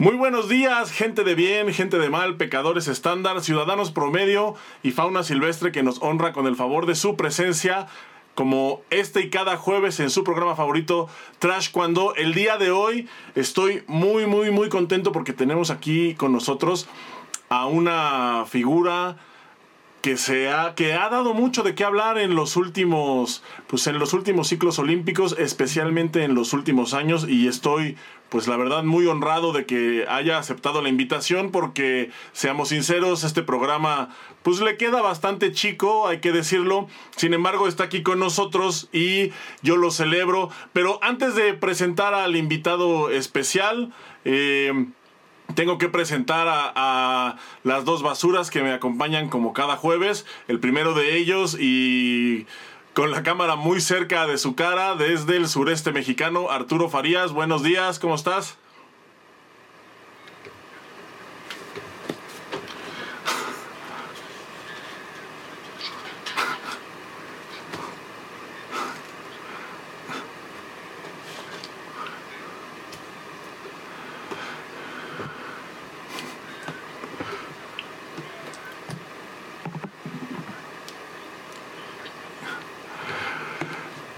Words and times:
Muy 0.00 0.16
buenos 0.16 0.48
días, 0.48 0.90
gente 0.90 1.22
de 1.22 1.36
bien, 1.36 1.72
gente 1.72 2.00
de 2.00 2.10
mal, 2.10 2.36
pecadores 2.36 2.88
estándar, 2.88 3.40
ciudadanos 3.42 3.92
promedio 3.92 4.56
y 4.82 4.90
fauna 4.90 5.22
silvestre 5.22 5.70
que 5.70 5.84
nos 5.84 6.02
honra 6.02 6.32
con 6.32 6.48
el 6.48 6.56
favor 6.56 6.86
de 6.86 6.96
su 6.96 7.14
presencia 7.14 7.86
como 8.34 8.82
este 8.90 9.20
y 9.20 9.30
cada 9.30 9.56
jueves 9.56 10.00
en 10.00 10.10
su 10.10 10.24
programa 10.24 10.56
favorito 10.56 11.08
Trash 11.38 11.70
Cuando. 11.70 12.12
El 12.16 12.34
día 12.34 12.56
de 12.56 12.72
hoy 12.72 13.08
estoy 13.36 13.84
muy, 13.86 14.26
muy, 14.26 14.50
muy 14.50 14.68
contento 14.68 15.12
porque 15.12 15.32
tenemos 15.32 15.70
aquí 15.70 16.16
con 16.16 16.32
nosotros 16.32 16.88
a 17.48 17.66
una 17.66 18.46
figura 18.48 19.16
que 20.04 20.18
se 20.18 20.50
ha 20.50 20.74
que 20.74 20.92
ha 20.92 21.08
dado 21.08 21.32
mucho 21.32 21.62
de 21.62 21.74
qué 21.74 21.82
hablar 21.82 22.18
en 22.18 22.34
los 22.34 22.58
últimos 22.58 23.42
pues 23.68 23.86
en 23.86 23.98
los 23.98 24.12
últimos 24.12 24.48
ciclos 24.48 24.78
olímpicos 24.78 25.34
especialmente 25.38 26.24
en 26.24 26.34
los 26.34 26.52
últimos 26.52 26.92
años 26.92 27.26
y 27.26 27.48
estoy 27.48 27.96
pues 28.28 28.46
la 28.46 28.58
verdad 28.58 28.84
muy 28.84 29.06
honrado 29.06 29.54
de 29.54 29.64
que 29.64 30.04
haya 30.06 30.36
aceptado 30.36 30.82
la 30.82 30.90
invitación 30.90 31.50
porque 31.50 32.10
seamos 32.32 32.68
sinceros 32.68 33.24
este 33.24 33.42
programa 33.42 34.10
pues 34.42 34.60
le 34.60 34.76
queda 34.76 35.00
bastante 35.00 35.52
chico 35.52 36.06
hay 36.06 36.20
que 36.20 36.30
decirlo. 36.30 36.86
Sin 37.16 37.32
embargo 37.32 37.66
está 37.66 37.84
aquí 37.84 38.02
con 38.02 38.18
nosotros 38.18 38.90
y 38.92 39.30
yo 39.62 39.76
lo 39.76 39.90
celebro. 39.90 40.50
Pero 40.74 40.98
antes 41.02 41.34
de 41.34 41.54
presentar 41.54 42.12
al 42.12 42.36
invitado 42.36 43.08
especial 43.08 43.94
eh, 44.26 44.70
tengo 45.54 45.78
que 45.78 45.88
presentar 45.88 46.46
a, 46.48 47.36
las 47.62 47.84
dos 47.84 48.02
basuras 48.02 48.50
que 48.50 48.62
me 48.62 48.72
acompañan 48.72 49.28
como 49.28 49.52
cada 49.52 49.76
jueves. 49.76 50.26
El 50.48 50.60
primero 50.60 50.94
de 50.94 51.16
ellos 51.16 51.56
y 51.58 52.46
con 52.94 53.10
la 53.10 53.22
cámara 53.22 53.56
muy 53.56 53.80
cerca 53.80 54.26
de 54.26 54.38
su 54.38 54.54
cara 54.54 54.94
desde 54.94 55.36
el 55.36 55.48
sureste 55.48 55.92
mexicano, 55.92 56.50
Arturo 56.50 56.88
Farías. 56.88 57.32
Buenos 57.32 57.62
días, 57.62 57.98
¿cómo 57.98 58.14
estás? 58.14 58.56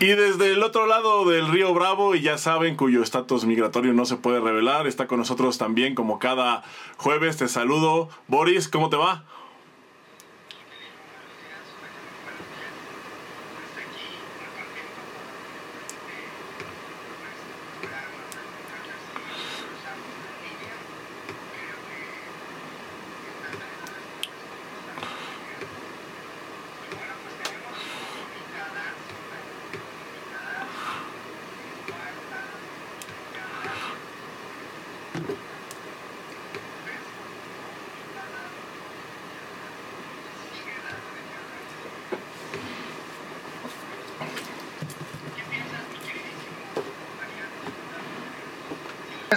Y 0.07 0.15
desde 0.15 0.53
el 0.53 0.63
otro 0.63 0.87
lado 0.87 1.29
del 1.29 1.49
río 1.49 1.75
Bravo, 1.75 2.15
y 2.15 2.21
ya 2.21 2.39
saben, 2.39 2.77
cuyo 2.77 3.03
estatus 3.03 3.45
migratorio 3.45 3.93
no 3.93 4.05
se 4.05 4.15
puede 4.15 4.39
revelar, 4.39 4.87
está 4.87 5.09
con 5.09 5.19
nosotros 5.19 5.59
también 5.59 5.97
como 5.97 6.21
cada 6.21 6.63
jueves. 6.97 7.39
Te 7.39 7.49
saludo. 7.49 8.09
Boris, 8.29 8.69
¿cómo 8.69 8.89
te 8.89 8.95
va? 8.95 9.25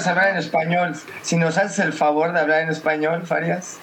Hablar 0.08 0.30
en 0.30 0.38
español. 0.38 0.96
Si 1.22 1.38
nos 1.38 1.58
haces 1.58 1.80
el 1.80 1.94
favor 1.94 2.34
de 2.34 2.40
hablar 2.40 2.62
en 2.62 2.70
español, 2.70 3.26
Farias. 3.26 3.78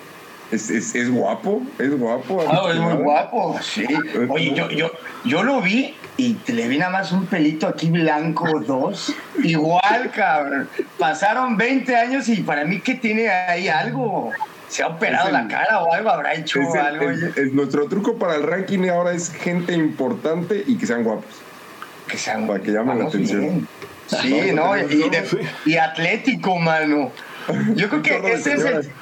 Es, 0.51 0.71
es, 0.71 0.95
es 0.95 1.11
guapo, 1.11 1.63
es 1.79 1.99
guapo. 1.99 2.45
Ah, 2.49 2.71
es 2.71 2.77
muy 2.77 2.95
guapo, 2.95 3.59
sí. 3.61 3.85
Oye, 4.29 4.55
yo, 4.55 4.71
yo, 4.71 4.93
yo 5.25 5.43
lo 5.43 5.61
vi 5.61 5.97
y 6.17 6.37
le 6.47 6.69
vi 6.69 6.79
nada 6.79 6.93
más 6.93 7.11
un 7.11 7.27
pelito 7.27 7.67
aquí 7.67 7.91
blanco, 7.91 8.61
dos. 8.61 9.13
Igual, 9.43 10.11
cabrón. 10.15 10.69
Pasaron 10.99 11.57
20 11.57 11.97
años 11.97 12.29
y 12.29 12.43
para 12.43 12.65
mí 12.65 12.81
que 12.81 12.95
tiene 12.95 13.29
ahí 13.29 13.69
algo. 13.69 14.31
¿Se 14.69 14.83
ha 14.83 14.89
operado 14.89 15.31
la 15.31 15.47
cara 15.49 15.83
o 15.83 15.93
algo? 15.93 16.11
¿Habrá 16.11 16.35
hecho 16.35 16.61
algo? 16.81 17.11
Es, 17.11 17.53
nuestro 17.53 17.89
truco 17.89 18.17
para 18.17 18.37
el 18.37 18.43
ranking 18.45 18.89
ahora 18.89 19.13
es 19.13 19.33
gente 19.33 19.73
importante 19.75 20.63
y 20.67 20.77
que 20.77 20.87
sean 20.87 21.05
guapos. 21.05 21.25
Que 22.09 22.19
sean 22.19 22.47
Para 22.47 22.61
que 22.61 22.71
llamen 22.71 23.01
la 23.01 23.07
atención. 23.07 23.69
Sí, 24.23 24.53
no, 24.53 24.75
y, 25.67 25.77
atlético, 25.77 26.59
mano. 26.59 27.11
Yo 27.75 27.89
creo 27.89 28.03
que 28.03 28.33
ese 28.33 28.55
es 28.55 28.65
el. 28.65 28.93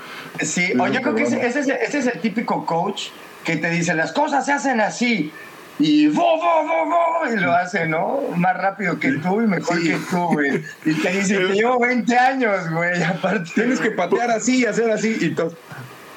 Sí, 0.40 0.72
yo 0.74 1.02
creo 1.02 1.14
que 1.14 1.22
ese, 1.24 1.46
es 1.46 1.94
el, 1.94 2.08
el 2.08 2.20
típico 2.20 2.64
coach 2.66 3.08
que 3.44 3.56
te 3.56 3.70
dice 3.70 3.94
las 3.94 4.12
cosas 4.12 4.46
se 4.46 4.52
hacen 4.52 4.80
así 4.80 5.30
y 5.78 6.06
vo, 6.06 6.22
vo, 6.22 6.64
vo, 6.66 6.86
vo, 6.86 7.32
y 7.32 7.36
lo 7.36 7.52
hace, 7.52 7.86
¿no? 7.86 8.20
Más 8.36 8.56
rápido 8.56 8.98
que 9.00 9.12
tú 9.12 9.40
y 9.40 9.46
mejor 9.46 9.82
que 9.82 9.98
tú, 10.08 10.26
güey. 10.32 10.62
Y 10.84 10.94
te 10.94 11.10
dice, 11.10 11.36
te 11.36 11.52
llevo 11.52 11.80
20 11.80 12.16
años, 12.16 12.70
güey, 12.70 13.02
aparte. 13.02 13.50
Tienes 13.54 13.80
que 13.80 13.90
patear 13.90 14.30
así 14.30 14.60
y 14.60 14.66
hacer 14.66 14.90
así 14.90 15.16
y 15.20 15.30
todo. 15.30 15.52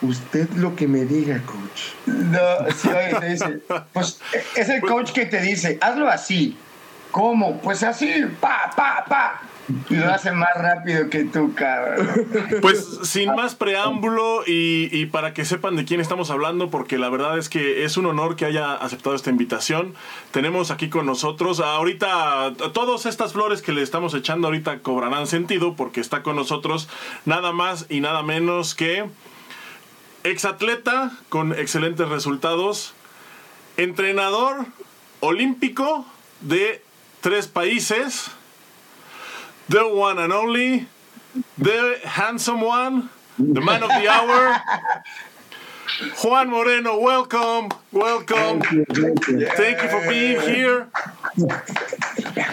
Usted 0.03 0.47
lo 0.51 0.75
que 0.75 0.87
me 0.87 1.05
diga, 1.05 1.41
coach. 1.43 1.93
No, 2.05 2.71
sí, 2.75 2.87
oye, 2.87 3.19
te 3.19 3.29
dice, 3.29 3.59
pues 3.93 4.19
es 4.55 4.69
el 4.69 4.81
coach 4.81 5.11
que 5.11 5.25
te 5.25 5.41
dice, 5.41 5.79
hazlo 5.81 6.07
así, 6.07 6.55
¿Cómo? 7.11 7.59
Pues 7.61 7.83
así, 7.83 8.11
pa, 8.39 8.71
pa, 8.75 9.05
pa. 9.07 9.41
Y 9.89 9.95
lo 9.95 10.09
hace 10.09 10.31
más 10.31 10.53
rápido 10.55 11.09
que 11.09 11.25
tú, 11.25 11.53
cabrón. 11.53 12.07
Pues 12.61 12.99
sin 13.03 13.35
más 13.35 13.55
preámbulo 13.55 14.43
y, 14.45 15.07
para 15.07 15.33
que 15.33 15.43
sepan 15.43 15.75
de 15.75 15.83
quién 15.83 15.99
estamos 15.99 16.29
hablando, 16.29 16.69
porque 16.69 16.97
la 16.97 17.09
verdad 17.09 17.37
es 17.37 17.49
que 17.49 17.83
es 17.83 17.97
un 17.97 18.05
honor 18.05 18.37
que 18.37 18.45
haya 18.45 18.73
aceptado 18.75 19.15
esta 19.15 19.29
invitación. 19.29 19.93
Tenemos 20.31 20.71
aquí 20.71 20.89
con 20.89 21.05
nosotros, 21.05 21.59
ahorita, 21.59 22.53
todas 22.73 23.05
estas 23.05 23.33
flores 23.33 23.61
que 23.61 23.73
le 23.73 23.81
estamos 23.81 24.13
echando 24.13 24.47
ahorita 24.47 24.79
cobrarán 24.79 25.27
sentido, 25.27 25.75
porque 25.75 25.99
está 25.99 26.23
con 26.23 26.37
nosotros 26.37 26.87
nada 27.25 27.51
más 27.51 27.87
y 27.89 27.99
nada 27.99 28.23
menos 28.23 28.73
que 28.73 29.05
exatleta 30.23 31.11
con 31.29 31.51
excelentes 31.53 32.07
resultados, 32.07 32.93
entrenador 33.75 34.65
olímpico 35.19 36.05
de 36.41 36.81
tres 37.21 37.47
países. 37.47 38.29
The 39.69 39.87
one 39.87 40.17
and 40.19 40.31
only, 40.31 40.87
the 41.57 41.99
handsome 42.03 42.61
one, 42.61 43.09
the 43.37 43.61
man 43.61 43.83
of 43.83 43.89
the 43.89 44.07
hour. 44.07 44.61
Juan 46.23 46.49
Moreno, 46.49 46.99
welcome, 46.99 47.69
welcome. 47.91 48.61
Thank 48.61 48.71
you, 48.71 48.85
thank 48.85 49.27
you. 49.27 49.47
Thank 49.47 49.81
you 49.81 49.89
for 49.89 50.07
being 50.07 50.39
here. 50.41 50.87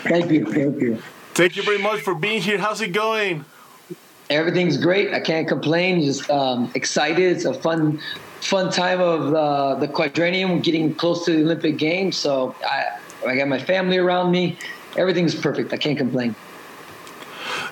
Thank 0.03 0.31
you, 0.31 0.47
thank 0.47 0.81
you. 0.81 1.03
Thank 1.35 1.57
you 1.57 1.63
very 1.63 1.79
much 1.79 2.01
for 2.01 2.15
being 2.15 2.41
here. 2.41 2.59
How's 2.59 2.81
it 2.81 2.93
going? 2.93 3.45
Everything's 4.31 4.77
great. 4.79 5.13
I 5.13 5.21
can't 5.21 5.47
complain. 5.47 6.01
Just 6.01 6.31
um, 6.31 6.71
excited. 6.75 7.37
It's 7.37 7.45
a 7.45 7.53
fun, 7.53 8.01
fun 8.41 8.71
time 8.71 9.01
of 9.01 9.35
uh, 9.35 9.75
the 9.75 9.89
quadrennium, 9.89 10.63
getting 10.63 10.95
close 10.95 11.25
to 11.27 11.33
the 11.33 11.43
Olympic 11.43 11.77
Games. 11.77 12.17
So 12.17 12.55
I, 12.65 12.99
I 13.27 13.37
got 13.37 13.49
my 13.49 13.59
family 13.59 13.99
around 13.99 14.31
me. 14.31 14.57
Everything's 14.97 15.35
perfect. 15.35 15.73
I 15.73 15.77
can't 15.77 15.99
complain. 15.99 16.35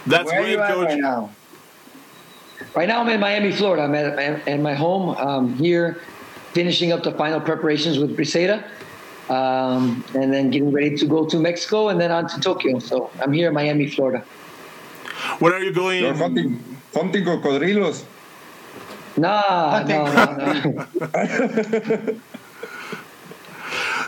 That's 0.07 0.31
Where 0.31 0.43
great, 0.43 0.57
Coach. 0.57 0.89
Right 0.89 0.99
now? 0.99 1.31
right 2.75 2.89
now, 2.89 3.01
I'm 3.01 3.09
in 3.09 3.21
Miami, 3.21 3.53
Florida. 3.53 3.83
I'm 3.83 3.95
at, 3.95 4.49
at 4.49 4.61
my 4.61 4.75
home 4.75 5.11
um, 5.17 5.55
here, 5.55 6.01
finishing 6.53 6.93
up 6.93 7.03
the 7.03 7.13
final 7.13 7.41
preparations 7.41 7.99
with 7.99 8.17
Briseida, 8.17 8.65
um, 9.31 10.05
and 10.15 10.33
then 10.33 10.51
getting 10.51 10.73
ready 10.73 10.97
to 10.97 11.07
go 11.07 11.27
to 11.27 11.39
Mexico 11.39 11.89
and 11.89 12.01
then 12.01 12.11
on 12.11 12.29
to 12.29 12.41
Tokyo. 12.41 12.79
So 12.79 13.11
I'm 13.21 13.33
here 13.33 13.49
in 13.49 13.55
Miami, 13.55 13.89
Florida. 13.89 14.25
Where 15.39 15.55
are 15.55 15.63
you 15.63 15.73
going? 15.73 16.03
You're 16.03 16.15
hunting, 16.15 16.63
hunting 16.93 17.25
cocodrilos. 17.25 18.05
Nah, 19.17 19.85
no, 19.87 20.07
no, 20.07 20.87
no. 21.15 22.21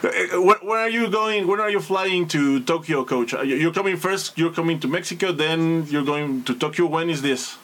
Uh, 0.05 0.43
where, 0.43 0.59
where, 0.59 0.81
are 0.81 0.91
you 0.91 1.09
going? 1.09 1.47
When 1.47 1.61
are 1.61 1.71
you 1.71 1.81
flying 1.81 2.29
to 2.29 2.61
Tokyo, 2.61 3.05
Coach? 3.05 3.33
You're 3.33 3.73
coming 3.73 3.97
first. 3.97 4.37
You're 4.37 4.53
coming 4.53 4.79
to 4.81 4.89
Mexico, 4.89 5.33
then 5.33 5.87
you're 5.89 6.05
going 6.05 6.45
to 6.45 6.55
Tokyo. 6.55 6.87
When 6.87 7.09
is 7.09 7.23
this? 7.23 7.57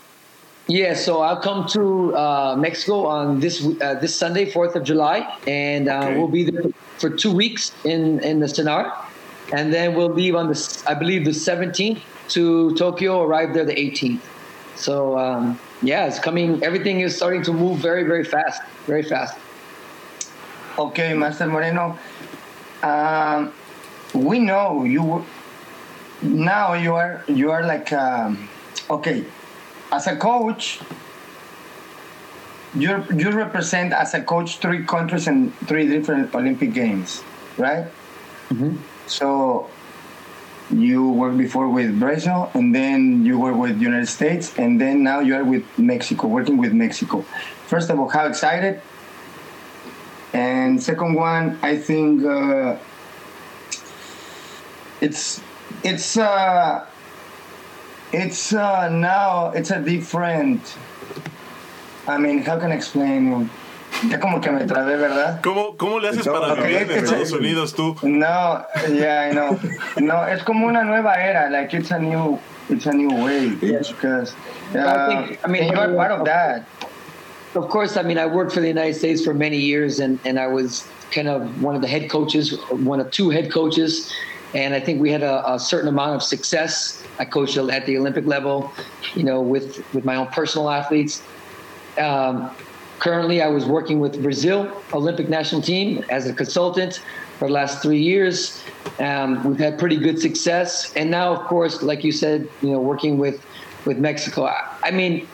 Yeah, 0.66 0.94
so 0.94 1.20
I'll 1.20 1.40
come 1.40 1.66
to 1.68 2.16
uh, 2.16 2.56
Mexico 2.56 3.06
on 3.06 3.40
this 3.40 3.66
uh, 3.82 3.94
this 3.94 4.14
Sunday, 4.14 4.50
Fourth 4.50 4.74
of 4.74 4.84
July, 4.84 5.36
and 5.46 5.88
uh, 5.88 5.98
okay. 5.98 6.16
we'll 6.16 6.28
be 6.28 6.44
there 6.44 6.70
for 6.98 7.10
two 7.10 7.32
weeks 7.32 7.72
in 7.84 8.20
in 8.20 8.40
the 8.40 8.46
CNAR, 8.46 8.90
and 9.52 9.74
then 9.74 9.94
we'll 9.94 10.14
leave 10.14 10.34
on 10.34 10.48
the 10.48 10.82
I 10.86 10.94
believe 10.94 11.24
the 11.24 11.32
17th 11.32 12.00
to 12.28 12.74
Tokyo. 12.76 13.22
Arrive 13.22 13.52
there 13.52 13.64
the 13.64 13.74
18th. 13.74 14.20
So 14.76 15.18
um, 15.18 15.58
yeah, 15.82 16.06
it's 16.06 16.18
coming. 16.18 16.62
Everything 16.62 17.00
is 17.00 17.16
starting 17.16 17.42
to 17.42 17.52
move 17.52 17.78
very, 17.80 18.04
very 18.04 18.24
fast, 18.24 18.62
very 18.86 19.02
fast. 19.02 19.36
Okay, 20.80 21.12
Master 21.12 21.44
Moreno. 21.44 21.98
Um, 22.82 23.52
we 24.14 24.38
know 24.38 24.84
you. 24.84 25.26
Now 26.22 26.72
you 26.72 26.94
are 26.94 27.22
you 27.28 27.50
are 27.50 27.62
like 27.62 27.92
um, 27.92 28.48
okay, 28.88 29.24
as 29.92 30.06
a 30.06 30.16
coach. 30.16 30.80
You 32.72 33.04
you 33.12 33.28
represent 33.28 33.92
as 33.92 34.14
a 34.14 34.22
coach 34.24 34.56
three 34.56 34.86
countries 34.88 35.28
and 35.28 35.52
three 35.68 35.84
different 35.84 36.34
Olympic 36.34 36.72
games, 36.72 37.20
right? 37.58 37.84
Mm-hmm. 38.48 38.80
So 39.04 39.68
you 40.72 41.12
worked 41.12 41.36
before 41.36 41.68
with 41.68 41.92
Brazil, 42.00 42.48
and 42.54 42.74
then 42.74 43.26
you 43.26 43.36
were 43.38 43.52
with 43.52 43.82
United 43.82 44.08
States, 44.08 44.56
and 44.56 44.80
then 44.80 45.02
now 45.02 45.20
you 45.20 45.36
are 45.36 45.44
with 45.44 45.66
Mexico, 45.76 46.26
working 46.28 46.56
with 46.56 46.72
Mexico. 46.72 47.20
First 47.68 47.90
of 47.90 48.00
all, 48.00 48.08
how 48.08 48.24
excited! 48.24 48.80
And 50.32 50.80
second 50.82 51.14
one, 51.14 51.58
I 51.62 51.76
think 51.76 52.24
uh, 52.24 52.76
it's 55.00 55.40
it's 55.82 56.16
uh, 56.16 56.86
it's 58.12 58.52
uh, 58.52 58.88
now 58.90 59.50
it's 59.54 59.70
a 59.70 59.80
different. 59.80 60.60
I 62.06 62.18
mean, 62.18 62.42
how 62.42 62.58
can 62.58 62.72
I 62.72 62.76
explain? 62.76 63.50
Ya 64.08 64.18
como 64.18 64.40
que 64.40 64.50
me 64.52 64.60
trabé, 64.66 64.96
¿verdad? 64.98 65.40
¿Cómo, 65.42 65.76
cómo 65.76 66.00
le 66.00 66.08
haces 66.08 66.24
para 66.26 66.52
Okay, 66.52 66.62
vivir 66.74 66.82
en 66.82 66.90
it's- 66.90 67.02
Estados 67.10 67.32
Unidos 67.32 67.74
tú? 67.74 67.96
No, 68.04 68.64
yeah, 68.88 69.28
I 69.28 69.32
know. 69.32 69.58
No, 69.98 70.24
es 70.26 70.42
como 70.44 70.66
una 70.68 70.84
nueva 70.84 71.14
era. 71.20 71.50
Like 71.50 71.74
it's 71.74 71.90
a 71.90 71.98
new, 71.98 72.38
it's 72.70 72.86
a 72.86 72.92
new 72.92 73.10
way. 73.10 73.48
Because 73.50 74.32
uh, 74.74 74.78
I 74.78 75.06
think- 75.26 75.40
I 75.44 75.48
mean, 75.48 75.64
you 75.72 75.76
are 75.78 75.92
part 75.94 76.12
of 76.12 76.24
that. 76.24 76.64
Of 77.54 77.68
course, 77.68 77.96
I 77.96 78.02
mean, 78.02 78.18
I 78.18 78.26
worked 78.26 78.52
for 78.52 78.60
the 78.60 78.68
United 78.68 78.94
States 78.94 79.24
for 79.24 79.34
many 79.34 79.58
years, 79.58 79.98
and, 79.98 80.20
and 80.24 80.38
I 80.38 80.46
was 80.46 80.86
kind 81.10 81.26
of 81.26 81.62
one 81.62 81.74
of 81.74 81.82
the 81.82 81.88
head 81.88 82.08
coaches, 82.08 82.56
one 82.70 83.00
of 83.00 83.10
two 83.10 83.30
head 83.30 83.50
coaches. 83.50 84.12
And 84.54 84.72
I 84.74 84.80
think 84.80 85.00
we 85.00 85.10
had 85.10 85.22
a, 85.22 85.54
a 85.54 85.58
certain 85.58 85.88
amount 85.88 86.14
of 86.14 86.22
success. 86.22 87.04
I 87.18 87.24
coached 87.24 87.56
at 87.56 87.86
the 87.86 87.98
Olympic 87.98 88.26
level, 88.26 88.72
you 89.14 89.24
know, 89.24 89.40
with, 89.40 89.84
with 89.94 90.04
my 90.04 90.16
own 90.16 90.28
personal 90.28 90.70
athletes. 90.70 91.22
Um, 91.98 92.50
currently, 93.00 93.42
I 93.42 93.48
was 93.48 93.64
working 93.64 93.98
with 93.98 94.22
Brazil 94.22 94.70
Olympic 94.92 95.28
national 95.28 95.62
team 95.62 96.04
as 96.08 96.26
a 96.26 96.32
consultant 96.32 97.02
for 97.38 97.48
the 97.48 97.54
last 97.54 97.82
three 97.82 98.00
years. 98.00 98.62
Um, 98.98 99.42
we've 99.44 99.58
had 99.58 99.78
pretty 99.78 99.96
good 99.96 100.20
success, 100.20 100.94
and 100.94 101.10
now, 101.10 101.34
of 101.34 101.46
course, 101.46 101.82
like 101.82 102.04
you 102.04 102.12
said, 102.12 102.48
you 102.62 102.70
know, 102.70 102.80
working 102.80 103.18
with 103.18 103.44
with 103.86 103.98
Mexico. 103.98 104.44
I, 104.44 104.76
I 104.82 104.90
mean, 104.90 105.26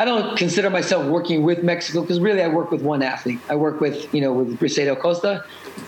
I 0.00 0.06
don't 0.06 0.34
consider 0.34 0.70
myself 0.70 1.04
working 1.04 1.42
with 1.42 1.62
Mexico 1.62 2.00
because 2.00 2.20
really 2.20 2.40
I 2.40 2.48
work 2.48 2.70
with 2.70 2.80
one 2.80 3.02
athlete. 3.02 3.38
I 3.50 3.56
work 3.56 3.82
with 3.82 4.14
you 4.14 4.22
know 4.22 4.32
with 4.32 4.58
Briseida 4.58 4.92
Acosta, 4.92 5.44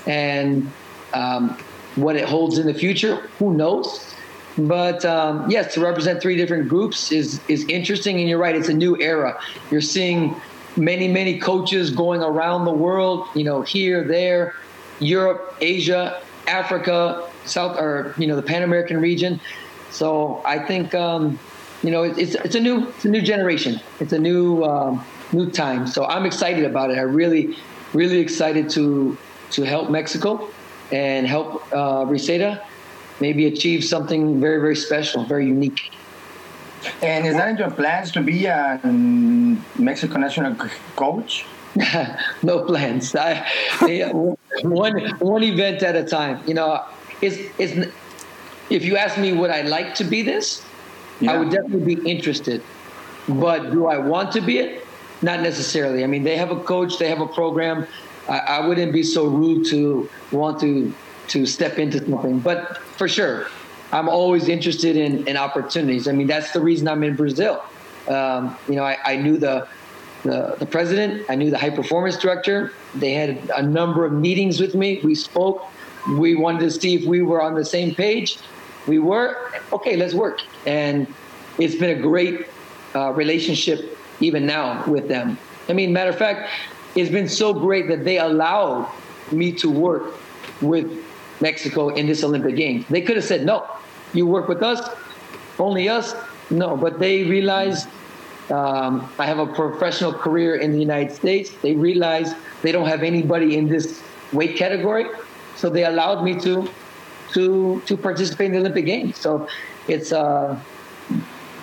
and 0.06 0.70
um, 1.14 1.56
what 1.94 2.16
it 2.16 2.28
holds 2.28 2.58
in 2.58 2.66
the 2.66 2.74
future, 2.74 3.16
who 3.38 3.54
knows? 3.54 4.14
But 4.58 5.02
um, 5.06 5.50
yes, 5.50 5.72
to 5.72 5.80
represent 5.80 6.20
three 6.20 6.36
different 6.36 6.68
groups 6.68 7.10
is 7.10 7.40
is 7.48 7.64
interesting, 7.70 8.20
and 8.20 8.28
you're 8.28 8.38
right. 8.38 8.54
It's 8.54 8.68
a 8.68 8.74
new 8.74 9.00
era. 9.00 9.40
You're 9.70 9.80
seeing 9.80 10.36
many 10.76 11.08
many 11.08 11.38
coaches 11.38 11.90
going 11.90 12.22
around 12.22 12.66
the 12.66 12.74
world. 12.86 13.28
You 13.34 13.44
know, 13.44 13.62
here, 13.62 14.04
there, 14.04 14.56
Europe, 14.98 15.56
Asia, 15.62 16.20
Africa, 16.46 17.30
South, 17.46 17.78
or 17.78 18.14
you 18.18 18.26
know 18.26 18.36
the 18.36 18.42
Pan 18.42 18.62
American 18.62 19.00
region. 19.00 19.40
So 19.90 20.42
I 20.44 20.58
think 20.58 20.94
um, 20.94 21.38
you 21.82 21.90
know 21.90 22.02
it's 22.04 22.34
it's 22.34 22.54
a 22.54 22.60
new 22.60 22.88
it's 22.88 23.04
a 23.04 23.08
new 23.08 23.22
generation. 23.22 23.80
It's 24.00 24.12
a 24.12 24.18
new 24.18 24.62
um, 24.64 25.04
new 25.32 25.50
time. 25.50 25.86
So 25.86 26.04
I'm 26.06 26.26
excited 26.26 26.64
about 26.64 26.90
it. 26.90 26.98
I 26.98 27.02
really 27.02 27.56
really 27.92 28.18
excited 28.20 28.70
to 28.70 29.16
to 29.52 29.62
help 29.62 29.90
Mexico 29.90 30.48
and 30.90 31.26
help 31.26 31.62
uh, 31.72 32.04
Briseida 32.04 32.62
maybe 33.20 33.46
achieve 33.46 33.84
something 33.84 34.40
very 34.40 34.60
very 34.60 34.76
special, 34.76 35.24
very 35.24 35.46
unique. 35.46 35.90
And 37.00 37.26
is 37.26 37.36
that 37.36 37.48
in 37.48 37.56
your 37.56 37.70
plans 37.70 38.10
to 38.12 38.20
be 38.22 38.46
a 38.46 38.80
Mexico 39.78 40.18
national 40.18 40.56
coach? 40.96 41.46
no 42.42 42.64
plans. 42.64 43.14
I, 43.14 43.46
I- 43.80 44.10
one 44.64 45.00
one 45.18 45.42
event 45.42 45.82
at 45.82 45.96
a 45.96 46.04
time. 46.04 46.42
You 46.46 46.54
know, 46.54 46.84
it's 47.20 47.38
it's. 47.58 47.88
If 48.70 48.84
you 48.84 48.96
ask 48.96 49.18
me, 49.18 49.32
would 49.32 49.50
I 49.50 49.62
like 49.62 49.94
to 49.96 50.04
be 50.04 50.22
this? 50.22 50.64
I 51.28 51.36
would 51.38 51.50
definitely 51.50 51.96
be 51.96 52.10
interested. 52.10 52.62
But 53.28 53.70
do 53.70 53.86
I 53.86 53.98
want 53.98 54.32
to 54.32 54.40
be 54.40 54.58
it? 54.58 54.86
Not 55.22 55.40
necessarily. 55.40 56.02
I 56.02 56.06
mean, 56.06 56.24
they 56.24 56.36
have 56.36 56.50
a 56.50 56.60
coach, 56.60 56.98
they 56.98 57.08
have 57.08 57.20
a 57.20 57.26
program. 57.26 57.86
I, 58.28 58.38
I 58.38 58.66
wouldn't 58.66 58.92
be 58.92 59.02
so 59.02 59.26
rude 59.26 59.66
to 59.66 60.08
want 60.32 60.60
to 60.60 60.92
to 61.28 61.46
step 61.46 61.78
into 61.78 61.98
something. 61.98 62.40
But 62.40 62.78
for 62.78 63.08
sure, 63.08 63.46
I'm 63.92 64.08
always 64.08 64.48
interested 64.48 64.96
in, 64.96 65.26
in 65.28 65.36
opportunities. 65.36 66.08
I 66.08 66.12
mean, 66.12 66.26
that's 66.26 66.52
the 66.52 66.60
reason 66.60 66.88
I'm 66.88 67.04
in 67.04 67.14
Brazil. 67.14 67.62
Um, 68.08 68.56
you 68.68 68.74
know, 68.74 68.84
I, 68.84 68.98
I 69.04 69.16
knew 69.16 69.36
the, 69.36 69.68
the 70.24 70.56
the 70.58 70.66
president, 70.66 71.24
I 71.28 71.36
knew 71.36 71.50
the 71.50 71.58
high 71.58 71.70
performance 71.70 72.16
director. 72.16 72.72
They 72.96 73.12
had 73.12 73.50
a 73.56 73.62
number 73.62 74.04
of 74.04 74.12
meetings 74.12 74.60
with 74.60 74.74
me. 74.74 75.00
We 75.04 75.14
spoke. 75.14 75.64
We 76.16 76.34
wanted 76.34 76.60
to 76.60 76.70
see 76.70 76.94
if 76.94 77.04
we 77.04 77.22
were 77.22 77.40
on 77.40 77.54
the 77.54 77.64
same 77.64 77.94
page. 77.94 78.38
We 78.86 78.98
were 78.98 79.50
okay. 79.72 79.96
Let's 79.96 80.14
work, 80.14 80.40
and 80.66 81.06
it's 81.58 81.76
been 81.76 81.98
a 81.98 82.00
great 82.00 82.46
uh, 82.94 83.12
relationship 83.12 83.98
even 84.20 84.46
now 84.46 84.84
with 84.86 85.08
them. 85.08 85.38
I 85.68 85.72
mean, 85.72 85.92
matter 85.92 86.10
of 86.10 86.18
fact, 86.18 86.50
it's 86.94 87.10
been 87.10 87.28
so 87.28 87.54
great 87.54 87.88
that 87.88 88.04
they 88.04 88.18
allowed 88.18 88.90
me 89.30 89.52
to 89.52 89.70
work 89.70 90.14
with 90.60 91.04
Mexico 91.40 91.88
in 91.88 92.06
this 92.06 92.22
Olympic 92.22 92.56
Games. 92.56 92.86
They 92.88 93.00
could 93.00 93.16
have 93.16 93.24
said, 93.24 93.44
no, 93.44 93.66
you 94.12 94.26
work 94.26 94.48
with 94.48 94.62
us, 94.62 94.88
only 95.58 95.88
us. 95.88 96.14
No, 96.50 96.76
but 96.76 96.98
they 96.98 97.24
realized 97.24 97.88
um, 98.50 99.10
I 99.18 99.26
have 99.26 99.38
a 99.38 99.46
professional 99.46 100.12
career 100.12 100.56
in 100.56 100.72
the 100.72 100.78
United 100.78 101.14
States. 101.14 101.50
They 101.62 101.74
realized 101.74 102.36
they 102.62 102.72
don't 102.72 102.88
have 102.88 103.02
anybody 103.02 103.56
in 103.56 103.68
this 103.68 104.02
weight 104.32 104.56
category, 104.56 105.06
so 105.56 105.70
they 105.70 105.84
allowed 105.84 106.24
me 106.24 106.38
to 106.40 106.68
to 107.34 107.80
to 107.86 107.96
participate 107.96 108.46
in 108.46 108.52
the 108.52 108.58
Olympic 108.58 108.86
Games. 108.86 109.18
So 109.18 109.46
it's 109.88 110.12
uh, 110.12 110.58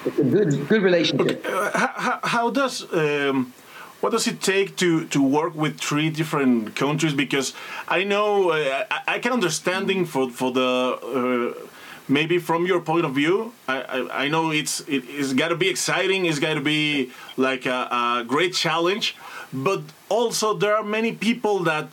it's 0.06 0.20
a 0.20 0.24
good 0.24 0.68
good 0.68 0.82
relationship. 0.82 1.46
Uh, 1.46 1.72
how, 1.78 1.94
how, 1.96 2.20
how 2.24 2.50
does 2.50 2.92
um, 2.94 3.54
what 4.02 4.12
does 4.12 4.28
it 4.28 4.42
take 4.42 4.78
to, 4.78 5.06
to 5.08 5.22
work 5.22 5.56
with 5.56 5.78
three 5.78 6.10
different 6.10 6.76
countries? 6.76 7.14
Because 7.14 7.54
I 7.88 8.04
know 8.04 8.52
uh, 8.52 8.86
I, 8.90 9.16
I 9.16 9.20
can 9.20 9.34
understanding 9.34 10.06
for 10.06 10.30
for 10.30 10.52
the 10.52 10.62
uh, 10.62 11.68
maybe 12.08 12.40
from 12.40 12.66
your 12.66 12.80
point 12.80 13.06
of 13.06 13.14
view. 13.14 13.54
I, 13.68 13.82
I, 13.82 14.24
I 14.24 14.28
know 14.30 14.52
it's 14.52 14.82
it, 14.82 15.04
it's 15.08 15.34
got 15.34 15.50
to 15.50 15.56
be 15.56 15.70
exciting. 15.70 16.26
It's 16.26 16.40
got 16.40 16.54
to 16.54 16.62
be 16.62 17.12
like 17.38 17.66
a, 17.66 17.88
a 17.92 18.24
great 18.26 18.54
challenge, 18.54 19.16
but 19.52 19.82
also 20.08 20.54
there 20.54 20.76
are 20.76 20.84
many 20.84 21.12
people 21.12 21.60
that 21.64 21.90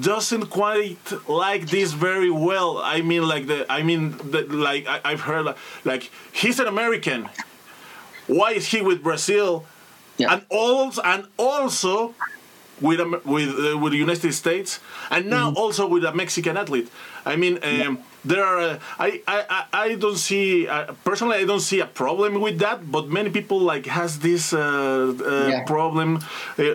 doesn't 0.00 0.46
quite 0.46 0.98
like 1.28 1.68
this 1.68 1.92
very 1.92 2.30
well. 2.30 2.78
I 2.78 3.02
mean, 3.02 3.26
like 3.26 3.46
the 3.46 3.66
I 3.70 3.82
mean, 3.82 4.16
the, 4.30 4.42
like 4.42 4.86
I, 4.86 5.00
I've 5.04 5.20
heard 5.22 5.44
like, 5.46 5.56
like 5.84 6.10
he's 6.32 6.58
an 6.60 6.66
American 6.66 7.28
why 8.26 8.52
is 8.52 8.68
he 8.68 8.80
with 8.80 9.02
Brazil? 9.02 9.66
Yeah. 10.16 10.32
And 10.32 10.46
also, 10.48 11.02
and 11.02 11.26
also 11.36 12.14
with 12.80 13.00
with 13.24 13.50
uh, 13.50 13.78
with 13.78 13.92
the 13.92 13.98
United 13.98 14.32
States, 14.32 14.80
and 15.10 15.26
now 15.28 15.50
Mm-hmm. 15.50 15.58
also 15.58 15.86
with 15.86 16.04
a 16.04 16.14
Mexican 16.14 16.56
athlete. 16.56 16.88
I 17.26 17.36
mean, 17.36 17.58
um, 17.62 17.98
there 18.24 18.44
are. 18.44 18.58
Uh, 18.60 18.78
I, 18.98 19.22
I 19.26 19.64
I- 19.72 19.94
don't 19.94 20.18
see 20.18 20.66
uh, 20.66 20.92
personally. 21.04 21.36
I 21.36 21.44
don't 21.44 21.60
see 21.70 21.80
a 21.80 21.86
problem 21.86 22.40
with 22.40 22.58
that. 22.58 22.78
But 22.90 23.08
many 23.08 23.30
people 23.30 23.58
like 23.60 23.86
has 23.86 24.18
this 24.18 24.52
uh, 24.52 24.60
uh, 24.60 25.48
Yeah. 25.48 25.64
problem. 25.64 26.18
Uh, 26.58 26.74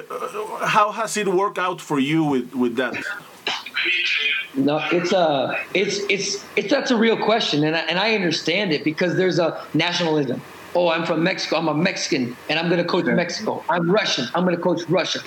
how 0.75 0.91
has 0.91 1.17
it 1.17 1.27
worked 1.27 1.57
out 1.59 1.81
for 1.81 1.99
you 1.99 2.23
with 2.23 2.53
with 2.53 2.75
that? 2.77 2.93
No, 4.55 4.77
it's 4.91 5.13
a, 5.13 5.57
it's, 5.73 5.99
it's, 6.09 6.43
it's, 6.55 6.69
that's 6.69 6.91
a 6.91 6.97
real 6.97 7.15
question. 7.17 7.63
And 7.63 7.75
I, 7.75 7.79
and 7.81 7.97
I 7.99 8.15
understand 8.15 8.71
it 8.73 8.83
because 8.83 9.15
there's 9.15 9.39
a 9.39 9.63
nationalism. 9.73 10.41
Oh, 10.75 10.89
I'm 10.89 11.05
from 11.05 11.23
Mexico. 11.23 11.57
I'm 11.57 11.67
a 11.67 11.73
Mexican 11.73 12.35
and 12.49 12.59
I'm 12.59 12.67
going 12.67 12.81
to 12.81 12.87
coach 12.87 13.05
Mexico. 13.05 13.63
I'm 13.69 13.89
Russian. 13.89 14.25
I'm 14.35 14.43
going 14.43 14.55
to 14.55 14.61
coach 14.61 14.81
Russia. 14.89 15.19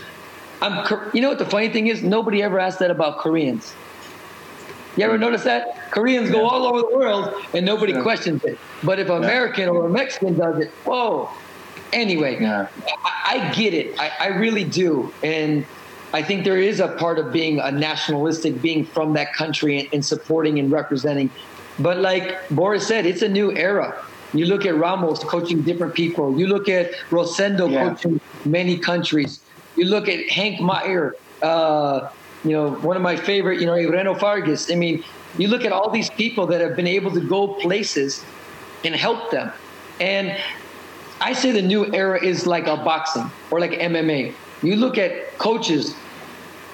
I'm, 0.60 0.86
you 1.14 1.20
know 1.22 1.28
what 1.28 1.38
the 1.38 1.46
funny 1.46 1.68
thing 1.70 1.86
is? 1.86 2.02
Nobody 2.02 2.42
ever 2.42 2.58
asked 2.58 2.78
that 2.80 2.90
about 2.90 3.18
Koreans. 3.18 3.72
You 4.96 5.04
ever 5.04 5.16
notice 5.16 5.44
that? 5.44 5.90
Koreans 5.90 6.30
go 6.30 6.46
all 6.46 6.66
over 6.66 6.80
the 6.80 6.96
world 6.96 7.34
and 7.54 7.64
nobody 7.64 8.00
questions 8.02 8.44
it. 8.44 8.58
But 8.82 8.98
if 8.98 9.08
an 9.08 9.24
American 9.24 9.68
or 9.68 9.86
a 9.86 9.88
Mexican 9.88 10.36
does 10.36 10.58
it, 10.58 10.70
whoa. 10.84 11.30
Anyway, 11.92 12.40
Yeah. 12.40 12.68
I, 13.04 13.50
I 13.50 13.54
get 13.54 13.74
it. 13.74 13.98
I, 13.98 14.12
I 14.20 14.26
really 14.28 14.64
do. 14.64 15.12
And 15.22 15.64
I 16.12 16.22
think 16.22 16.44
there 16.44 16.58
is 16.58 16.80
a 16.80 16.88
part 16.88 17.18
of 17.18 17.32
being 17.32 17.58
a 17.58 17.70
nationalistic, 17.70 18.60
being 18.60 18.84
from 18.84 19.14
that 19.14 19.32
country 19.32 19.80
and, 19.80 19.88
and 19.94 20.04
supporting 20.04 20.58
and 20.58 20.70
representing. 20.70 21.30
But 21.78 21.98
like 21.98 22.48
Boris 22.50 22.86
said, 22.86 23.06
it's 23.06 23.22
a 23.22 23.28
new 23.28 23.50
era. 23.52 24.04
You 24.34 24.46
look 24.46 24.64
at 24.66 24.76
Ramos 24.76 25.20
coaching 25.24 25.62
different 25.62 25.94
people. 25.94 26.38
You 26.38 26.46
look 26.46 26.68
at 26.68 26.92
Rosendo 27.10 27.70
yeah. 27.70 27.88
coaching 27.88 28.20
many 28.44 28.78
countries. 28.78 29.40
You 29.76 29.86
look 29.86 30.08
at 30.08 30.28
Hank 30.28 30.60
Meyer, 30.60 31.16
uh, 31.42 32.08
you 32.44 32.50
know, 32.50 32.70
one 32.70 32.96
of 32.96 33.02
my 33.02 33.16
favorite, 33.16 33.60
you 33.60 33.66
know, 33.66 33.74
Reno 33.74 34.14
Fargas. 34.14 34.70
I 34.70 34.74
mean, 34.74 35.04
you 35.38 35.48
look 35.48 35.64
at 35.64 35.72
all 35.72 35.90
these 35.90 36.10
people 36.10 36.46
that 36.48 36.60
have 36.60 36.76
been 36.76 36.86
able 36.86 37.10
to 37.12 37.20
go 37.20 37.54
places 37.54 38.24
and 38.84 38.94
help 38.94 39.30
them. 39.30 39.52
And 40.00 40.36
I 41.20 41.32
say 41.32 41.52
the 41.52 41.62
new 41.62 41.92
era 41.94 42.22
is 42.22 42.46
like 42.46 42.66
a 42.66 42.76
boxing 42.76 43.30
or 43.50 43.60
like 43.60 43.72
MMA. 43.72 44.34
You 44.62 44.76
look 44.76 44.98
at 44.98 45.38
coaches, 45.38 45.94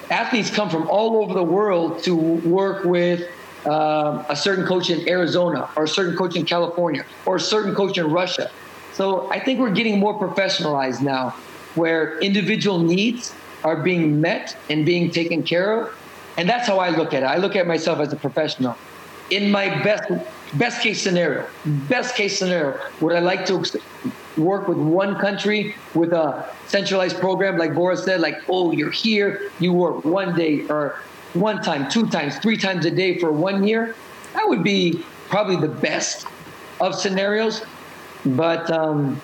athletes 0.09 0.49
come 0.49 0.69
from 0.69 0.89
all 0.89 1.23
over 1.23 1.33
the 1.33 1.43
world 1.43 2.03
to 2.03 2.15
work 2.15 2.83
with 2.83 3.29
uh, 3.65 4.23
a 4.29 4.35
certain 4.35 4.65
coach 4.65 4.89
in 4.89 5.07
Arizona 5.07 5.69
or 5.75 5.83
a 5.83 5.87
certain 5.87 6.15
coach 6.15 6.35
in 6.35 6.45
California 6.45 7.05
or 7.25 7.35
a 7.35 7.39
certain 7.39 7.75
coach 7.75 7.97
in 7.97 8.09
Russia. 8.11 8.49
So 8.93 9.29
I 9.31 9.39
think 9.39 9.59
we're 9.59 9.71
getting 9.71 9.99
more 9.99 10.19
professionalized 10.19 11.01
now 11.01 11.35
where 11.75 12.17
individual 12.19 12.79
needs 12.79 13.33
are 13.63 13.77
being 13.77 14.21
met 14.21 14.57
and 14.69 14.85
being 14.85 15.11
taken 15.11 15.43
care 15.43 15.81
of. 15.81 15.95
And 16.37 16.47
that's 16.47 16.67
how 16.67 16.79
I 16.79 16.89
look 16.89 17.13
at 17.13 17.23
it. 17.23 17.25
I 17.25 17.37
look 17.37 17.55
at 17.55 17.67
myself 17.67 17.99
as 17.99 18.13
a 18.13 18.15
professional. 18.15 18.75
In 19.29 19.51
my 19.51 19.83
best 19.83 20.11
best 20.55 20.81
case 20.81 21.01
scenario, 21.01 21.45
best 21.65 22.15
case 22.15 22.39
scenario, 22.39 22.79
would 23.01 23.15
I 23.15 23.19
like 23.19 23.45
to 23.47 23.63
work 24.37 24.67
with 24.67 24.77
one 24.77 25.15
country 25.19 25.75
with 25.93 26.13
a 26.13 26.49
centralized 26.67 27.19
program 27.19 27.57
like 27.57 27.75
Boris 27.75 28.03
said, 28.03 28.21
like, 28.21 28.37
oh, 28.47 28.71
you're 28.71 28.91
here, 28.91 29.51
you 29.59 29.73
work 29.73 30.03
one 30.05 30.35
day 30.35 30.65
or 30.67 30.95
one 31.33 31.61
time, 31.61 31.89
two 31.91 32.07
times, 32.07 32.39
three 32.39 32.57
times 32.57 32.85
a 32.85 32.91
day 32.91 33.19
for 33.19 33.31
one 33.31 33.67
year? 33.67 33.95
That 34.33 34.47
would 34.47 34.63
be 34.63 35.03
probably 35.27 35.57
the 35.57 35.73
best 35.73 36.25
of 36.81 36.95
scenarios. 36.95 37.63
But 38.25 38.69
um, 38.71 39.21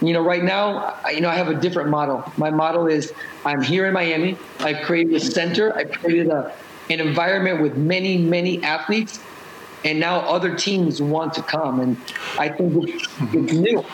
you 0.00 0.12
know, 0.12 0.22
right 0.22 0.44
now, 0.44 0.96
you 1.12 1.20
know, 1.20 1.28
I 1.28 1.34
have 1.34 1.48
a 1.48 1.54
different 1.54 1.90
model. 1.90 2.24
My 2.36 2.50
model 2.50 2.86
is 2.86 3.12
I'm 3.44 3.62
here 3.62 3.86
in 3.86 3.92
Miami. 3.92 4.36
I've 4.60 4.84
created 4.84 5.14
a 5.14 5.20
center. 5.20 5.76
I've 5.76 5.90
created 5.90 6.28
a, 6.28 6.52
an 6.88 7.00
environment 7.00 7.60
with 7.60 7.76
many, 7.76 8.16
many 8.16 8.62
athletes. 8.62 9.20
And 9.84 10.00
now 10.00 10.20
other 10.20 10.56
teams 10.56 11.00
want 11.00 11.34
to 11.34 11.42
come. 11.42 11.80
And 11.80 11.96
I 12.38 12.48
think 12.48 12.88
it's, 12.88 13.08
it's 13.32 13.52
new. 13.52 13.84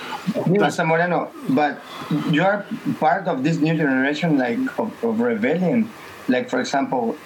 new. 0.46 0.60
Pastor 0.60 0.84
Moreno, 0.84 1.30
but 1.50 1.82
you're 2.30 2.64
part 3.00 3.26
of 3.26 3.44
this 3.44 3.58
new 3.58 3.76
generation, 3.76 4.38
like, 4.38 4.58
of, 4.78 5.04
of 5.04 5.20
rebellion. 5.20 5.90
Like, 6.28 6.48
for 6.48 6.60
example, 6.60 7.16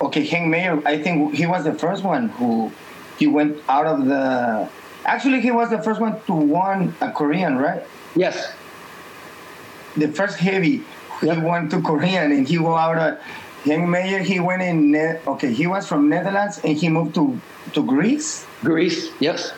okay, 0.00 0.24
Hank 0.26 0.48
Meyer, 0.48 0.82
I 0.86 1.02
think 1.02 1.34
he 1.34 1.46
was 1.46 1.64
the 1.64 1.74
first 1.74 2.04
one 2.04 2.28
who 2.30 2.70
he 3.18 3.26
went 3.26 3.58
out 3.68 3.86
of 3.86 4.06
the. 4.06 4.68
Actually, 5.04 5.40
he 5.40 5.50
was 5.50 5.70
the 5.70 5.82
first 5.82 6.00
one 6.00 6.20
to 6.26 6.32
won 6.32 6.94
a 7.00 7.10
Korean, 7.10 7.56
right? 7.56 7.82
Yes. 8.18 8.52
The 9.96 10.08
first 10.08 10.38
heavy, 10.38 10.82
yep. 11.22 11.38
he 11.38 11.42
went 11.42 11.70
to 11.70 11.80
Korea 11.80 12.24
and 12.24 12.46
he 12.46 12.56
go 12.56 12.74
out. 12.74 12.98
Uh, 12.98 13.16
Hank 13.64 13.88
Meyer, 13.88 14.20
he 14.20 14.40
went 14.40 14.62
in. 14.62 14.94
Okay, 15.26 15.52
he 15.52 15.66
was 15.66 15.86
from 15.86 16.08
Netherlands 16.08 16.60
and 16.64 16.76
he 16.76 16.88
moved 16.88 17.14
to 17.14 17.40
to 17.74 17.82
Greece. 17.82 18.46
Greece, 18.62 19.10
yes. 19.20 19.52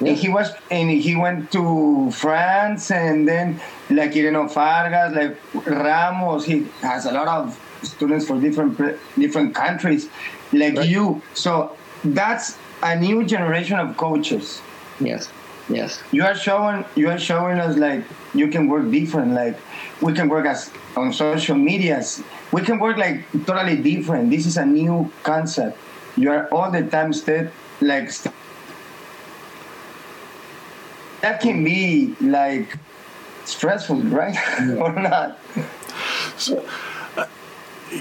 And 0.00 0.16
he 0.16 0.28
was, 0.28 0.52
and 0.70 0.90
he 0.90 1.16
went 1.16 1.50
to 1.52 2.10
France, 2.10 2.90
and 2.90 3.26
then 3.26 3.60
like 3.88 4.14
Reno 4.14 4.46
Fargas, 4.46 5.16
like 5.16 5.36
Ramos. 5.66 6.44
He 6.44 6.66
has 6.82 7.06
a 7.06 7.12
lot 7.12 7.28
of 7.28 7.58
students 7.82 8.26
for 8.26 8.38
different 8.38 8.76
different 9.18 9.54
countries, 9.54 10.10
like 10.52 10.76
right. 10.76 10.88
you. 10.88 11.22
So 11.32 11.74
that's 12.04 12.58
a 12.82 12.94
new 13.00 13.24
generation 13.24 13.78
of 13.78 13.96
coaches. 13.96 14.60
Yes. 15.00 15.30
Yes. 15.68 16.02
You 16.12 16.24
are 16.24 16.34
showing 16.34 16.84
you 16.94 17.08
are 17.10 17.18
showing 17.18 17.58
us 17.58 17.76
like 17.76 18.04
you 18.34 18.48
can 18.48 18.68
work 18.68 18.90
different. 18.90 19.32
Like 19.32 19.58
we 20.00 20.12
can 20.12 20.28
work 20.28 20.46
as 20.46 20.70
on 20.96 21.12
social 21.12 21.56
medias. 21.56 22.22
We 22.52 22.62
can 22.62 22.78
work 22.78 22.96
like 22.96 23.24
totally 23.46 23.76
different. 23.76 24.30
This 24.30 24.46
is 24.46 24.56
a 24.56 24.64
new 24.64 25.10
concept. 25.22 25.76
You 26.16 26.30
are 26.30 26.46
all 26.48 26.70
the 26.70 26.82
time 26.86 27.12
stay 27.12 27.50
like 27.80 28.10
st- 28.10 28.34
that 31.20 31.40
can 31.40 31.64
be 31.64 32.14
like 32.20 32.78
stressful, 33.44 33.96
right? 34.14 34.36
or 34.78 34.92
not. 34.92 35.38
So, 36.36 36.64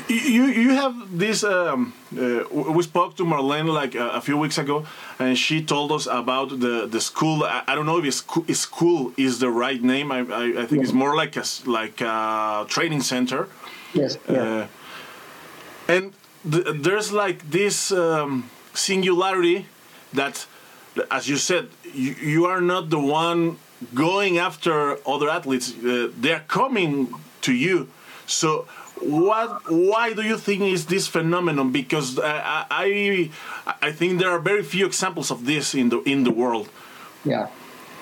you 0.07 0.45
you 0.45 0.69
have 0.71 1.17
this. 1.17 1.43
Um, 1.43 1.93
uh, 2.17 2.43
we 2.51 2.83
spoke 2.83 3.15
to 3.17 3.23
Marlene 3.23 3.71
like 3.71 3.95
a, 3.95 4.09
a, 4.09 4.21
few 4.21 4.37
weeks 4.37 4.57
ago, 4.57 4.85
and 5.19 5.37
she 5.37 5.63
told 5.63 5.91
us 5.91 6.07
about 6.07 6.49
the 6.59 6.87
the 6.87 6.99
school. 6.99 7.43
I, 7.43 7.63
I 7.67 7.75
don't 7.75 7.85
know 7.85 7.99
if 7.99 8.05
it's 8.05 8.59
school 8.59 9.13
is 9.17 9.39
the 9.39 9.49
right 9.49 9.81
name. 9.81 10.11
I 10.11 10.19
I, 10.19 10.43
I 10.61 10.65
think 10.65 10.71
yeah. 10.71 10.83
it's 10.83 10.93
more 10.93 11.15
like 11.15 11.35
a 11.37 11.43
like 11.65 12.01
a 12.01 12.65
training 12.67 13.01
center. 13.01 13.47
Yes. 13.93 14.17
Yeah. 14.27 14.41
Uh, 14.41 14.67
and 15.87 16.13
th 16.51 16.63
there's 16.85 17.11
like 17.11 17.39
this 17.51 17.91
um, 17.91 18.49
singularity 18.73 19.65
that, 20.13 20.47
as 21.11 21.27
you 21.27 21.37
said, 21.37 21.65
you, 21.93 22.13
you 22.33 22.45
are 22.45 22.61
not 22.61 22.89
the 22.89 22.99
one 22.99 23.57
going 23.93 24.39
after 24.39 24.97
other 25.05 25.29
athletes. 25.29 25.73
Uh, 25.73 26.09
they 26.21 26.33
are 26.33 26.45
coming 26.47 27.13
to 27.41 27.51
you. 27.51 27.87
So 28.25 28.65
what 29.01 29.71
why 29.71 30.13
do 30.13 30.21
you 30.21 30.37
think 30.37 30.61
is 30.61 30.85
this 30.85 31.07
phenomenon? 31.07 31.71
Because 31.71 32.17
I, 32.19 32.65
I 32.69 33.29
i 33.81 33.91
think 33.91 34.19
there 34.19 34.29
are 34.29 34.39
very 34.39 34.63
few 34.63 34.85
examples 34.85 35.31
of 35.31 35.45
this 35.45 35.75
in 35.75 35.89
the 35.89 36.01
in 36.03 36.23
the 36.23 36.31
world. 36.31 36.69
Yeah. 37.23 37.49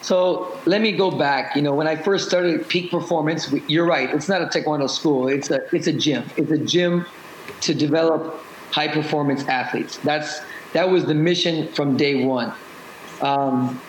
So 0.01 0.59
let 0.65 0.81
me 0.81 0.91
go 0.91 1.09
back. 1.09 1.55
You 1.55 1.61
know 1.61 1.73
when 1.73 1.87
i 1.87 1.95
first 1.95 2.27
started 2.27 2.67
peak 2.67 2.91
performance 2.91 3.51
you're 3.67 3.85
right 3.85 4.09
it's 4.13 4.29
not 4.29 4.41
a 4.41 4.45
taekwondo 4.45 4.89
school. 4.89 5.27
It's 5.27 5.49
a 5.49 5.61
it's 5.75 5.87
a 5.87 5.93
gym. 5.93 6.23
It's 6.37 6.51
a 6.51 6.57
gym 6.57 7.05
to 7.61 7.73
develop 7.73 8.43
high 8.71 8.87
performance 8.87 9.43
athletes. 9.47 9.97
That's 9.97 10.41
that 10.73 10.89
was 10.89 11.05
the 11.05 11.15
mission 11.15 11.67
from 11.73 11.97
day 11.97 12.25
one. 12.25 12.53
Um, 13.21 13.81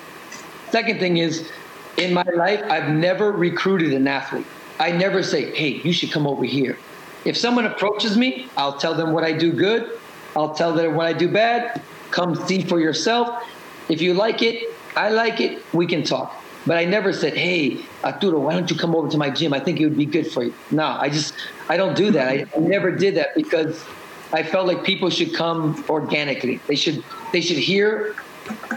second 0.70 0.98
thing 1.00 1.18
is 1.18 1.50
in 1.96 2.12
my 2.12 2.24
life 2.34 2.60
i've 2.68 2.90
never 2.90 3.30
recruited 3.30 3.92
an 3.92 4.08
athlete. 4.08 4.46
I 4.78 4.90
never 4.90 5.22
say, 5.22 5.54
hey, 5.54 5.80
you 5.84 5.92
should 5.92 6.10
come 6.10 6.26
over 6.26 6.44
here. 6.44 6.76
If 7.24 7.36
someone 7.36 7.66
approaches 7.66 8.16
me, 8.16 8.48
I'll 8.56 8.78
tell 8.78 8.94
them 8.94 9.12
what 9.12 9.24
I 9.24 9.32
do 9.32 9.52
good. 9.52 9.98
I'll 10.36 10.54
tell 10.54 10.74
them 10.74 10.94
what 10.94 11.06
I 11.06 11.12
do 11.12 11.28
bad. 11.28 11.80
Come 12.10 12.34
see 12.34 12.62
for 12.62 12.80
yourself. 12.80 13.42
If 13.88 14.00
you 14.02 14.14
like 14.14 14.42
it, 14.42 14.74
I 14.96 15.10
like 15.10 15.40
it, 15.40 15.62
we 15.72 15.86
can 15.86 16.04
talk. 16.04 16.40
But 16.66 16.78
I 16.78 16.84
never 16.84 17.12
said, 17.12 17.34
hey, 17.34 17.84
Arturo, 18.02 18.38
why 18.38 18.54
don't 18.54 18.70
you 18.70 18.76
come 18.76 18.94
over 18.94 19.08
to 19.08 19.18
my 19.18 19.28
gym? 19.30 19.52
I 19.52 19.60
think 19.60 19.80
it 19.80 19.84
would 19.84 19.98
be 19.98 20.06
good 20.06 20.26
for 20.26 20.44
you. 20.44 20.54
No, 20.70 20.86
I 20.86 21.10
just, 21.10 21.34
I 21.68 21.76
don't 21.76 21.94
do 21.94 22.10
that. 22.12 22.28
I, 22.28 22.46
I 22.56 22.58
never 22.58 22.90
did 22.90 23.16
that 23.16 23.34
because 23.34 23.84
I 24.32 24.42
felt 24.42 24.66
like 24.66 24.82
people 24.82 25.10
should 25.10 25.34
come 25.34 25.84
organically. 25.88 26.60
They 26.66 26.76
should, 26.76 27.04
they 27.32 27.42
should 27.42 27.58
hear, 27.58 28.14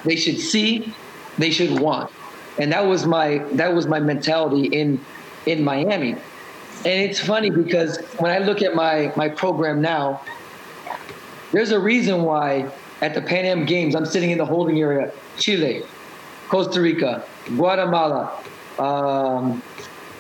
they 0.04 0.18
should 0.18 0.38
see, 0.38 0.94
they 1.38 1.50
should 1.50 1.80
want. 1.80 2.12
And 2.60 2.74
that 2.74 2.86
was 2.86 3.06
my, 3.06 3.38
that 3.54 3.74
was 3.74 3.88
my 3.88 4.00
mentality 4.00 4.66
in, 4.66 5.00
in 5.46 5.64
Miami. 5.64 6.16
And 6.86 7.02
it's 7.02 7.20
funny 7.20 7.50
because 7.50 8.00
when 8.20 8.32
I 8.32 8.40
look 8.40 8.62
at 8.62 8.76
my, 8.76 9.12
my 9.16 9.30
program 9.30 9.82
now, 9.82 10.22
there's 11.52 11.72
a 11.72 11.80
reason 11.80 12.24
why 12.24 12.70
at 13.02 13.14
the 13.14 13.22
Pan 13.22 13.46
Am 13.46 13.66
Games 13.66 13.96
I'm 13.96 14.06
sitting 14.06 14.32
in 14.32 14.38
the 14.38 14.46
holding 14.46 14.80
area 14.80 15.12
Chile, 15.38 15.84
Costa 16.50 16.82
Rica, 16.82 17.24
Guatemala, 17.48 18.44
um, 18.80 19.62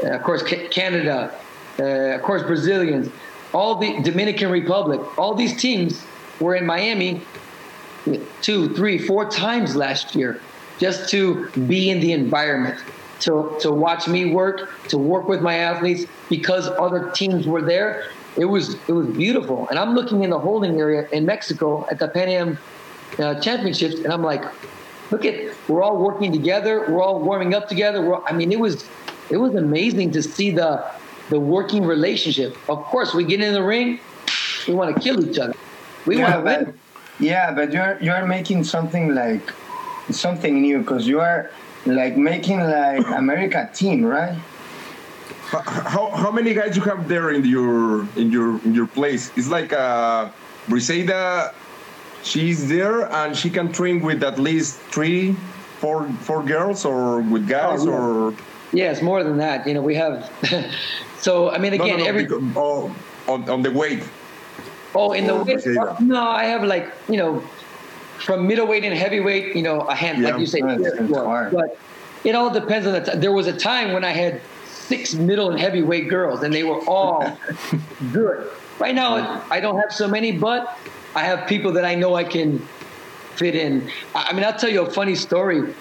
of 0.04 0.24
course, 0.24 0.44
Canada, 0.44 1.34
uh, 1.80 1.84
of 1.84 2.22
course, 2.22 2.44
Brazilians, 2.44 3.10
all 3.54 3.76
the 3.76 4.02
Dominican 4.02 4.50
Republic, 4.50 5.00
all 5.18 5.34
these 5.34 5.60
teams 5.60 6.04
were 6.40 6.56
in 6.56 6.66
Miami 6.66 7.22
two, 8.42 8.74
three, 8.76 8.98
four 8.98 9.30
times 9.30 9.76
last 9.76 10.16
year 10.16 10.42
just 10.80 11.10
to 11.10 11.50
be 11.68 11.90
in 11.90 12.00
the 12.00 12.14
environment 12.14 12.80
to, 13.22 13.56
to 13.62 13.72
watch 13.72 14.08
me 14.08 14.34
work, 14.34 14.70
to 14.90 14.98
work 14.98 15.28
with 15.28 15.42
my 15.42 15.56
athletes 15.56 16.06
because 16.30 16.68
other 16.68 17.12
teams 17.12 17.48
were 17.48 17.62
there. 17.62 18.10
It 18.38 18.46
was 18.46 18.76
it 18.88 18.92
was 18.92 19.08
beautiful. 19.08 19.68
And 19.70 19.80
I'm 19.80 19.96
looking 19.96 20.24
in 20.24 20.30
the 20.30 20.40
holding 20.40 20.80
area 20.80 21.08
in 21.12 21.26
Mexico 21.26 21.88
at 21.90 21.98
the 21.98 22.08
Pan 22.08 22.30
Am 22.30 22.58
uh, 23.18 23.40
Championships, 23.40 23.96
and 23.96 24.14
I'm 24.14 24.22
like, 24.22 24.44
look 25.12 25.26
at 25.26 25.56
we're 25.68 25.82
all 25.82 25.98
working 25.98 26.32
together, 26.32 26.86
we're 26.88 27.02
all 27.02 27.20
warming 27.20 27.56
up 27.56 27.68
together. 27.68 28.14
All, 28.14 28.24
I 28.28 28.34
mean, 28.34 28.52
it 28.52 28.60
was 28.60 28.86
it 29.32 29.38
was 29.38 29.56
amazing 29.56 30.12
to 30.12 30.22
see 30.22 30.52
the 30.52 30.86
the 31.30 31.40
working 31.40 31.84
relationship. 31.84 32.56
Of 32.70 32.84
course, 32.86 33.14
we 33.14 33.24
get 33.24 33.42
in 33.42 33.54
the 33.54 33.64
ring, 33.64 34.00
we 34.68 34.76
want 34.76 34.96
to 34.96 35.02
kill 35.02 35.28
each 35.28 35.40
other. 35.40 35.56
We 36.06 36.18
yeah, 36.18 36.24
want 36.24 36.46
to 36.46 36.66
win. 36.66 36.80
Yeah, 37.20 37.54
but 37.54 37.74
you're 37.74 37.98
you're 38.02 38.28
making 38.28 38.66
something 38.66 39.16
like 39.16 39.52
something 40.12 40.62
new 40.62 40.80
because 40.80 41.08
you 41.08 41.20
are 41.20 41.50
like 41.96 42.18
making 42.18 42.60
like 42.60 43.06
America 43.08 43.70
team, 43.74 44.04
right? 44.06 44.38
How, 45.50 46.12
how 46.12 46.32
many 46.32 46.54
guys 46.54 46.76
you 46.76 46.82
have 46.84 47.08
there 47.08 47.32
in 47.32 47.46
your 47.46 48.02
in 48.18 48.32
your 48.32 48.60
in 48.66 48.74
your 48.76 48.88
place? 48.88 49.32
It's 49.38 49.48
like 49.48 49.72
uh, 49.72 50.30
Briseida, 50.68 51.54
she's 52.24 52.68
there 52.68 53.10
and 53.12 53.36
she 53.36 53.50
can 53.50 53.72
train 53.72 54.02
with 54.02 54.24
at 54.24 54.40
least 54.40 54.78
three 54.92 55.34
four 55.80 56.10
four 56.22 56.44
girls 56.44 56.84
or 56.84 57.22
with 57.22 57.48
guys 57.48 57.86
Oh, 57.86 57.92
or 57.92 58.34
Yes, 58.74 59.02
more 59.02 59.24
than 59.24 59.38
that. 59.38 59.66
You 59.66 59.74
know, 59.76 59.82
we 59.82 59.96
have. 59.96 60.30
so 61.20 61.50
I 61.50 61.58
mean, 61.58 61.72
no, 61.72 61.78
no, 61.78 61.84
again, 61.86 62.00
no, 62.00 62.06
every 62.06 62.24
because- 62.24 62.44
oh, 62.58 62.94
on, 63.30 63.50
on 63.50 63.62
the 63.62 63.72
weight. 63.72 64.04
oh 64.96 65.14
in 65.14 65.28
the 65.28 65.36
weight. 65.36 65.66
No, 66.02 66.28
I 66.28 66.46
have 66.46 66.64
like 66.64 66.92
you 67.08 67.16
know, 67.16 67.42
from 68.20 68.48
middleweight 68.48 68.84
and 68.84 68.94
heavyweight. 68.94 69.56
You 69.56 69.64
know, 69.64 69.82
a 69.82 69.96
hand 69.96 70.22
Yeah. 70.22 70.32
like 70.32 70.40
you 70.40 70.46
say. 70.46 70.62
Right, 70.62 71.52
But 71.52 71.78
it 72.24 72.36
all 72.36 72.50
depends 72.50 72.88
on 72.88 72.94
the. 72.94 73.02
T- 73.02 73.18
there 73.18 73.32
was 73.32 73.48
a 73.48 73.58
time 73.58 73.94
when 73.94 74.04
I 74.04 74.12
had 74.12 74.42
six 74.66 75.14
middle 75.14 75.50
and 75.52 75.60
heavyweight 75.60 76.10
girls, 76.10 76.44
and 76.44 76.54
they 76.54 76.64
were 76.64 76.80
all 76.88 77.38
good. 78.14 78.50
Right 78.80 78.96
now, 78.96 79.44
I 79.50 79.60
don't 79.60 79.80
have 79.80 79.92
so 79.92 80.08
many, 80.08 80.32
but 80.32 80.78
I 81.16 81.24
have 81.24 81.48
people 81.48 81.74
that 81.74 81.86
I 81.86 81.96
know 81.96 82.16
I 82.16 82.24
can 82.24 82.60
fit 83.36 83.56
in. 83.56 83.90
I 84.14 84.34
mean, 84.34 84.44
I'll 84.44 84.58
tell 84.58 84.70
you 84.70 84.84
a 84.84 84.90
funny 84.90 85.16
story. 85.16 85.74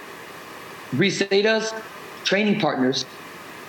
Briseida's 0.92 1.74
training 2.24 2.60
partners, 2.60 3.04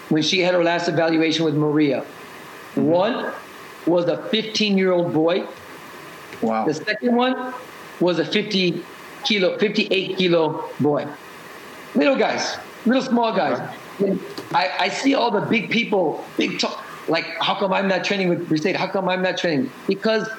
when 0.09 0.23
she 0.23 0.39
had 0.39 0.53
her 0.53 0.63
last 0.63 0.87
evaluation 0.87 1.45
with 1.45 1.55
Maria, 1.55 2.01
mm-hmm. 2.01 2.83
one 2.83 3.33
was 3.85 4.05
a 4.05 4.17
15 4.29 4.77
year 4.77 4.91
old 4.91 5.13
boy. 5.13 5.45
Wow. 6.41 6.65
The 6.65 6.73
second 6.73 7.15
one 7.15 7.53
was 7.99 8.19
a 8.19 8.25
50 8.25 8.83
kilo, 9.23 9.57
58 9.57 10.17
kilo 10.17 10.69
boy. 10.79 11.07
Little 11.95 12.15
guys, 12.15 12.57
little 12.85 13.01
small 13.01 13.35
guys. 13.35 13.59
And 13.99 14.19
I, 14.53 14.69
I 14.79 14.89
see 14.89 15.15
all 15.15 15.31
the 15.31 15.41
big 15.41 15.69
people, 15.69 16.23
big 16.37 16.59
talk. 16.59 16.83
Like, 17.07 17.25
how 17.39 17.55
come 17.55 17.73
I'm 17.73 17.87
not 17.87 18.03
training 18.03 18.29
with 18.29 18.49
Briseida? 18.49 18.75
How 18.75 18.87
come 18.87 19.07
I'm 19.09 19.21
not 19.21 19.37
training? 19.37 19.71
Because 19.87 20.29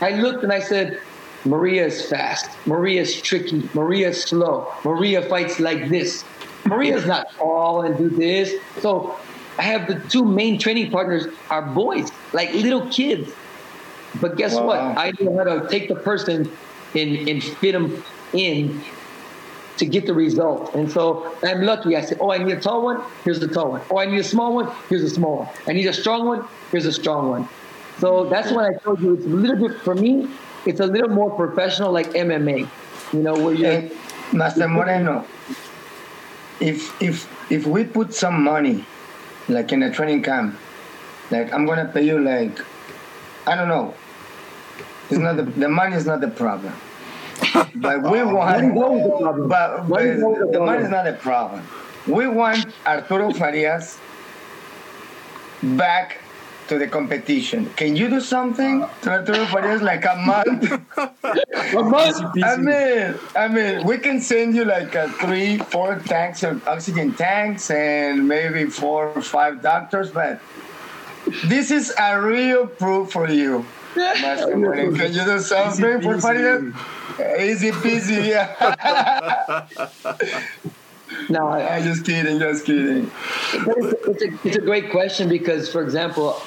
I 0.00 0.10
looked 0.10 0.44
and 0.44 0.52
I 0.52 0.60
said, 0.60 1.00
Maria 1.44 1.86
is 1.86 2.04
fast. 2.08 2.50
Maria 2.66 3.00
is 3.00 3.20
tricky. 3.22 3.68
Maria 3.72 4.10
is 4.10 4.22
slow. 4.22 4.72
Maria 4.84 5.22
fights 5.22 5.58
like 5.58 5.88
this. 5.88 6.24
Maria's 6.66 7.06
not 7.06 7.32
tall 7.36 7.82
and 7.82 7.96
do 7.96 8.10
this. 8.10 8.52
So 8.80 9.16
I 9.58 9.62
have 9.62 9.86
the 9.86 9.98
two 10.08 10.24
main 10.24 10.58
training 10.58 10.90
partners 10.90 11.26
are 11.48 11.62
boys, 11.62 12.10
like 12.32 12.52
little 12.52 12.86
kids. 12.90 13.32
But 14.20 14.36
guess 14.36 14.54
Wow. 14.54 14.66
what? 14.66 14.78
I 14.78 15.12
know 15.20 15.38
how 15.38 15.44
to 15.44 15.68
take 15.68 15.88
the 15.88 15.94
person 15.94 16.50
and, 16.94 17.28
and 17.28 17.42
fit 17.42 17.72
them 17.72 18.02
in 18.32 18.82
to 19.78 19.86
get 19.86 20.06
the 20.06 20.14
result. 20.14 20.74
And 20.74 20.90
so 20.90 21.34
I'm 21.42 21.62
lucky. 21.62 21.96
I 21.96 22.00
said, 22.02 22.18
oh, 22.20 22.30
I 22.32 22.38
need 22.38 22.56
a 22.56 22.60
tall 22.60 22.82
one. 22.82 23.02
Here's 23.24 23.40
the 23.40 23.48
tall 23.48 23.72
one. 23.72 23.82
Oh, 23.90 23.98
I 23.98 24.06
need 24.06 24.18
a 24.18 24.24
small 24.24 24.54
one. 24.54 24.70
Here's 24.88 25.02
a 25.02 25.10
small 25.10 25.38
one. 25.38 25.48
I 25.66 25.72
need 25.72 25.86
a 25.86 25.92
strong 25.92 26.26
one. 26.26 26.46
Here's 26.70 26.86
a 26.86 26.92
strong 26.92 27.30
one. 27.30 27.48
So 27.98 28.28
that's 28.28 28.52
when 28.52 28.64
I 28.64 28.76
told 28.78 29.00
you 29.00 29.14
it's 29.14 29.24
a 29.24 29.28
little 29.28 29.68
bit 29.68 29.80
for 29.80 29.94
me. 29.94 30.28
It's 30.66 30.80
a 30.80 30.86
little 30.86 31.08
more 31.08 31.30
professional, 31.30 31.92
like 31.92 32.10
MMA. 32.10 32.68
You 33.12 33.22
know, 33.22 33.34
where 33.34 33.54
you 33.54 33.64
Hey, 33.64 33.92
Master 34.32 34.68
Moreno, 34.68 35.24
if 36.60 37.00
if 37.00 37.26
if 37.50 37.66
we 37.66 37.84
put 37.84 38.12
some 38.12 38.42
money, 38.44 38.84
like 39.48 39.72
in 39.72 39.82
a 39.82 39.90
training 39.90 40.22
camp, 40.22 40.58
like 41.30 41.52
I'm 41.52 41.64
gonna 41.64 41.86
pay 41.86 42.02
you 42.02 42.20
like, 42.20 42.60
I 43.46 43.54
don't 43.54 43.68
know. 43.68 43.94
It's 45.10 45.18
not 45.18 45.36
the 45.36 45.44
the 45.44 45.68
money 45.68 45.96
is 45.96 46.06
not 46.06 46.20
the 46.20 46.28
problem, 46.28 46.74
but 47.76 48.02
we 48.10 48.20
uh, 48.20 48.32
want. 48.32 48.74
the. 48.74 49.46
But, 49.48 49.88
but 49.88 50.02
the 50.02 50.48
the 50.52 50.60
money 50.60 50.84
is 50.84 50.90
not 50.90 51.06
a 51.06 51.14
problem. 51.14 51.64
We 52.06 52.26
want 52.26 52.66
Arturo 52.86 53.32
Farias 53.32 53.98
back 55.62 56.18
to 56.68 56.78
the 56.78 56.86
competition. 56.86 57.70
Can 57.76 57.96
you 57.96 58.08
do 58.08 58.20
something 58.20 58.86
to 59.02 59.10
Arturo 59.10 59.44
Farias 59.46 59.82
like 59.82 60.04
a 60.04 60.16
month? 60.16 60.72
A 61.76 61.82
month. 61.82 62.16
I 62.42 62.56
mean, 62.56 63.14
I 63.36 63.48
mean, 63.48 63.86
we 63.86 63.98
can 63.98 64.20
send 64.20 64.54
you 64.54 64.64
like 64.64 64.94
a 64.94 65.08
three, 65.20 65.58
four 65.58 65.96
tanks 65.98 66.42
of 66.42 66.66
oxygen 66.66 67.12
tanks 67.12 67.70
and 67.70 68.26
maybe 68.26 68.64
four 68.64 69.08
or 69.08 69.20
five 69.20 69.60
doctors, 69.60 70.10
but 70.10 70.40
this 71.44 71.70
is 71.70 71.92
a 71.98 72.20
real 72.20 72.66
proof 72.66 73.12
for 73.12 73.28
you. 73.28 73.66
Master 73.96 74.56
Moreno. 74.56 74.96
Can 74.96 75.12
you 75.12 75.24
do 75.24 75.38
something 75.40 76.00
for 76.02 76.20
Farias? 76.20 76.74
Easy 77.40 77.70
peasy. 77.70 78.28
Yeah. 78.28 79.66
No, 81.30 81.48
I, 81.48 81.76
I'm 81.76 81.82
just 81.82 82.04
kidding, 82.04 82.38
just 82.38 82.64
kidding. 82.64 83.10
But 83.64 83.76
it's, 83.78 84.06
it's, 84.06 84.22
a, 84.22 84.48
it's 84.48 84.56
a 84.56 84.60
great 84.60 84.90
question 84.90 85.28
because, 85.28 85.70
for 85.70 85.82
example, 85.82 86.40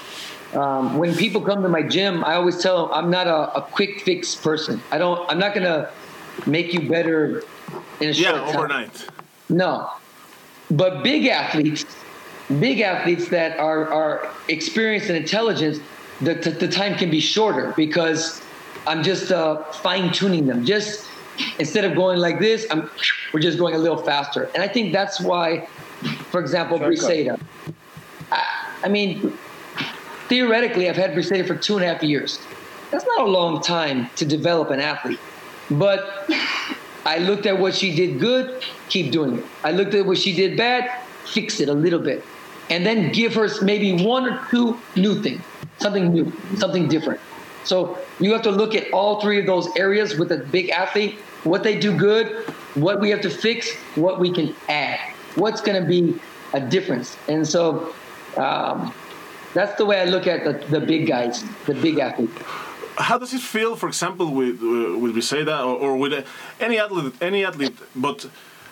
um, 0.53 0.97
when 0.97 1.15
people 1.15 1.41
come 1.41 1.61
to 1.63 1.69
my 1.69 1.81
gym, 1.81 2.23
I 2.23 2.35
always 2.35 2.61
tell 2.61 2.87
them 2.87 2.93
I'm 2.93 3.09
not 3.11 3.27
a, 3.27 3.57
a 3.57 3.61
quick 3.61 4.01
fix 4.01 4.35
person. 4.35 4.81
I 4.91 4.97
don't. 4.97 5.29
I'm 5.31 5.39
not 5.39 5.53
gonna 5.55 5.89
make 6.45 6.73
you 6.73 6.87
better 6.89 7.43
in 7.99 8.09
a 8.09 8.13
short 8.13 8.35
Yeah, 8.35 8.45
time. 8.45 8.55
overnight. 8.55 9.07
No, 9.49 9.89
but 10.69 11.03
big 11.03 11.25
athletes, 11.25 11.85
big 12.59 12.81
athletes 12.81 13.29
that 13.29 13.57
are 13.59 13.87
are 13.91 14.29
experienced 14.47 15.09
and 15.09 15.17
intelligent, 15.17 15.81
the, 16.21 16.35
the, 16.35 16.51
the 16.51 16.67
time 16.67 16.95
can 16.95 17.09
be 17.09 17.19
shorter 17.19 17.73
because 17.75 18.41
I'm 18.87 19.03
just 19.03 19.31
uh, 19.31 19.63
fine 19.73 20.11
tuning 20.11 20.45
them. 20.45 20.65
Just 20.65 21.09
instead 21.59 21.85
of 21.85 21.95
going 21.95 22.19
like 22.19 22.39
this, 22.39 22.65
I'm 22.69 22.89
we're 23.33 23.39
just 23.39 23.57
going 23.57 23.75
a 23.75 23.77
little 23.77 23.97
faster. 23.97 24.49
And 24.53 24.63
I 24.63 24.67
think 24.67 24.93
that's 24.93 25.19
why, 25.19 25.67
for 26.29 26.39
example, 26.39 26.77
Shortcut. 26.77 27.09
Briseida. 27.09 27.41
I, 28.31 28.67
I 28.83 28.89
mean, 28.89 29.37
theoretically, 30.27 30.89
I've 30.89 30.97
had 30.97 31.11
Briseida 31.11 31.45
for 31.47 31.55
two 31.55 31.75
and 31.75 31.85
a 31.85 31.93
half 31.93 32.03
years. 32.03 32.39
That's 32.91 33.05
not 33.05 33.21
a 33.21 33.29
long 33.29 33.61
time 33.61 34.09
to 34.17 34.25
develop 34.25 34.69
an 34.69 34.81
athlete, 34.81 35.19
but 35.69 36.29
I 37.05 37.19
looked 37.19 37.45
at 37.45 37.57
what 37.57 37.73
she 37.73 37.95
did 37.95 38.19
good, 38.19 38.63
keep 38.89 39.11
doing 39.11 39.39
it. 39.39 39.45
I 39.63 39.71
looked 39.71 39.93
at 39.93 40.05
what 40.05 40.17
she 40.17 40.35
did 40.35 40.57
bad, 40.57 40.91
fix 41.23 41.59
it 41.59 41.69
a 41.69 41.73
little 41.73 41.99
bit. 41.99 42.23
And 42.69 42.85
then 42.85 43.11
give 43.11 43.35
her 43.35 43.49
maybe 43.61 44.03
one 44.03 44.25
or 44.25 44.39
two 44.49 44.77
new 44.95 45.21
things, 45.21 45.41
something 45.81 46.13
new, 46.13 46.31
something 46.57 46.87
different. 46.87 47.19
So 47.63 47.97
you 48.19 48.31
have 48.33 48.41
to 48.43 48.51
look 48.51 48.73
at 48.75 48.91
all 48.91 49.21
three 49.21 49.39
of 49.39 49.45
those 49.45 49.69
areas 49.75 50.17
with 50.17 50.31
a 50.31 50.37
big 50.37 50.69
athlete, 50.69 51.15
what 51.43 51.63
they 51.63 51.79
do 51.79 51.95
good, 51.95 52.27
what 52.75 52.99
we 52.99 53.09
have 53.09 53.21
to 53.21 53.29
fix, 53.29 53.75
what 53.95 54.19
we 54.19 54.31
can 54.31 54.55
add, 54.69 54.99
what's 55.35 55.61
going 55.61 55.81
to 55.81 55.87
be 55.87 56.19
a 56.53 56.59
difference. 56.59 57.17
And 57.27 57.47
so 57.47 57.93
um, 58.37 58.93
that's 59.53 59.75
the 59.75 59.85
way 59.85 60.01
I 60.01 60.05
look 60.05 60.27
at 60.27 60.43
the, 60.43 60.53
the 60.79 60.85
big 60.85 61.07
guys, 61.07 61.43
the 61.65 61.73
big 61.73 61.99
athletes. 61.99 62.33
how 62.97 63.17
does 63.17 63.33
it 63.33 63.41
feel, 63.41 63.75
for 63.75 63.87
example, 63.87 64.27
with 64.31 64.61
uh, 64.61 64.97
with 64.97 65.15
Briseida 65.15 65.59
or, 65.65 65.75
or 65.85 65.97
with 65.97 66.13
uh, 66.13 66.21
any 66.59 66.77
athlete, 66.79 67.13
any 67.21 67.45
athlete, 67.45 67.77
but 67.95 68.27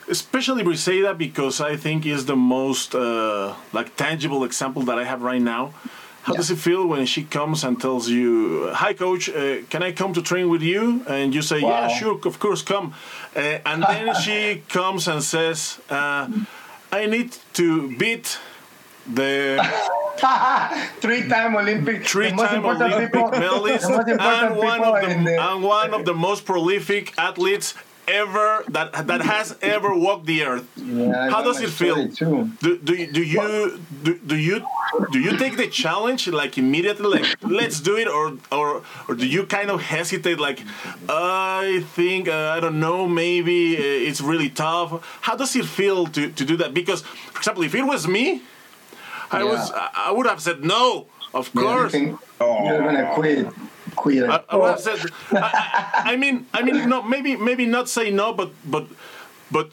especially 0.08 0.64
Briseida 0.64 1.18
because 1.18 1.62
I 1.62 1.76
think 1.76 2.06
is 2.06 2.26
the 2.26 2.36
most 2.36 2.96
uh, 2.96 3.54
like 3.74 3.96
tangible 3.96 4.44
example 4.44 4.82
that 4.84 4.98
I 4.98 5.04
have 5.04 5.22
right 5.22 5.42
now. 5.42 5.74
How 6.24 6.34
does 6.34 6.52
it 6.52 6.58
feel 6.58 6.86
when 6.86 7.06
she 7.06 7.24
comes 7.24 7.64
and 7.64 7.80
tells 7.80 8.10
you, 8.10 8.70
"Hi, 8.74 8.94
coach, 8.94 9.30
uh, 9.30 9.64
can 9.70 9.82
I 9.84 9.92
come 9.92 10.14
to 10.14 10.22
train 10.22 10.50
with 10.50 10.62
you?" 10.62 11.02
And 11.08 11.34
you 11.34 11.42
say, 11.42 11.60
"Yeah, 11.60 11.88
sure, 11.88 12.20
of 12.26 12.40
course, 12.40 12.62
come." 12.62 12.94
Uh, 13.36 13.60
and 13.66 13.84
then 13.84 14.14
she 14.24 14.64
comes 14.70 15.08
and 15.08 15.24
says, 15.24 15.80
uh, 15.90 16.28
"I 16.92 17.06
need 17.06 17.38
to 17.54 17.68
beat 17.98 18.38
the 19.08 19.58
Three-time 21.00 21.56
Olympic, 21.56 22.06
three-time 22.06 22.66
Olympic 22.66 23.32
medalist 23.32 23.90
and 23.90 24.58
one 24.58 24.84
of 24.84 25.02
the 25.02 25.24
the, 25.24 25.42
and 25.42 25.64
one 25.64 25.94
of 25.94 26.04
the 26.04 26.14
most 26.14 26.46
prolific 26.46 27.14
athletes 27.18 27.74
ever 28.10 28.64
that 28.70 29.08
that 29.08 29.22
has 29.22 29.56
ever 29.62 29.92
walked 29.96 30.26
the 30.26 30.44
earth. 30.44 30.66
Yeah, 30.78 31.30
How 31.30 31.42
does 31.44 31.60
it 31.62 31.70
feel? 31.70 32.10
too. 32.10 32.50
Do, 32.62 32.78
do, 32.78 32.94
you- 32.96 33.12
do 33.18 33.24
you 33.24 33.80
do, 34.04 34.12
do 34.32 34.36
you 34.36 34.58
do 35.14 35.20
you 35.20 35.38
take 35.38 35.56
the 35.58 35.68
challenge 35.68 36.28
like 36.28 36.58
immediately 36.58 37.08
like 37.20 37.28
let's 37.44 37.80
do 37.80 37.96
it 37.98 38.08
or 38.08 38.26
or 38.52 38.82
or 39.08 39.14
do 39.16 39.26
you 39.36 39.46
kind 39.46 39.70
of 39.70 39.82
hesitate 39.82 40.40
like 40.40 40.60
I 41.08 41.84
think 41.96 42.28
uh, 42.28 42.56
I 42.56 42.60
don't 42.60 42.80
know 42.80 43.08
maybe 43.08 43.78
uh, 43.78 44.08
it's 44.10 44.22
really 44.22 44.50
tough. 44.50 44.90
How 45.22 45.36
does 45.36 45.56
it 45.56 45.66
feel 45.66 46.08
to, 46.16 46.22
to 46.32 46.44
do 46.46 46.56
that? 46.58 46.74
Because 46.74 47.02
for 47.34 47.40
example, 47.40 47.64
if 47.64 47.76
it 47.76 47.84
was 47.84 48.08
me, 48.08 48.42
I 49.32 49.40
Yeah. 49.40 49.52
was 49.52 49.72
I 50.08 50.12
would 50.12 50.28
have 50.28 50.42
said 50.42 50.64
no. 50.64 51.06
Of 51.34 51.52
Yeah, 51.54 51.62
course. 51.62 51.92
think 51.92 52.18
you're 52.42 52.82
gonna 52.84 53.12
quit, 53.14 53.46
quit. 54.00 54.24
I, 54.30 54.44
I 54.50 54.56
would 54.56 54.80
said. 54.80 55.00
I, 55.32 55.38
I- 55.38 56.12
I 56.12 56.16
mean, 56.24 56.36
I 56.58 56.60
mean, 56.66 56.78
no, 56.94 56.98
maybe, 57.04 57.32
maybe 57.36 57.66
not 57.78 57.86
say 57.98 58.10
no, 58.22 58.28
but, 58.34 58.50
but, 58.76 58.86
but, 59.52 59.68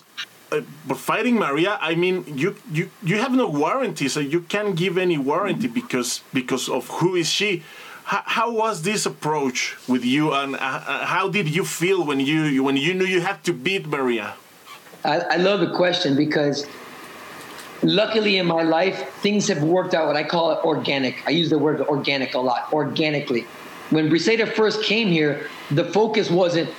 uh, 0.53 0.61
but 0.89 0.99
fighting 1.11 1.37
Maria, 1.47 1.79
I 1.91 1.95
mean, 1.95 2.25
you, 2.43 2.51
you, 2.77 2.91
you 3.11 3.17
have 3.25 3.33
no 3.43 3.47
warranty, 3.49 4.07
so 4.09 4.21
you 4.21 4.41
can't 4.55 4.75
give 4.83 4.99
any 4.99 5.19
warranty 5.19 5.69
because, 5.69 6.11
because 6.33 6.69
of 6.69 6.83
who 6.99 7.15
is 7.23 7.29
she. 7.31 7.62
How, 8.12 8.23
how 8.39 8.49
was 8.62 8.83
this 8.83 9.07
approach 9.07 9.77
with 9.89 10.05
you, 10.05 10.33
and 10.33 10.55
uh, 10.55 10.59
uh, 10.61 11.07
how 11.15 11.29
did 11.29 11.47
you 11.57 11.65
feel 11.65 12.05
when 12.05 12.21
you, 12.21 12.62
when 12.67 12.77
you 12.77 12.93
knew 12.95 13.07
you 13.17 13.21
had 13.21 13.39
to 13.45 13.53
beat 13.53 13.87
Maria? 13.87 14.35
I, 15.05 15.17
I 15.35 15.37
love 15.37 15.61
the 15.61 15.73
question 15.83 16.17
because 16.17 16.67
luckily 17.83 18.39
in 18.39 18.47
my 18.47 18.62
life, 18.62 18.99
things 19.23 19.49
have 19.49 19.62
worked 19.62 19.95
out 19.95 20.07
what 20.07 20.17
I 20.17 20.25
call 20.25 20.51
it 20.55 20.61
organic. 20.65 21.15
I 21.27 21.31
use 21.31 21.51
the 21.51 21.59
word 21.59 21.81
organic 21.81 22.35
a 22.35 22.39
lot, 22.51 22.73
organically. 22.73 23.45
When 23.90 24.11
Briseida 24.11 24.53
first 24.53 24.83
came 24.83 25.09
here, 25.09 25.49
the 25.70 25.85
focus 25.85 26.31
wasn't, 26.31 26.70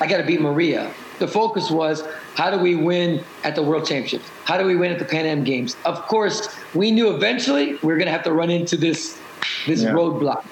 I 0.00 0.06
got 0.06 0.18
to 0.18 0.24
beat 0.24 0.40
Maria. 0.40 0.92
the 1.18 1.28
focus 1.28 1.70
was 1.70 2.02
how 2.34 2.50
do 2.50 2.58
we 2.58 2.74
win 2.74 3.22
at 3.44 3.54
the 3.54 3.62
World 3.62 3.86
Championships? 3.86 4.30
How 4.44 4.56
do 4.56 4.64
we 4.64 4.76
win 4.76 4.90
at 4.90 4.98
the 4.98 5.04
Pan 5.04 5.26
Am 5.26 5.44
Games? 5.44 5.76
Of 5.84 6.00
course, 6.06 6.48
we 6.74 6.90
knew 6.90 7.14
eventually 7.14 7.74
we 7.82 7.92
are 7.92 7.96
going 7.96 8.06
to 8.06 8.12
have 8.12 8.24
to 8.24 8.32
run 8.32 8.50
into 8.50 8.76
this 8.76 9.18
this 9.66 9.82
yeah. 9.82 9.90
roadblock, 9.90 10.44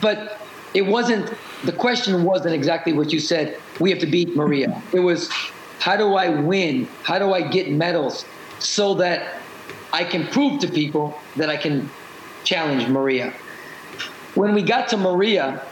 but 0.00 0.40
it 0.74 0.82
wasn't. 0.82 1.32
The 1.64 1.72
question 1.72 2.22
wasn't 2.24 2.54
exactly 2.54 2.92
what 2.92 3.12
you 3.12 3.18
said. 3.18 3.58
We 3.80 3.90
have 3.90 3.98
to 4.00 4.06
beat 4.06 4.36
Maria. 4.36 4.80
It 4.92 5.00
was 5.00 5.28
how 5.80 5.96
do 5.96 6.14
I 6.14 6.28
win? 6.28 6.86
How 7.02 7.18
do 7.18 7.32
I 7.32 7.42
get 7.42 7.70
medals 7.70 8.24
so 8.60 8.94
that 8.94 9.40
I 9.92 10.04
can 10.04 10.26
prove 10.28 10.60
to 10.60 10.68
people 10.68 11.18
that 11.36 11.50
I 11.50 11.56
can 11.56 11.90
challenge 12.44 12.88
Maria. 12.88 13.32
When 14.34 14.54
we 14.54 14.62
got 14.62 14.88
to 14.88 14.96
Maria, 14.96 15.62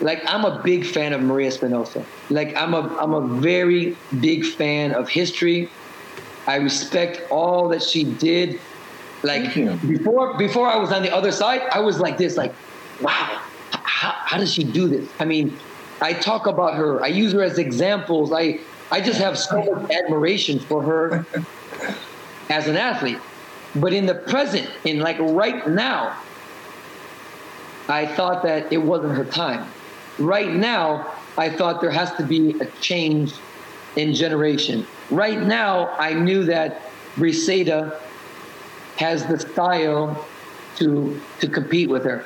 like 0.00 0.22
I'm 0.26 0.44
a 0.44 0.60
big 0.62 0.84
fan 0.84 1.12
of 1.12 1.22
Maria 1.22 1.50
Espinoza. 1.50 2.04
Like 2.28 2.56
I'm 2.56 2.74
a 2.74 2.96
I'm 2.98 3.14
a 3.14 3.26
very 3.40 3.96
big 4.20 4.44
fan 4.44 4.92
of 4.92 5.08
history. 5.08 5.70
I 6.46 6.56
respect 6.56 7.30
all 7.30 7.68
that 7.68 7.82
she 7.82 8.04
did. 8.04 8.60
Like 9.22 9.54
before 9.54 10.36
before 10.36 10.66
I 10.66 10.76
was 10.76 10.90
on 10.90 11.02
the 11.02 11.14
other 11.14 11.30
side, 11.30 11.62
I 11.70 11.78
was 11.78 12.00
like 12.00 12.18
this, 12.18 12.36
like, 12.36 12.52
wow, 13.00 13.40
how, 13.70 14.10
how 14.10 14.38
does 14.38 14.52
she 14.52 14.64
do 14.64 14.88
this? 14.88 15.08
I 15.20 15.24
mean, 15.24 15.56
I 16.00 16.12
talk 16.12 16.48
about 16.48 16.74
her, 16.74 17.02
I 17.02 17.06
use 17.06 17.32
her 17.32 17.42
as 17.42 17.58
examples. 17.58 18.32
I 18.32 18.58
I 18.90 19.00
just 19.00 19.20
have 19.20 19.38
so 19.38 19.62
much 19.62 19.90
admiration 19.92 20.58
for 20.58 20.82
her 20.82 21.24
as 22.50 22.66
an 22.66 22.76
athlete. 22.76 23.18
But 23.76 23.92
in 23.92 24.06
the 24.06 24.16
present, 24.16 24.68
in 24.84 24.98
like 24.98 25.18
right 25.20 25.66
now, 25.68 26.16
I 27.88 28.06
thought 28.06 28.42
that 28.44 28.72
it 28.72 28.78
wasn't 28.78 29.16
her 29.16 29.24
time. 29.24 29.68
Right 30.18 30.52
now, 30.52 31.12
I 31.36 31.50
thought 31.50 31.80
there 31.80 31.90
has 31.90 32.12
to 32.14 32.22
be 32.22 32.58
a 32.60 32.66
change 32.80 33.32
in 33.96 34.14
generation. 34.14 34.86
Right 35.10 35.40
now, 35.40 35.88
I 35.98 36.14
knew 36.14 36.44
that 36.44 36.82
Briseida 37.16 37.98
has 38.96 39.26
the 39.26 39.38
style 39.38 40.26
to 40.76 41.20
to 41.40 41.48
compete 41.48 41.88
with 41.88 42.04
her. 42.04 42.24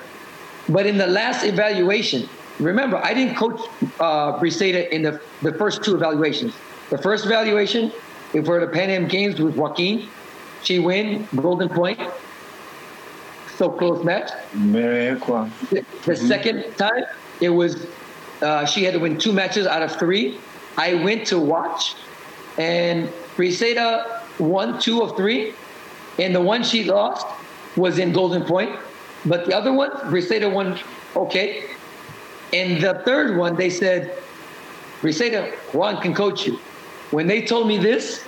But 0.68 0.86
in 0.86 0.98
the 0.98 1.06
last 1.06 1.44
evaluation, 1.44 2.28
remember, 2.58 2.96
I 2.96 3.14
didn't 3.14 3.36
coach 3.36 3.60
uh, 4.00 4.38
in 4.40 5.02
the, 5.02 5.20
the 5.42 5.52
first 5.52 5.84
two 5.84 5.94
evaluations. 5.94 6.54
The 6.90 6.98
first 6.98 7.24
evaluation, 7.24 7.92
for 8.44 8.60
the 8.60 8.66
Pan 8.66 8.90
Am 8.90 9.06
Games 9.06 9.40
with 9.40 9.56
Joaquin, 9.56 10.08
she 10.62 10.78
win 10.78 11.28
golden 11.36 11.68
point. 11.68 12.00
So 13.56 13.70
close 13.70 14.04
match. 14.04 14.30
Very. 14.52 15.14
The, 15.14 15.20
the 15.70 15.80
mm-hmm. 15.80 16.26
second 16.26 16.76
time, 16.76 17.04
it 17.40 17.48
was 17.48 17.86
uh, 18.42 18.66
she 18.66 18.84
had 18.84 18.94
to 18.94 19.00
win 19.00 19.18
two 19.18 19.32
matches 19.32 19.66
out 19.66 19.82
of 19.82 19.92
three. 19.96 20.38
I 20.76 20.94
went 20.94 21.26
to 21.28 21.38
watch, 21.38 21.94
and 22.58 23.08
Briseida 23.36 24.22
won 24.38 24.78
two 24.78 25.02
of 25.02 25.16
three, 25.16 25.54
and 26.18 26.34
the 26.34 26.40
one 26.40 26.62
she 26.62 26.84
lost 26.84 27.26
was 27.76 27.98
in 27.98 28.12
golden 28.12 28.44
point. 28.44 28.78
But 29.24 29.46
the 29.46 29.56
other 29.56 29.72
one, 29.72 29.90
Briseida 29.90 30.52
won 30.52 30.78
okay. 31.14 31.64
And 32.52 32.80
the 32.80 33.02
third 33.04 33.36
one, 33.36 33.56
they 33.56 33.70
said, 33.70 34.12
Briseida, 35.00 35.52
Juan 35.74 36.00
can 36.00 36.14
coach 36.14 36.46
you. 36.46 36.58
When 37.10 37.26
they 37.26 37.42
told 37.42 37.66
me 37.66 37.78
this, 37.78 38.24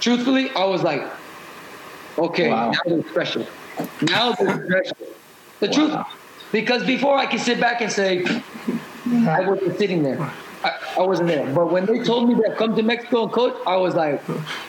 truthfully, 0.00 0.50
I 0.50 0.64
was 0.64 0.82
like, 0.82 1.02
okay, 2.18 2.48
wow. 2.50 2.70
now 2.70 2.80
there's 2.86 3.04
pressure. 3.12 3.46
Now 4.02 4.32
there's 4.32 4.66
pressure. 4.66 4.94
The 5.60 5.66
wow. 5.68 5.72
truth, 5.72 6.06
because 6.52 6.84
before 6.84 7.16
I 7.16 7.26
could 7.26 7.40
sit 7.40 7.60
back 7.60 7.80
and 7.80 7.90
say, 7.90 8.24
I 9.26 9.48
wasn't 9.48 9.78
sitting 9.78 10.02
there. 10.02 10.20
I, 10.64 10.70
I, 10.98 11.02
wasn't 11.02 11.28
there. 11.28 11.52
But 11.52 11.72
when 11.72 11.86
they 11.86 12.04
told 12.04 12.28
me 12.28 12.34
that 12.42 12.56
come 12.56 12.76
to 12.76 12.82
Mexico 12.82 13.24
and 13.24 13.32
coach, 13.32 13.56
I 13.66 13.76
was 13.76 13.94
like, 13.94 14.22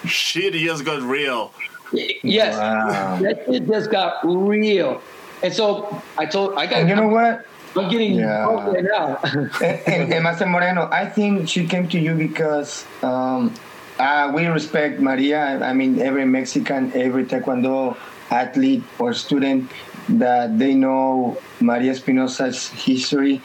shit, 0.05 0.55
he 0.55 0.65
just 0.65 0.85
got 0.85 1.01
real. 1.03 1.51
Yes, 1.91 2.57
wow. 2.57 3.19
that 3.21 3.45
shit 3.45 3.67
just 3.67 3.91
got 3.91 4.25
real. 4.25 5.01
And 5.43 5.53
so 5.53 6.01
I 6.17 6.25
told, 6.25 6.55
I 6.55 6.65
got. 6.65 6.79
And 6.79 6.89
you 6.89 6.95
know 6.95 7.09
what? 7.09 7.45
I'm 7.75 7.89
getting 7.89 8.13
yeah. 8.15 8.45
right 8.45 8.83
now. 8.83 9.17
and, 9.61 10.13
and, 10.13 10.13
and 10.13 10.51
Moreno, 10.51 10.89
I 10.91 11.07
think 11.07 11.49
she 11.49 11.67
came 11.67 11.87
to 11.89 11.99
you 11.99 12.15
because 12.15 12.85
um, 13.01 13.53
uh, 13.99 14.31
we 14.33 14.45
respect 14.45 14.99
Maria. 14.99 15.59
I 15.63 15.73
mean, 15.73 15.99
every 15.99 16.25
Mexican, 16.25 16.91
every 16.93 17.25
Taekwondo 17.25 17.97
athlete 18.29 18.83
or 18.99 19.13
student 19.13 19.71
that 20.09 20.57
they 20.59 20.73
know 20.73 21.37
Maria 21.59 21.91
Espinoza's 21.93 22.69
history, 22.69 23.41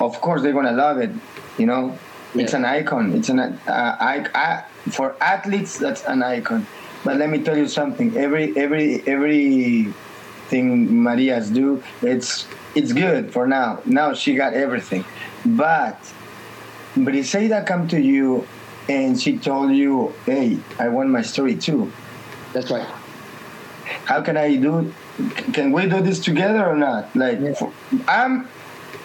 of 0.00 0.20
course 0.20 0.42
they're 0.42 0.52
gonna 0.52 0.72
love 0.72 0.98
it. 0.98 1.10
You 1.58 1.66
know, 1.66 1.98
it's 2.34 2.52
an 2.52 2.64
icon. 2.64 3.14
It's 3.14 3.28
an 3.28 3.38
uh, 3.38 3.58
I, 3.66 4.26
I, 4.34 4.64
for 4.90 5.16
athletes 5.22 5.78
that's 5.78 6.04
an 6.04 6.22
icon. 6.22 6.66
But 7.04 7.16
let 7.16 7.30
me 7.30 7.42
tell 7.42 7.56
you 7.56 7.68
something. 7.68 8.16
Every 8.16 8.56
every 8.56 9.02
every 9.06 9.92
thing 10.48 11.02
Maria's 11.02 11.50
do, 11.50 11.82
it's 12.02 12.46
it's 12.74 12.92
good 12.92 13.32
for 13.32 13.46
now. 13.46 13.80
Now 13.84 14.14
she 14.14 14.34
got 14.34 14.54
everything, 14.54 15.04
but 15.44 15.98
Briseida 16.96 17.66
come 17.66 17.88
to 17.88 18.00
you 18.00 18.46
and 18.88 19.20
she 19.20 19.38
told 19.38 19.72
you, 19.72 20.12
"Hey, 20.26 20.58
I 20.78 20.88
want 20.88 21.10
my 21.10 21.22
story 21.22 21.56
too." 21.56 21.92
That's 22.52 22.70
right. 22.70 22.86
How 24.04 24.20
can 24.22 24.36
I 24.36 24.56
do? 24.56 24.92
Can 25.52 25.72
we 25.72 25.88
do 25.88 26.00
this 26.00 26.20
together 26.20 26.64
or 26.64 26.76
not? 26.76 27.14
Like, 27.14 27.38
I'm, 28.08 28.48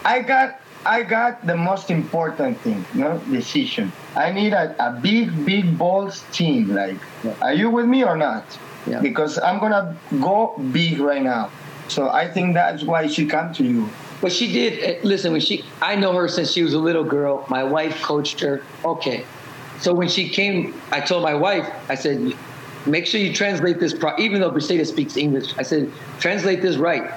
I 0.05 0.21
got, 0.21 0.59
I 0.85 1.03
got 1.03 1.45
the 1.45 1.55
most 1.55 1.91
important 1.91 2.59
thing, 2.61 2.85
you 2.93 3.01
know, 3.01 3.17
decision. 3.29 3.91
I 4.15 4.31
need 4.31 4.53
a, 4.53 4.75
a 4.83 4.93
big, 4.93 5.45
big 5.45 5.77
balls 5.77 6.23
team. 6.31 6.73
Like, 6.73 6.97
yeah. 7.23 7.35
are 7.41 7.53
you 7.53 7.69
with 7.69 7.85
me 7.85 8.03
or 8.03 8.17
not? 8.17 8.45
Yeah. 8.87 9.01
Because 9.01 9.37
I'm 9.37 9.59
gonna 9.59 9.95
go 10.19 10.57
big 10.71 10.99
right 10.99 11.21
now. 11.21 11.51
So 11.87 12.09
I 12.09 12.27
think 12.27 12.53
that's 12.53 12.83
why 12.83 13.07
she 13.07 13.25
come 13.25 13.53
to 13.55 13.63
you. 13.63 13.89
But 14.21 14.31
she 14.31 14.51
did. 14.51 14.83
Eh, 14.83 14.99
listen, 15.03 15.31
when 15.31 15.41
she, 15.41 15.63
I 15.81 15.95
know 15.95 16.13
her 16.13 16.27
since 16.27 16.51
she 16.51 16.63
was 16.63 16.73
a 16.73 16.79
little 16.79 17.03
girl. 17.03 17.45
My 17.49 17.63
wife 17.63 18.01
coached 18.01 18.39
her. 18.41 18.61
Okay, 18.83 19.25
so 19.79 19.93
when 19.93 20.09
she 20.09 20.29
came, 20.29 20.79
I 20.91 20.99
told 20.99 21.23
my 21.23 21.33
wife, 21.33 21.67
I 21.89 21.95
said, 21.95 22.35
make 22.85 23.05
sure 23.05 23.19
you 23.19 23.33
translate 23.33 23.79
this, 23.79 23.93
pro- 23.93 24.17
even 24.17 24.41
though 24.41 24.51
Briseida 24.51 24.85
speaks 24.85 25.17
English. 25.17 25.53
I 25.57 25.63
said, 25.63 25.91
translate 26.19 26.61
this 26.61 26.77
right. 26.77 27.11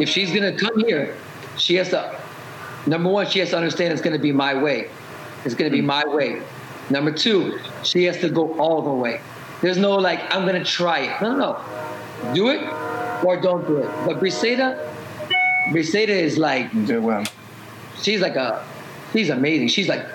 If 0.00 0.08
she's 0.08 0.30
going 0.30 0.56
to 0.56 0.58
come 0.58 0.84
here, 0.84 1.16
she 1.56 1.74
has 1.76 1.90
to, 1.90 2.18
number 2.86 3.08
one, 3.08 3.26
she 3.26 3.38
has 3.40 3.50
to 3.50 3.56
understand 3.56 3.92
it's 3.92 4.02
going 4.02 4.16
to 4.16 4.22
be 4.22 4.32
my 4.32 4.54
way. 4.54 4.90
It's 5.44 5.54
going 5.54 5.70
to 5.70 5.74
be 5.74 5.80
hmm. 5.80 5.86
my 5.86 6.04
way. 6.04 6.42
Number 6.90 7.12
two, 7.12 7.58
she 7.82 8.04
has 8.04 8.18
to 8.18 8.28
go 8.28 8.58
all 8.58 8.82
the 8.82 8.92
way. 8.92 9.20
There's 9.62 9.78
no 9.78 9.94
like, 9.96 10.34
I'm 10.34 10.46
going 10.46 10.62
to 10.62 10.68
try 10.68 11.00
it. 11.00 11.22
No, 11.22 11.32
no, 11.32 11.38
no. 11.38 12.34
Do 12.34 12.50
it 12.50 12.62
or 13.24 13.40
don't 13.40 13.66
do 13.66 13.78
it. 13.78 13.90
But 14.06 14.20
Briseida, 14.20 14.92
Briseida 15.68 16.08
is 16.08 16.38
like, 16.38 16.70
well. 16.74 17.24
she's 18.00 18.20
like 18.20 18.36
a, 18.36 18.64
she's 19.12 19.30
amazing. 19.30 19.68
She's 19.68 19.88
like, 19.88 20.06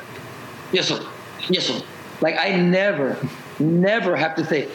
yes, 0.71 0.87
sir 0.87 1.05
Yes, 1.49 1.65
sir. 1.65 1.81
Like 2.21 2.37
I 2.37 2.55
never, 2.55 3.17
never 3.61 4.15
have 4.15 4.35
to 4.35 4.45
say, 4.45 4.67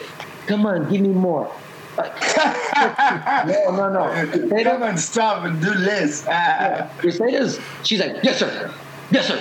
"Come 0.47 0.65
on, 0.65 0.89
give 0.89 1.01
me 1.01 1.09
more." 1.09 1.51
no, 1.97 3.75
no, 3.75 3.89
no. 3.89 4.25
They 4.25 4.63
Come 4.63 4.83
on, 4.83 4.97
stop 4.97 5.45
and 5.45 5.59
do 5.59 5.73
this. 5.73 6.23
yeah. 6.27 6.89
Crusaders, 6.99 7.59
she's 7.83 7.99
like, 7.99 8.23
"Yes, 8.23 8.39
sir. 8.39 8.73
Yes, 9.11 9.27
sir." 9.27 9.39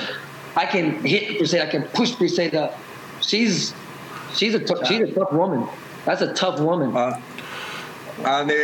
I 0.56 0.64
can 0.64 1.04
hit 1.04 1.37
Crusader. 1.37 1.64
I 1.64 1.70
can 1.70 1.82
push 1.85 2.14
Crusader. 2.14 2.74
She's 3.20 3.74
she's 4.35 4.54
a 4.54 4.61
t- 4.61 4.85
she's 4.87 5.00
a 5.00 5.12
tough 5.12 5.32
woman. 5.32 5.68
That's 6.06 6.22
a 6.22 6.32
tough 6.32 6.61
woman. 6.61 6.96
Uh, 6.96 7.20
and 8.18 8.50
uh, 8.50 8.54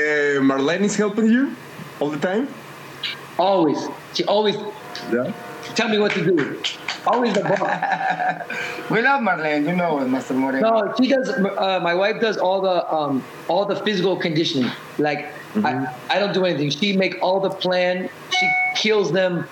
Marlene 0.41 0.83
is 0.83 0.97
helping 0.97 1.27
you 1.27 1.55
all 2.01 2.09
the 2.09 2.19
time. 2.19 2.49
Always. 3.39 3.79
She 4.15 4.25
always. 4.25 4.57
Yeah. 5.13 5.33
Tell 5.75 5.89
me 5.89 5.99
what 5.99 6.13
to 6.13 6.25
do. 6.25 6.63
Always 7.07 7.35
the 7.35 7.43
boss. 7.43 7.59
we 8.91 9.03
love 9.03 9.21
Marlene, 9.23 9.69
you 9.69 9.75
know, 9.75 10.07
Master 10.07 10.35
Moreno. 10.35 10.87
No, 10.87 10.95
she 10.97 11.09
does. 11.09 11.29
Uh, 11.29 11.81
my 11.83 11.95
wife 11.95 12.21
does 12.21 12.39
all 12.39 12.61
the 12.61 12.93
um, 12.93 13.25
all 13.49 13.65
the 13.65 13.77
physical 13.77 14.17
conditioning. 14.17 14.71
Like 14.99 15.27
mm-hmm. 15.55 15.67
I, 15.67 15.95
I 16.11 16.19
don't 16.19 16.33
do 16.33 16.45
anything. 16.45 16.71
She 16.71 16.97
make 16.97 17.19
all 17.21 17.41
the 17.41 17.51
plan. 17.51 18.09
She 18.31 18.51
kills 18.77 19.13
them. 19.13 19.47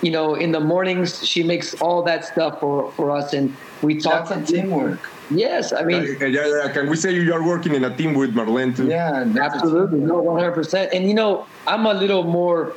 You 0.00 0.10
know, 0.10 0.34
in 0.34 0.50
the 0.50 0.58
mornings, 0.58 1.24
she 1.24 1.44
makes 1.44 1.80
all 1.80 2.02
that 2.02 2.24
stuff 2.24 2.58
for, 2.58 2.90
for 2.92 3.12
us, 3.12 3.34
and 3.34 3.54
we 3.82 4.00
talk. 4.00 4.28
That's 4.28 4.50
a 4.50 4.52
teamwork. 4.52 4.98
Yes, 5.30 5.72
I 5.72 5.84
mean, 5.84 6.16
yeah, 6.20 6.26
yeah, 6.26 6.46
yeah, 6.46 6.72
Can 6.72 6.90
we 6.90 6.96
say 6.96 7.14
you 7.14 7.32
are 7.32 7.46
working 7.46 7.74
in 7.74 7.84
a 7.84 7.96
team 7.96 8.14
with 8.14 8.34
Marlene 8.34 8.76
too? 8.76 8.88
Yeah, 8.88 9.24
absolutely, 9.40 10.00
no, 10.00 10.18
one 10.20 10.40
hundred 10.40 10.52
percent. 10.52 10.92
And 10.92 11.06
you 11.06 11.14
know, 11.14 11.46
I'm 11.66 11.86
a 11.86 11.94
little 11.94 12.24
more 12.24 12.74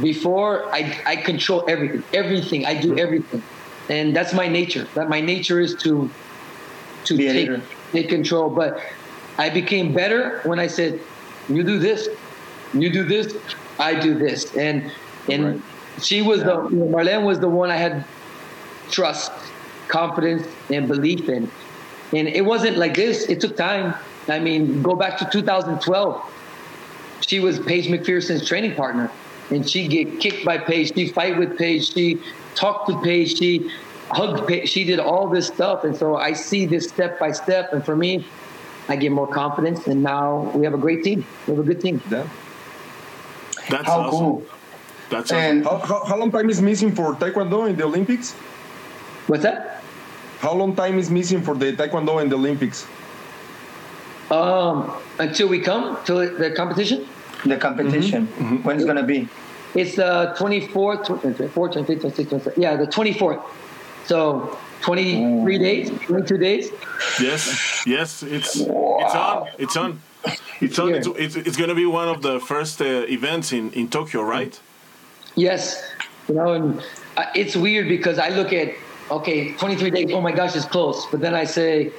before 0.00 0.72
I, 0.72 1.00
I 1.06 1.16
control 1.16 1.64
everything, 1.68 2.02
everything. 2.12 2.66
I 2.66 2.80
do 2.80 2.98
everything, 2.98 3.42
and 3.88 4.14
that's 4.14 4.32
my 4.32 4.48
nature. 4.48 4.86
That 4.94 5.08
my 5.08 5.20
nature 5.20 5.60
is 5.60 5.74
to 5.82 6.10
to 7.04 7.16
take, 7.16 7.50
take 7.92 8.08
control. 8.08 8.50
But 8.50 8.80
I 9.38 9.50
became 9.50 9.92
better 9.92 10.40
when 10.44 10.58
I 10.58 10.66
said, 10.66 11.00
"You 11.48 11.62
do 11.62 11.78
this, 11.78 12.08
you 12.72 12.90
do 12.90 13.04
this, 13.04 13.36
I 13.78 13.98
do 13.98 14.14
this," 14.14 14.56
and 14.56 14.90
and 15.28 15.44
right. 15.44 15.60
she 16.02 16.22
was 16.22 16.40
yeah. 16.40 16.46
the 16.46 16.68
you 16.70 16.76
know, 16.76 16.86
Marlene 16.86 17.24
was 17.24 17.40
the 17.40 17.48
one 17.48 17.70
I 17.70 17.76
had 17.76 18.04
trust, 18.90 19.32
confidence, 19.88 20.46
and 20.70 20.88
belief 20.88 21.28
in. 21.28 21.50
And 22.12 22.26
it 22.26 22.44
wasn't 22.44 22.78
like 22.78 22.94
this. 22.94 23.28
It 23.28 23.40
took 23.40 23.56
time. 23.56 23.94
I 24.28 24.38
mean, 24.38 24.82
go 24.82 24.94
back 24.94 25.18
to 25.18 25.28
2012. 25.30 26.34
She 27.26 27.40
was 27.40 27.58
Paige 27.58 27.88
McPherson's 27.88 28.46
training 28.48 28.74
partner, 28.74 29.10
and 29.50 29.68
she 29.68 29.88
get 29.88 30.20
kicked 30.20 30.44
by 30.44 30.58
Paige. 30.58 30.94
She 30.94 31.08
fight 31.08 31.38
with 31.38 31.56
Paige. 31.58 31.92
She 31.92 32.20
talked 32.54 32.88
to 32.88 33.00
Paige. 33.02 33.36
She 33.38 33.70
hugged 34.10 34.46
Paige. 34.46 34.68
She 34.68 34.84
did 34.84 34.98
all 34.98 35.28
this 35.28 35.46
stuff, 35.46 35.84
and 35.84 35.96
so 35.96 36.16
I 36.16 36.32
see 36.32 36.66
this 36.66 36.88
step 36.88 37.18
by 37.18 37.32
step. 37.32 37.72
And 37.72 37.84
for 37.84 37.96
me, 37.96 38.24
I 38.88 38.96
get 38.96 39.12
more 39.12 39.26
confidence, 39.26 39.86
and 39.86 40.02
now 40.02 40.50
we 40.54 40.64
have 40.64 40.74
a 40.74 40.78
great 40.78 41.04
team. 41.04 41.24
We 41.46 41.54
have 41.54 41.64
a 41.64 41.66
good 41.66 41.80
team. 41.80 42.00
Yeah. 42.10 42.26
That's 43.68 43.86
How 43.86 44.00
awesome. 44.00 44.10
cool. 44.10 44.46
That's 45.10 45.32
And 45.32 45.64
How, 45.64 45.78
how, 45.78 46.04
how 46.04 46.16
long 46.16 46.30
time 46.30 46.50
is 46.50 46.60
missing 46.60 46.94
for 46.94 47.14
Taekwondo 47.14 47.68
in 47.68 47.76
the 47.76 47.84
Olympics? 47.84 48.32
What's 49.26 49.42
that? 49.42 49.82
How 50.40 50.54
long 50.54 50.74
time 50.76 50.98
is 50.98 51.10
missing 51.10 51.42
for 51.42 51.54
the 51.54 51.72
Taekwondo 51.72 52.22
in 52.22 52.28
the 52.28 52.36
Olympics? 52.36 52.86
Um, 54.30 54.92
until 55.18 55.48
we 55.48 55.60
come 55.60 55.98
to 56.04 56.12
the 56.30 56.50
competition, 56.50 57.06
the 57.44 57.56
competition. 57.56 58.26
When 58.62 58.76
it's 58.76 58.84
gonna 58.84 59.02
be? 59.02 59.28
it's 59.74 59.96
the 59.96 60.34
24th, 60.38 61.06
24th, 61.06 61.52
25th, 61.52 62.00
26th, 62.00 62.26
27th. 62.26 62.56
Yeah, 62.56 62.76
the 62.76 62.86
24th. 62.86 63.42
So 64.06 64.56
23 64.82 65.58
days, 65.58 65.90
22 65.90 66.38
days. 66.38 66.70
Yes, 67.20 67.86
yes, 67.86 68.22
it's 68.22 68.56
it's 68.56 68.68
on, 68.68 69.48
it's 69.58 69.76
on, 69.76 70.00
it's 70.60 70.78
on. 70.78 70.94
It's, 70.94 71.06
it's, 71.06 71.36
it's 71.36 71.56
going 71.56 71.68
to 71.68 71.74
be 71.74 71.86
one 71.86 72.08
of 72.08 72.22
the 72.22 72.40
first 72.40 72.80
uh, 72.80 72.84
events 72.84 73.52
in, 73.52 73.70
in 73.72 73.88
Tokyo, 73.88 74.22
right? 74.22 74.58
Yes, 75.34 75.82
you 76.28 76.34
know, 76.34 76.52
and 76.54 76.82
uh, 77.16 77.26
it's 77.34 77.54
weird 77.54 77.88
because 77.88 78.18
I 78.18 78.30
look 78.30 78.52
at 78.52 78.74
okay, 79.10 79.52
23 79.52 79.90
days. 79.90 80.10
Oh 80.12 80.20
my 80.20 80.32
gosh, 80.32 80.56
it's 80.56 80.64
close. 80.64 81.06
But 81.06 81.20
then 81.20 81.34
I 81.34 81.44
say 81.44 81.92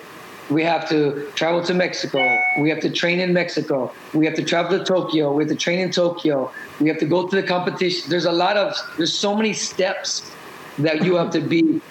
we 0.49 0.63
have 0.63 0.89
to 0.89 1.29
travel 1.35 1.63
to 1.63 1.73
Mexico. 1.73 2.19
We 2.59 2.69
have 2.69 2.79
to 2.81 2.89
train 2.89 3.19
in 3.19 3.33
Mexico. 3.33 3.91
We 4.13 4.25
have 4.25 4.35
to 4.35 4.43
travel 4.43 4.77
to 4.77 4.83
Tokyo. 4.83 5.31
We 5.31 5.43
have 5.43 5.49
to 5.51 5.55
train 5.57 5.79
in 5.79 5.91
Tokyo. 5.91 6.51
We 6.79 6.87
have 6.89 6.97
to 6.99 7.05
go 7.05 7.27
to 7.27 7.35
the 7.35 7.43
competition. 7.43 8.09
There's 8.09 8.25
a 8.25 8.31
lot 8.31 8.57
of 8.57 8.75
there's 8.97 9.13
so 9.13 9.35
many 9.35 9.53
steps 9.53 10.31
that 10.79 11.03
you 11.03 11.15
have 11.15 11.29
to 11.31 11.41
be 11.41 11.81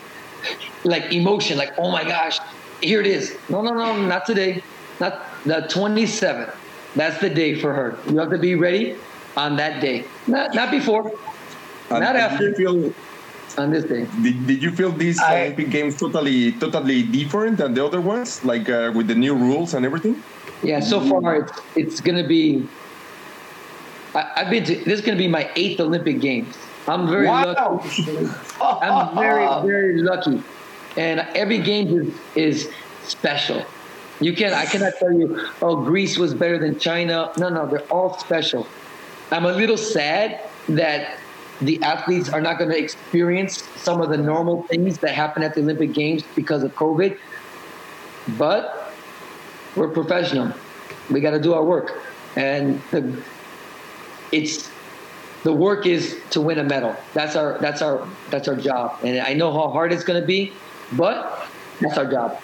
like 0.84 1.12
emotion. 1.12 1.56
Like 1.56 1.72
oh 1.78 1.90
my 1.90 2.04
gosh, 2.04 2.38
here 2.80 3.00
it 3.00 3.06
is. 3.06 3.36
No, 3.48 3.62
no, 3.62 3.72
no, 3.72 3.96
not 4.06 4.26
today. 4.26 4.62
Not 5.00 5.24
the 5.44 5.62
27th. 5.70 6.54
That's 6.96 7.20
the 7.20 7.30
day 7.30 7.54
for 7.60 7.72
her. 7.72 7.96
You 8.10 8.18
have 8.18 8.30
to 8.30 8.38
be 8.38 8.54
ready 8.56 8.96
on 9.36 9.56
that 9.56 9.80
day. 9.80 10.04
Not 10.26 10.54
not 10.54 10.70
before. 10.70 11.06
Um, 11.06 11.12
and- 11.90 12.00
Not 12.04 12.16
after. 12.16 12.50
Did 12.50 12.58
you 12.58 12.80
feel, 12.82 12.94
On 13.58 13.70
this 13.70 13.84
day. 13.84 14.06
did, 14.22 14.46
did 14.46 14.62
you 14.62 14.70
feel 14.70 14.92
these 14.92 15.18
I- 15.18 15.42
Olympic 15.46 15.70
Games 15.70 15.96
totally 15.98 16.52
totally 16.52 17.02
different 17.02 17.58
than 17.58 17.74
the 17.74 17.84
other 17.84 18.00
ones, 18.00 18.44
like 18.44 18.68
uh, 18.70 18.92
with 18.94 19.08
the 19.08 19.14
new 19.14 19.34
rules 19.34 19.74
and 19.74 19.84
everything? 19.84 20.22
Yeah, 20.62 20.80
so 20.80 21.00
far 21.00 21.36
it's 21.42 21.52
it's 21.76 22.00
gonna 22.00 22.26
be. 22.26 22.66
I, 24.14 24.32
I've 24.36 24.50
been 24.50 24.64
to. 24.64 24.74
This 24.74 25.00
is 25.00 25.04
gonna 25.04 25.18
be 25.18 25.28
my 25.28 25.50
eighth 25.56 25.80
Olympic 25.80 26.20
Games. 26.20 26.54
I'm 26.86 27.08
very 27.10 27.26
Wow. 27.26 27.44
lucky. 27.44 28.28
I'm 28.62 29.14
very 29.18 29.46
very 29.66 30.02
lucky, 30.02 30.42
and 30.96 31.20
every 31.34 31.58
game 31.58 31.88
is 31.98 32.14
is 32.34 32.70
special. 33.02 33.64
You 34.20 34.34
can 34.34 34.52
I 34.52 34.66
cannot 34.66 34.94
tell 34.98 35.12
you. 35.12 35.46
Oh, 35.62 35.76
Greece 35.82 36.18
was 36.18 36.34
better 36.34 36.58
than 36.58 36.78
China. 36.78 37.30
No, 37.38 37.48
no, 37.50 37.66
they're 37.66 37.86
all 37.90 38.18
special. 38.18 38.66
I'm 39.30 39.44
a 39.44 39.52
little 39.52 39.76
sad 39.76 40.40
that 40.70 41.18
the 41.60 41.82
athletes 41.82 42.28
are 42.28 42.40
not 42.40 42.58
going 42.58 42.70
to 42.70 42.78
experience 42.78 43.62
some 43.76 44.00
of 44.00 44.10
the 44.10 44.16
normal 44.16 44.62
things 44.64 44.98
that 44.98 45.14
happen 45.14 45.42
at 45.42 45.54
the 45.54 45.60
Olympic 45.60 45.92
Games 45.92 46.22
because 46.36 46.62
of 46.62 46.74
COVID. 46.74 47.18
But 48.36 48.92
we're 49.74 49.88
professional. 49.88 50.52
We 51.10 51.20
got 51.20 51.30
to 51.30 51.40
do 51.40 51.54
our 51.54 51.64
work, 51.64 52.02
and 52.36 52.80
the, 52.90 53.22
it's 54.30 54.70
the 55.44 55.52
work 55.52 55.86
is 55.86 56.20
to 56.30 56.40
win 56.40 56.58
a 56.58 56.64
medal. 56.64 56.94
That's 57.14 57.36
our 57.36 57.58
that's 57.58 57.80
our 57.80 58.06
that's 58.30 58.48
our 58.48 58.56
job. 58.56 58.98
And 59.02 59.20
I 59.20 59.34
know 59.34 59.52
how 59.52 59.70
hard 59.70 59.92
it's 59.92 60.04
going 60.04 60.20
to 60.20 60.26
be, 60.26 60.52
but 60.92 61.48
that's 61.80 61.96
our 61.96 62.10
job. 62.10 62.40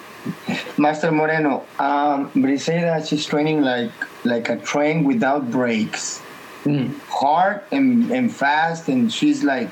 Master 0.77 1.11
Moreno, 1.11 1.63
um, 1.77 2.31
Briseida, 2.31 3.07
she's 3.07 3.25
training 3.25 3.61
like 3.61 3.91
like 4.23 4.49
a 4.49 4.57
train 4.57 5.03
without 5.03 5.51
breaks. 5.51 6.21
Mm. 6.65 6.97
Hard 7.09 7.61
and, 7.71 8.11
and 8.11 8.33
fast, 8.33 8.89
and 8.89 9.13
she's 9.13 9.43
like 9.43 9.69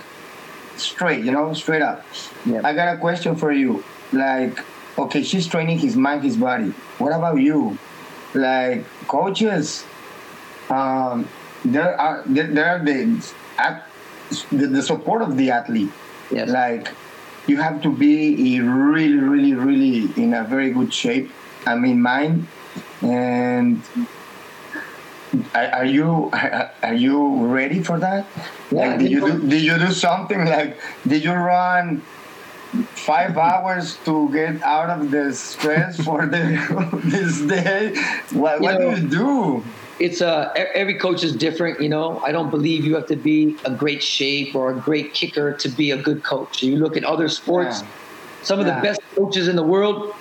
straight, 0.77 1.25
you 1.25 1.32
know, 1.32 1.53
straight 1.53 1.82
up. 1.82 2.06
Yeah. 2.45 2.62
I 2.63 2.73
got 2.73 2.93
a 2.93 2.97
question 2.97 3.36
for 3.36 3.51
you. 3.51 3.84
Like, 4.12 4.60
okay, 4.97 5.23
she's 5.23 5.47
training 5.47 5.79
his 5.79 5.95
mind, 5.95 6.23
his 6.23 6.38
body. 6.38 6.69
What 6.99 7.12
about 7.12 7.41
you? 7.41 7.77
Like, 8.36 8.86
coaches, 9.08 9.86
um, 10.69 11.27
there 11.65 11.99
are 11.99 12.23
there, 12.25 12.47
there 12.47 12.65
are 12.75 12.79
the, 12.86 13.34
at- 13.58 13.88
the 14.51 14.67
the 14.67 14.84
support 14.84 15.21
of 15.21 15.36
the 15.38 15.49
athlete. 15.51 15.91
Yes. 16.32 16.49
Like, 16.49 16.89
you 17.47 17.58
have 17.58 17.82
to 17.82 17.91
be 17.91 18.60
really, 18.62 19.17
really, 19.17 19.53
really 19.53 20.10
in 20.21 20.34
a 20.34 20.43
very 20.43 20.71
good 20.71 20.93
shape. 20.93 21.32
I 21.65 21.75
mean, 21.75 22.01
mind. 22.01 22.47
And 23.01 23.82
are, 25.56 25.86
you 25.86 26.30
are 26.84 26.93
you 26.93 27.46
ready 27.48 27.82
for 27.82 28.00
that? 28.00 28.26
Yeah, 28.72 28.88
like, 28.89 29.00
did 29.00 29.12
you 29.12 29.19
do 29.22 29.48
did 29.48 29.62
you 29.62 29.78
do 29.78 29.91
something 29.91 30.46
like 30.46 30.78
did 31.08 31.24
you 31.24 31.32
run 31.34 32.02
five 32.96 33.38
hours 33.38 33.98
to 34.06 34.30
get 34.32 34.62
out 34.63 34.89
of 34.89 35.12
the 35.12 35.34
stress 35.34 36.04
for 36.04 36.26
the 36.26 36.43
this 37.06 37.41
day? 37.41 37.96
What, 38.32 38.62
what 38.62 38.80
know- 38.80 38.96
do 38.96 39.02
you 39.02 39.08
do? 39.08 39.63
it's 40.00 40.22
uh 40.24 40.52
e- 40.58 40.60
every 40.74 40.96
coach 40.98 41.24
is 41.24 41.36
different 41.36 41.80
you 41.80 41.88
know 41.88 42.19
i 42.26 42.32
don't 42.32 42.50
believe 42.50 42.84
you 42.84 42.96
have 42.96 43.06
to 43.06 43.15
be 43.15 43.56
a 43.63 43.69
great 43.69 44.02
shape 44.02 44.56
or 44.56 44.72
a 44.72 44.76
great 44.76 45.13
kicker 45.13 45.54
to 45.54 45.69
be 45.69 45.91
a 45.91 45.98
good 45.98 46.24
coach 46.24 46.63
you 46.63 46.78
look 46.78 46.98
at 46.98 47.04
other 47.04 47.30
sports 47.30 47.82
Yeah. 47.82 47.88
some 48.41 48.60
of 48.60 48.65
Yeah. 48.65 48.74
the 48.78 48.82
best 48.82 49.02
coaches 49.15 49.48
in 49.48 49.56
the 49.56 49.62
world 49.62 50.15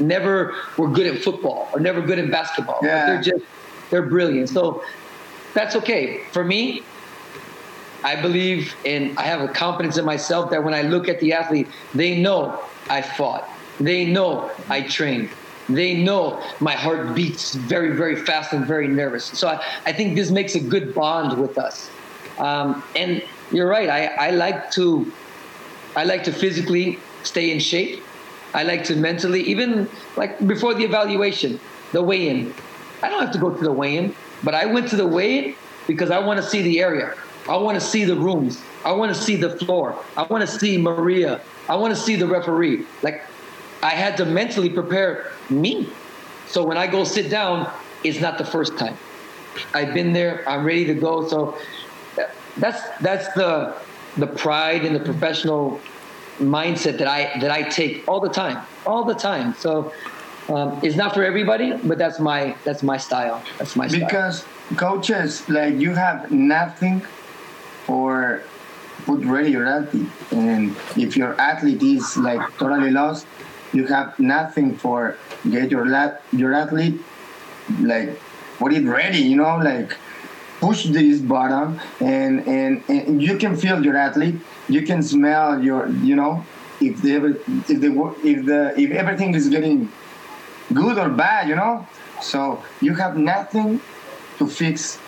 never 0.00 0.54
were 0.78 0.88
good 0.88 1.06
at 1.14 1.22
football 1.22 1.68
or 1.74 1.78
never 1.78 2.00
good 2.00 2.18
at 2.18 2.30
basketball 2.30 2.80
Yeah. 2.82 3.04
they're 3.04 3.20
just 3.22 3.44
they're 3.90 4.02
brilliant 4.06 4.48
so 4.48 4.82
that's 5.54 5.76
okay 5.76 6.22
for 6.32 6.44
me 6.44 6.82
i 8.04 8.20
believe 8.20 8.74
and 8.84 9.18
i 9.18 9.22
have 9.22 9.40
a 9.40 9.48
confidence 9.48 9.96
in 9.96 10.04
myself 10.04 10.50
that 10.50 10.62
when 10.62 10.74
i 10.74 10.82
look 10.82 11.08
at 11.08 11.18
the 11.20 11.32
athlete 11.32 11.68
they 11.94 12.20
know 12.20 12.62
i 12.88 13.02
fought 13.02 13.48
they 13.80 14.04
know 14.04 14.50
i 14.68 14.80
trained 14.80 15.30
they 15.68 15.94
know 15.94 16.42
my 16.60 16.72
heart 16.72 17.14
beats 17.14 17.54
very, 17.54 17.94
very 17.94 18.16
fast 18.16 18.52
and 18.52 18.64
very 18.64 18.88
nervous. 18.88 19.24
So 19.26 19.48
I, 19.48 19.62
I 19.84 19.92
think 19.92 20.16
this 20.16 20.30
makes 20.30 20.54
a 20.54 20.60
good 20.60 20.94
bond 20.94 21.38
with 21.38 21.58
us. 21.58 21.90
Um, 22.38 22.82
and 22.96 23.22
you're 23.52 23.68
right. 23.68 23.88
I, 23.88 24.28
I 24.28 24.30
like 24.30 24.70
to, 24.72 25.10
I 25.94 26.04
like 26.04 26.24
to 26.24 26.32
physically 26.32 26.98
stay 27.22 27.50
in 27.50 27.58
shape. 27.60 28.02
I 28.54 28.62
like 28.62 28.84
to 28.84 28.96
mentally, 28.96 29.42
even 29.42 29.88
like 30.16 30.46
before 30.46 30.72
the 30.72 30.84
evaluation, 30.84 31.60
the 31.92 32.02
weigh-in. 32.02 32.54
I 33.02 33.08
don't 33.08 33.20
have 33.20 33.32
to 33.32 33.38
go 33.38 33.50
to 33.50 33.62
the 33.62 33.72
weigh-in, 33.72 34.14
but 34.42 34.54
I 34.54 34.66
went 34.66 34.88
to 34.88 34.96
the 34.96 35.06
weigh-in 35.06 35.54
because 35.86 36.10
I 36.10 36.18
want 36.18 36.42
to 36.42 36.48
see 36.48 36.62
the 36.62 36.80
area. 36.80 37.14
I 37.48 37.56
want 37.56 37.80
to 37.80 37.80
see 37.80 38.04
the 38.04 38.14
rooms. 38.16 38.60
I 38.84 38.92
want 38.92 39.14
to 39.14 39.20
see 39.20 39.36
the 39.36 39.56
floor. 39.58 39.98
I 40.16 40.22
want 40.24 40.42
to 40.42 40.46
see 40.46 40.76
Maria. 40.76 41.40
I 41.68 41.76
want 41.76 41.94
to 41.94 42.00
see 42.00 42.16
the 42.16 42.26
referee. 42.26 42.84
Like 43.02 43.24
I 43.82 43.90
had 43.90 44.16
to 44.18 44.24
mentally 44.24 44.68
prepare 44.68 45.32
me. 45.48 45.90
So 46.46 46.64
when 46.64 46.76
I 46.76 46.86
go 46.86 47.04
sit 47.04 47.30
down, 47.30 47.70
it's 48.04 48.20
not 48.20 48.38
the 48.38 48.44
first 48.44 48.78
time. 48.78 48.96
I've 49.74 49.94
been 49.94 50.12
there. 50.12 50.48
I'm 50.48 50.64
ready 50.64 50.84
to 50.86 50.94
go. 50.94 51.26
So 51.26 51.58
that's 52.56 52.80
that's 53.00 53.32
the 53.34 53.74
the 54.16 54.26
pride 54.26 54.84
and 54.84 54.94
the 54.94 55.00
professional 55.00 55.80
mindset 56.38 56.98
that 56.98 57.08
I 57.08 57.38
that 57.40 57.50
I 57.50 57.62
take 57.62 58.06
all 58.08 58.20
the 58.20 58.28
time, 58.28 58.64
all 58.86 59.04
the 59.04 59.14
time. 59.14 59.54
So 59.54 59.92
um, 60.48 60.80
it's 60.82 60.96
not 60.96 61.14
for 61.14 61.22
everybody, 61.22 61.72
but 61.72 61.98
that's 61.98 62.18
my 62.18 62.56
that's 62.64 62.82
my 62.82 62.96
style. 62.96 63.42
That's 63.58 63.76
my 63.76 63.86
style. 63.88 64.00
Because 64.00 64.44
coaches, 64.76 65.48
like 65.48 65.74
you 65.74 65.94
have 65.94 66.30
nothing 66.30 67.00
for 67.84 68.42
put 69.04 69.24
ready 69.24 69.50
your 69.50 69.66
athlete, 69.66 70.08
and 70.30 70.74
if 70.96 71.16
your 71.16 71.38
athlete 71.40 71.82
is 71.82 72.16
like 72.16 72.40
totally 72.58 72.90
lost, 72.90 73.26
you 73.72 73.86
have 73.86 74.18
nothing 74.18 74.76
for 74.76 75.16
get 75.50 75.70
your 75.70 75.86
lat 75.86 76.22
your 76.32 76.54
athlete 76.54 77.00
like 77.80 78.18
put 78.58 78.72
it 78.72 78.84
ready. 78.84 79.18
You 79.18 79.36
know, 79.36 79.58
like 79.58 79.96
push 80.60 80.84
this 80.86 81.20
button, 81.20 81.80
and 82.00 82.46
and 82.46 82.82
and 82.88 83.22
you 83.22 83.36
can 83.36 83.56
feel 83.56 83.84
your 83.84 83.96
athlete. 83.96 84.36
You 84.68 84.82
can 84.82 85.02
smell 85.02 85.62
your 85.62 85.88
you 85.88 86.16
know 86.16 86.44
if 86.80 87.02
the 87.02 87.16
if 87.68 87.80
the 87.80 88.14
if 88.24 88.46
the 88.46 88.80
if 88.80 88.90
everything 88.92 89.34
is 89.34 89.48
getting 89.48 89.90
good 90.72 90.98
or 90.98 91.08
bad, 91.08 91.48
you 91.48 91.56
know. 91.56 91.86
So 92.20 92.62
you 92.80 92.94
have 92.94 93.16
nothing 93.16 93.80
to 94.38 94.46
fix 94.46 94.98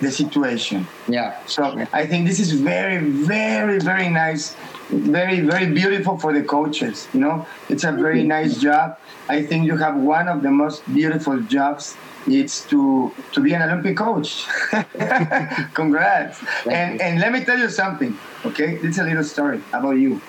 the 0.00 0.10
situation. 0.10 0.86
Yeah. 1.08 1.36
So 1.46 1.86
I 1.92 2.06
think 2.06 2.26
this 2.26 2.40
is 2.40 2.52
very, 2.52 2.98
very, 2.98 3.78
very 3.78 4.08
nice, 4.08 4.56
very, 4.90 5.40
very 5.40 5.66
beautiful 5.72 6.18
for 6.18 6.32
the 6.32 6.42
coaches. 6.42 7.08
You 7.12 7.20
know, 7.20 7.46
it's 7.68 7.84
a 7.84 7.92
very 7.92 8.22
nice 8.22 8.58
job. 8.60 8.98
I 9.28 9.42
think 9.42 9.66
you 9.66 9.76
have 9.76 9.96
one 9.96 10.28
of 10.28 10.42
the 10.42 10.50
most 10.50 10.84
beautiful 10.92 11.40
jobs. 11.40 11.96
It's 12.26 12.64
to 12.68 13.12
to 13.32 13.40
be 13.40 13.52
an 13.52 13.62
Olympic 13.62 13.96
coach. 13.98 14.46
Congrats! 15.74 16.40
And 16.64 17.00
and 17.00 17.20
let 17.20 17.32
me 17.32 17.44
tell 17.44 17.58
you 17.58 17.68
something. 17.68 18.16
Okay, 18.46 18.80
it's 18.82 18.96
a 18.96 19.04
little 19.04 19.24
story 19.24 19.60
about 19.72 20.00
you. 20.00 20.20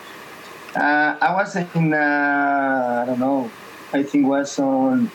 Uh, 0.75 1.15
I 1.21 1.31
was 1.33 1.55
in 1.55 1.93
uh, 1.93 3.03
I 3.03 3.05
don't 3.07 3.19
know. 3.19 3.49
I 3.95 4.03
think 4.03 4.27
was 4.27 4.59
on 4.59 5.09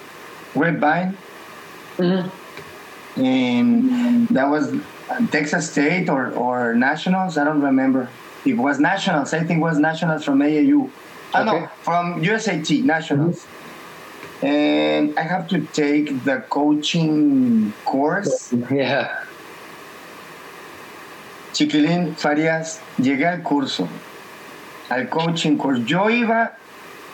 Grapevine. 0.54 1.16
Mhm. 1.98 2.30
And 3.16 4.28
that 4.28 4.48
was 4.48 4.72
Texas 5.30 5.70
State 5.70 6.08
or, 6.08 6.30
or 6.32 6.74
Nationals. 6.74 7.36
I 7.36 7.44
don't 7.44 7.60
remember. 7.60 8.08
It 8.46 8.56
was 8.56 8.78
Nationals. 8.80 9.34
I 9.34 9.40
think 9.40 9.58
it 9.58 9.62
was 9.70 9.78
Nationals 9.78 10.24
from 10.24 10.38
AAU. 10.40 10.88
Oh, 11.34 11.44
no, 11.44 11.54
Okay. 11.56 11.66
from 11.82 12.22
USAT, 12.22 12.82
Nationals. 12.84 13.46
And 14.42 15.18
I 15.18 15.22
have 15.22 15.46
to 15.48 15.60
take 15.60 16.24
the 16.24 16.36
coaching 16.48 17.72
course. 17.84 18.54
Yeah. 18.70 19.08
Chiquilín 21.52 22.14
Farias, 22.16 22.80
llegué 22.98 23.26
al 23.26 23.42
curso, 23.42 23.86
al 24.88 25.08
coaching 25.08 25.58
course. 25.58 25.80
Yo 25.84 26.08
iba, 26.08 26.52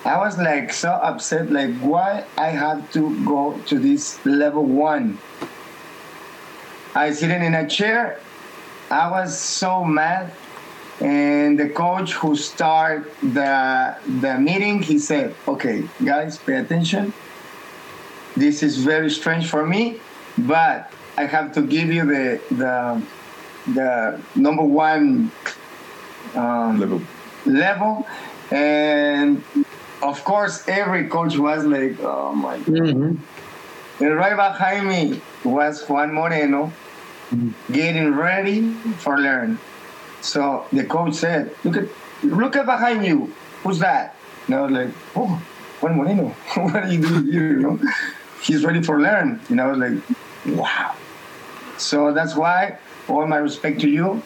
I 0.07 0.19
was 0.19 0.39
like 0.39 0.73
so 0.73 0.91
upset, 0.93 1.51
like 1.51 1.75
why 1.81 2.23
I 2.39 2.51
have 2.51 2.93
to 2.93 3.11
go 3.25 3.59
to 3.67 3.77
this 3.77 4.25
level 4.25 4.65
one. 4.65 5.19
I 6.95 7.11
sitting 7.11 7.43
in 7.43 7.55
a 7.55 7.67
chair, 7.69 8.21
I 8.89 9.11
was 9.11 9.37
so 9.37 9.85
mad, 9.85 10.31
and 11.01 11.59
the 11.59 11.71
coach 11.71 12.13
who 12.13 12.37
start 12.37 13.11
the 13.21 13.97
the 14.21 14.39
meeting, 14.39 14.81
he 14.81 15.01
said, 15.01 15.35
"Okay, 15.49 15.83
guys, 16.05 16.39
pay 16.39 16.55
attention. 16.63 17.13
This 18.37 18.63
is 18.63 18.79
very 18.79 19.11
strange 19.11 19.51
for 19.51 19.67
me, 19.67 19.99
but 20.39 20.89
I 21.19 21.25
have 21.27 21.51
to 21.55 21.63
give 21.63 21.91
you 21.91 22.07
the 22.07 22.41
the 22.55 23.03
the 23.75 24.21
number 24.37 24.63
one 24.63 25.33
um, 26.37 26.79
Level. 26.79 27.03
level, 27.45 28.07
and 28.53 29.43
of 30.03 30.23
course, 30.25 30.67
every 30.69 31.09
coach 31.09 31.37
was 31.37 31.65
like, 31.65 31.99
"Oh 32.01 32.33
my 32.33 32.59
god!" 32.59 32.91
hmm 32.91 33.15
And 34.01 34.15
right 34.17 34.37
behind 34.37 34.87
me 34.89 35.21
was 35.45 35.83
Juan 35.89 36.13
Moreno, 36.13 36.73
getting 37.73 38.15
ready 38.15 38.73
for 38.99 39.19
learn. 39.19 39.59
So 40.21 40.67
the 40.73 40.85
coach 40.85 41.15
said, 41.15 41.51
"Look 41.65 41.77
at 41.77 41.89
look 42.23 42.57
at 42.57 42.67
behind 42.67 43.07
you. 43.07 43.33
Who's 43.63 43.79
that?" 43.81 44.17
And 44.47 44.57
I 44.57 44.61
was 44.63 44.73
like, 44.73 44.91
"Oh, 45.15 45.41
Juan 45.81 45.97
Moreno. 45.97 46.29
what 46.55 46.77
are 46.77 46.93
you 46.93 47.01
doing 47.01 47.27
here?" 47.33 47.51
You 47.53 47.61
know, 47.61 47.81
he's 48.43 48.65
ready 48.65 48.83
for 48.83 49.01
learn. 49.01 49.41
And 49.49 49.61
I 49.61 49.67
was 49.67 49.79
like, 49.79 49.97
"Wow." 50.47 50.95
So 51.79 52.13
that's 52.13 52.35
why 52.37 52.79
all 53.09 53.27
my 53.27 53.37
respect 53.37 53.81
to 53.81 53.89
you, 53.89 54.23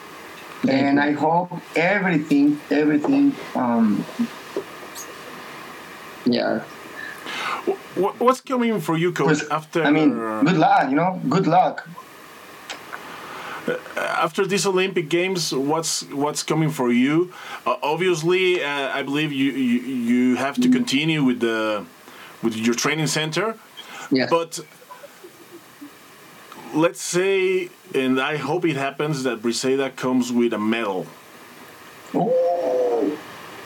and 0.68 1.00
I 1.00 1.12
hope 1.12 1.52
everything, 1.76 2.60
everything. 2.70 3.34
Um, 3.54 4.04
Yeah. 6.26 6.60
What's 7.96 8.40
coming 8.40 8.80
for 8.80 8.96
you, 8.96 9.12
coach? 9.12 9.38
After 9.50 9.82
I 9.84 9.90
mean, 9.90 10.10
good 10.44 10.56
luck. 10.56 10.90
You 10.90 10.96
know, 10.96 11.20
good 11.28 11.46
luck. 11.46 11.86
after 13.96 14.46
these 14.46 14.66
Olympic 14.66 15.08
Games, 15.08 15.52
what's 15.52 16.02
what's 16.10 16.42
coming 16.42 16.70
for 16.70 16.90
you? 16.90 17.32
Uh, 17.66 17.76
obviously, 17.82 18.62
uh, 18.62 18.88
I 18.98 19.02
believe 19.02 19.32
you, 19.32 19.52
you 19.52 19.80
you 19.80 20.36
have 20.36 20.56
to 20.60 20.68
continue 20.70 21.22
with 21.24 21.40
the 21.40 21.84
with 22.42 22.56
your 22.56 22.74
training 22.74 23.06
center, 23.06 23.56
Yes. 24.10 24.30
but 24.30 24.60
let's 26.74 27.00
say, 27.02 27.68
and 27.94 28.20
I 28.20 28.36
hope 28.36 28.64
it 28.64 28.76
happens 28.76 29.22
that 29.24 29.42
Briseida 29.42 29.94
comes 29.94 30.32
with 30.32 30.52
a 30.54 30.58
medal. 30.58 31.06
Oh. 32.14 33.18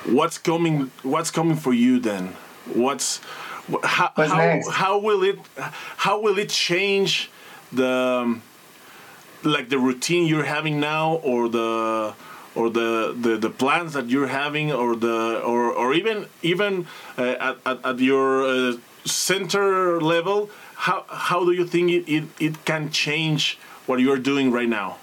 What's 0.06 0.38
coming? 0.38 0.90
What's 1.02 1.30
coming 1.30 1.56
for 1.56 1.72
you 1.72 1.98
then? 2.00 2.34
What's 2.72 3.20
how 3.82 4.10
What's 4.14 4.32
how, 4.32 4.38
next? 4.38 4.70
how 4.70 4.98
will 4.98 5.22
it 5.22 5.38
how 5.96 6.20
will 6.20 6.38
it 6.38 6.48
change 6.48 7.30
the 7.72 7.88
um, 7.88 8.42
like 9.42 9.68
the 9.68 9.78
routine 9.78 10.26
you're 10.26 10.44
having 10.44 10.80
now 10.80 11.16
or 11.16 11.48
the 11.48 12.14
or 12.54 12.70
the, 12.70 13.12
the, 13.18 13.36
the 13.36 13.50
plans 13.50 13.94
that 13.94 14.08
you're 14.08 14.28
having 14.28 14.70
or 14.70 14.94
the 14.94 15.42
or, 15.44 15.72
or 15.72 15.92
even 15.92 16.26
even 16.42 16.86
uh, 17.18 17.22
at, 17.22 17.56
at, 17.66 17.84
at 17.84 17.98
your 17.98 18.44
uh, 18.44 18.76
center 19.04 20.00
level 20.00 20.50
how 20.76 21.04
how 21.08 21.44
do 21.44 21.52
you 21.52 21.66
think 21.66 21.90
it, 21.90 22.08
it, 22.08 22.24
it 22.38 22.64
can 22.64 22.90
change 22.90 23.58
what 23.86 23.98
you're 23.98 24.18
doing 24.18 24.52
right 24.52 24.68
now 24.68 24.96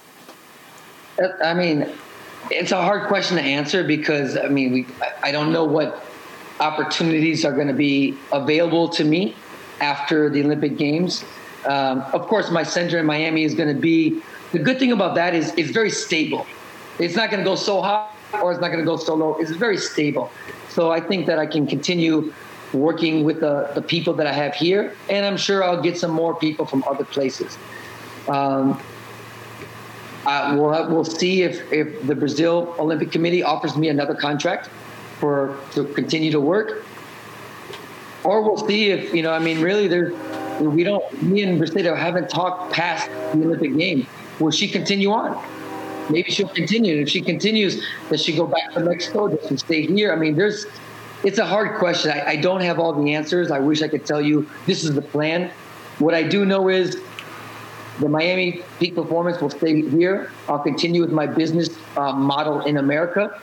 I 1.44 1.54
mean, 1.54 1.90
it's 2.50 2.72
a 2.72 2.82
hard 2.82 3.08
question 3.08 3.38
to 3.38 3.44
answer 3.44 3.84
because 3.84 4.38
I 4.38 4.48
mean, 4.48 4.72
we 4.72 4.88
I 5.22 5.32
don't 5.32 5.52
know 5.52 5.66
what 5.66 6.04
opportunities 6.62 7.44
are 7.44 7.52
going 7.52 7.68
to 7.68 7.74
be 7.74 8.18
available 8.32 8.88
to 8.90 9.04
me 9.04 9.36
after 9.82 10.30
the 10.30 10.44
Olympic 10.44 10.78
Games. 10.78 11.26
Um, 11.66 12.02
of 12.14 12.28
course, 12.28 12.50
my 12.50 12.64
center 12.64 13.00
in 13.00 13.06
Miami 13.06 13.44
is 13.44 13.56
going 13.56 13.74
to 13.74 13.80
be. 13.80 14.22
The 14.52 14.60
good 14.60 14.80
thing 14.80 14.92
about 14.92 15.16
that 15.16 15.34
is 15.34 15.54
it's 15.58 15.72
very 15.72 15.90
stable. 15.90 16.46
It's 17.00 17.16
not 17.16 17.30
going 17.32 17.44
to 17.44 17.50
go 17.50 17.56
so 17.56 17.82
high 17.82 18.10
or 18.42 18.52
it's 18.52 18.62
not 18.62 18.68
going 18.68 18.80
to 18.80 18.86
go 18.86 18.98
so 18.98 19.16
low. 19.16 19.36
It's 19.36 19.52
very 19.52 19.78
stable. 19.78 20.32
So 20.70 20.92
I 20.92 21.02
think 21.02 21.26
that 21.26 21.40
I 21.40 21.46
can 21.46 21.68
continue 21.68 22.34
working 22.74 23.24
with 23.24 23.42
the, 23.42 23.70
the 23.76 23.82
people 23.82 24.14
that 24.14 24.28
I 24.28 24.32
have 24.32 24.56
here, 24.56 24.96
and 25.10 25.26
I'm 25.26 25.36
sure 25.36 25.64
I'll 25.64 25.82
get 25.82 25.98
some 25.98 26.12
more 26.12 26.34
people 26.36 26.66
from 26.66 26.84
other 26.88 27.04
places. 27.04 27.58
Um, 28.30 28.82
uh, 30.26 30.56
we'll, 30.58 30.90
we'll 30.90 31.04
see 31.04 31.42
if, 31.42 31.72
if 31.74 32.06
the 32.06 32.16
Brazil 32.16 32.76
Olympic 32.80 33.12
Committee 33.12 33.44
offers 33.44 33.76
me 33.76 33.90
another 33.90 34.16
contract 34.16 34.70
for 35.22 35.58
to 35.76 35.86
continue 35.94 36.32
to 36.32 36.42
work, 36.42 36.84
or 38.26 38.42
we'll 38.42 38.68
see 38.68 38.90
if 38.90 39.14
you 39.14 39.24
know. 39.24 39.32
I 39.32 39.40
mean, 39.40 39.62
really, 39.62 39.88
there's 39.88 40.12
we 40.60 40.84
don't. 40.84 41.06
Me 41.24 41.44
and 41.44 41.62
Briseida 41.62 41.96
haven't 41.96 42.30
talked 42.30 42.74
past 42.74 43.10
the 43.32 43.46
Olympic 43.46 43.78
Games. 43.78 44.06
Will 44.40 44.52
she 44.52 44.68
continue 44.68 45.12
on? 45.12 45.42
Maybe 46.10 46.32
she'll 46.32 46.50
continue. 46.50 46.94
And 46.94 47.04
if 47.04 47.10
she 47.10 47.22
continues, 47.22 47.86
does 48.10 48.22
she 48.22 48.36
go 48.36 48.48
back 48.48 48.74
to 48.74 48.82
Mexico? 48.82 49.30
Does 49.30 49.48
she 49.48 49.58
stay 49.58 49.86
here? 49.86 50.12
I 50.12 50.18
mean, 50.18 50.36
there's. 50.36 50.66
It's 51.24 51.38
a 51.38 51.46
hard 51.46 51.78
question. 51.78 52.12
I, 52.12 52.32
I 52.32 52.36
don't 52.36 52.62
have 52.62 52.80
all 52.80 52.94
the 52.94 53.14
answers. 53.14 53.52
I 53.52 53.60
wish 53.60 53.84
I 53.84 53.88
could 53.88 54.06
tell 54.08 54.22
you 54.22 54.50
this 54.66 54.84
is 54.84 54.96
the 54.96 55.04
plan. 55.04 55.52
What 56.00 56.16
I 56.16 56.24
do 56.24 56.46
know 56.46 56.68
is 56.68 57.00
the 58.00 58.10
Miami 58.10 58.64
Peak 58.80 58.96
Performance 58.96 59.40
will 59.40 59.52
stay 59.52 59.88
here. 59.88 60.32
I'll 60.50 60.58
continue 60.58 61.02
with 61.02 61.12
my 61.12 61.28
business 61.28 61.70
uh, 61.96 62.12
model 62.14 62.62
in 62.62 62.78
America. 62.78 63.40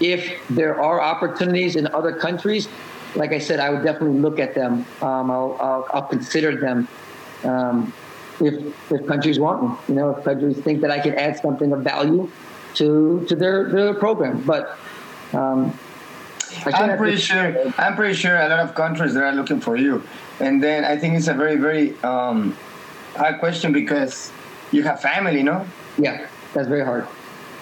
If 0.00 0.32
there 0.48 0.80
are 0.80 1.00
opportunities 1.00 1.76
in 1.76 1.86
other 1.88 2.12
countries, 2.12 2.68
like 3.16 3.32
I 3.32 3.38
said, 3.38 3.60
I 3.60 3.70
would 3.70 3.84
definitely 3.84 4.20
look 4.20 4.38
at 4.38 4.54
them. 4.54 4.86
Um, 5.02 5.30
I'll, 5.30 5.56
I'll, 5.60 5.86
I'll 5.92 6.02
consider 6.02 6.56
them 6.56 6.88
um, 7.44 7.92
if, 8.40 8.54
if 8.90 9.06
countries 9.06 9.38
want 9.38 9.62
me. 9.62 9.76
You 9.88 9.94
know, 9.94 10.10
if 10.10 10.24
countries 10.24 10.58
think 10.58 10.80
that 10.82 10.90
I 10.90 11.00
can 11.00 11.14
add 11.14 11.38
something 11.38 11.72
of 11.72 11.82
value 11.82 12.30
to 12.74 13.26
to 13.28 13.34
their, 13.36 13.68
their 13.68 13.94
program. 13.94 14.42
But 14.42 14.78
um, 15.32 15.76
I 16.64 16.70
try 16.70 16.72
not 16.72 16.80
I'm 16.82 16.88
to- 16.90 16.96
pretty 16.96 17.16
sure. 17.18 17.72
I'm 17.78 17.94
pretty 17.96 18.14
sure 18.14 18.36
a 18.36 18.48
lot 18.48 18.60
of 18.60 18.74
countries 18.74 19.14
that 19.14 19.22
are 19.22 19.32
looking 19.32 19.60
for 19.60 19.76
you, 19.76 20.02
and 20.40 20.62
then 20.62 20.84
I 20.84 20.96
think 20.96 21.14
it's 21.14 21.28
a 21.28 21.34
very, 21.34 21.56
very 21.56 21.94
um, 22.02 22.56
hard 23.16 23.38
question 23.40 23.72
because 23.72 24.32
you 24.72 24.82
have 24.84 25.00
family, 25.00 25.42
no? 25.42 25.66
Yeah, 25.98 26.26
that's 26.54 26.68
very 26.68 26.84
hard. 26.84 27.06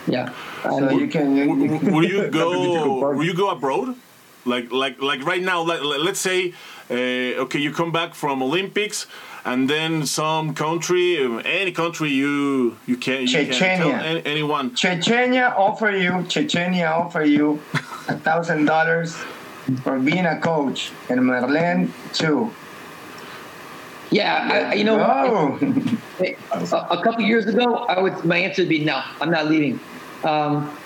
Yeah. 0.09 0.33
So 0.63 0.89
Um, 0.89 0.99
you 1.01 1.07
can. 1.09 1.37
You, 1.37 1.45
W- 1.47 1.63
you 1.65 1.69
w- 1.79 1.93
will 1.95 2.05
you 2.05 2.19
That's 2.23 2.33
the 2.33 2.41
difficult 2.41 3.01
go 3.01 3.13
will 3.17 3.25
you 3.25 3.35
go 3.35 3.51
abroad 3.51 3.95
like 4.45 4.73
like 4.73 4.97
like 5.03 5.21
right 5.25 5.43
now 5.43 5.59
like, 5.63 5.83
like, 5.83 6.01
let's 6.01 6.21
say 6.21 6.55
uh, 6.91 7.43
okay 7.45 7.59
you 7.59 7.71
come 7.73 7.93
back 7.93 8.15
from 8.15 8.43
olympics 8.43 9.07
and 9.45 9.69
then 9.69 10.07
some 10.07 10.55
country 10.55 11.23
um, 11.25 11.43
any 11.45 11.73
country 11.73 12.09
you 12.23 12.77
you 12.87 12.97
can 12.97 13.27
you 13.27 13.47
can 13.47 13.79
tell 13.79 13.93
anyone 14.35 14.71
Chechnya 14.71 15.47
offer 15.67 15.91
you. 15.91 16.13
Chechnya 16.33 16.89
offer 17.03 17.23
you 17.25 17.61
a 18.09 18.17
thousand 18.27 18.65
dollars 18.65 19.11
for 19.85 19.99
being 19.99 20.25
a 20.25 20.39
coach, 20.41 20.93
and 21.11 21.19
Merlin 21.27 21.93
too. 22.15 22.51
yeah, 24.11 24.49
I, 24.51 24.59
I- 24.71 24.75
you 24.75 24.85
know, 24.85 24.97
Oh. 24.99 25.59
a, 26.53 26.97
a 26.97 27.03
couple 27.05 27.21
years 27.23 27.47
ago, 27.47 27.85
I 27.85 28.01
would 28.01 28.25
my 28.25 28.39
answer 28.39 28.63
would 28.63 28.69
be 28.71 28.85
no. 28.85 29.03
I'm 29.21 29.31
not 29.31 29.47
leaving. 29.53 29.79
Um, 30.25 30.77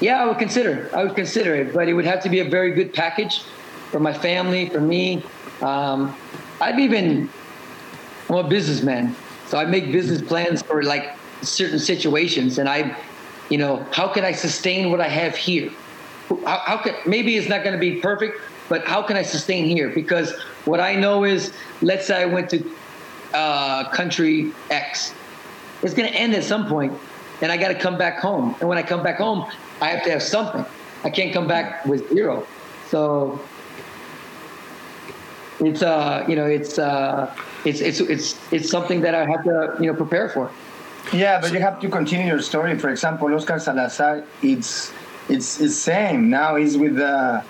yeah, 0.00 0.22
I 0.22 0.26
would 0.26 0.38
consider. 0.38 0.90
I 0.94 1.04
would 1.04 1.14
consider 1.14 1.54
it, 1.54 1.72
but 1.72 1.88
it 1.88 1.94
would 1.94 2.04
have 2.04 2.22
to 2.24 2.28
be 2.28 2.40
a 2.40 2.48
very 2.48 2.72
good 2.72 2.92
package 2.92 3.42
for 3.90 4.00
my 4.00 4.12
family, 4.12 4.68
for 4.68 4.80
me. 4.80 5.22
Um, 5.60 6.14
I've 6.60 6.78
even 6.78 7.28
I'm 8.32 8.46
a 8.46 8.48
businessman, 8.48 9.14
So 9.46 9.58
I 9.58 9.66
make 9.66 9.92
business 9.92 10.22
plans 10.22 10.62
for 10.62 10.82
like 10.82 11.16
certain 11.42 11.78
situations, 11.78 12.58
and 12.58 12.68
I, 12.68 12.96
you 13.50 13.58
know, 13.58 13.84
how 13.92 14.08
can 14.08 14.24
I 14.24 14.32
sustain 14.32 14.90
what 14.90 15.00
I 15.00 15.08
have 15.08 15.36
here? 15.36 15.70
How, 16.28 16.58
how 16.64 16.76
can 16.78 16.94
maybe 17.04 17.36
it's 17.36 17.48
not 17.48 17.62
going 17.62 17.74
to 17.74 17.80
be 17.80 18.00
perfect, 18.00 18.40
but 18.70 18.86
how 18.86 19.02
can 19.02 19.16
I 19.18 19.22
sustain 19.22 19.66
here? 19.66 19.90
Because 19.90 20.32
what 20.64 20.80
I 20.80 20.94
know 20.94 21.24
is, 21.24 21.52
let's 21.82 22.06
say 22.06 22.22
I 22.22 22.24
went 22.24 22.48
to 22.50 22.64
uh, 23.34 23.90
country 23.90 24.52
X, 24.70 25.12
it's 25.82 25.94
going 25.94 26.10
to 26.10 26.18
end 26.18 26.34
at 26.34 26.44
some 26.44 26.66
point, 26.66 26.92
and 27.42 27.50
I 27.50 27.56
got 27.56 27.68
to 27.68 27.74
come 27.74 27.98
back 27.98 28.18
home. 28.18 28.54
And 28.60 28.68
when 28.68 28.78
I 28.78 28.82
come 28.82 29.02
back 29.02 29.18
home, 29.18 29.44
I 29.80 29.88
have 29.88 30.04
to 30.04 30.10
have 30.10 30.22
something. 30.22 30.64
I 31.04 31.10
can't 31.10 31.34
come 31.34 31.48
back 31.48 31.84
with 31.84 32.08
zero. 32.10 32.46
So 32.88 33.40
it's 35.60 35.82
uh 35.82 36.24
you 36.28 36.36
know 36.36 36.46
it's 36.46 36.78
uh 36.78 37.34
it's 37.64 37.80
it's 37.80 38.00
it's 38.00 38.52
it's 38.52 38.70
something 38.70 39.00
that 39.02 39.14
I 39.14 39.26
have 39.26 39.44
to 39.44 39.76
you 39.80 39.86
know 39.90 39.94
prepare 39.94 40.28
for. 40.28 40.50
Yeah, 41.12 41.40
but 41.40 41.52
you 41.52 41.58
have 41.58 41.80
to 41.80 41.88
continue 41.88 42.26
your 42.26 42.40
story. 42.40 42.78
For 42.78 42.90
example, 42.90 43.34
Oscar 43.34 43.58
Salazar, 43.58 44.24
it's 44.42 44.92
it's 45.28 45.58
the 45.58 45.68
same. 45.68 46.30
Now 46.30 46.56
he's 46.56 46.78
with 46.78 46.96
the 46.96 47.42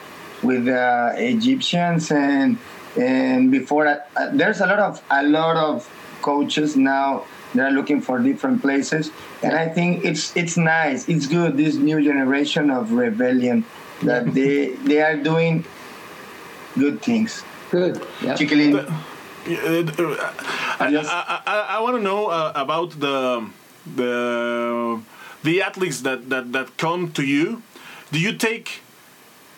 with 0.43 0.65
the 0.65 1.15
Egyptians 1.17 2.11
and 2.11 2.57
and 2.99 3.51
before 3.51 3.85
that, 3.85 4.11
uh, 4.17 4.31
there's 4.33 4.61
a 4.61 4.67
lot 4.67 4.79
of 4.79 5.03
a 5.11 5.23
lot 5.23 5.57
of 5.57 5.89
coaches 6.23 6.77
now 6.77 7.25
they're 7.55 7.71
looking 7.71 8.01
for 8.01 8.19
different 8.19 8.61
places 8.61 9.11
and 9.43 9.55
i 9.55 9.69
think 9.69 10.05
it's 10.05 10.35
it's 10.37 10.57
nice 10.57 11.09
it's 11.09 11.27
good 11.27 11.57
this 11.57 11.77
new 11.77 12.03
generation 12.03 12.71
of 12.71 12.93
rebellion 12.93 13.65
that 14.03 14.33
they 14.35 14.71
they 14.89 15.01
are 15.01 15.17
doing 15.17 15.65
good 16.77 17.01
things 17.03 17.45
Good. 17.73 18.05
Yeah. 18.21 18.37
Chiquilin. 18.37 18.85
I, 20.79 20.93
I, 20.93 21.43
I, 21.47 21.77
I 21.77 21.81
want 21.81 21.97
to 21.97 22.03
know 22.03 22.27
uh, 22.27 22.53
about 22.55 23.01
the 23.01 23.49
the 23.97 25.01
the 25.43 25.63
athletes 25.63 26.03
that, 26.03 26.29
that, 26.29 26.53
that 26.53 26.77
come 26.77 27.13
to 27.13 27.25
you. 27.25 27.63
Do 28.13 28.21
you 28.21 28.37
take 28.37 28.83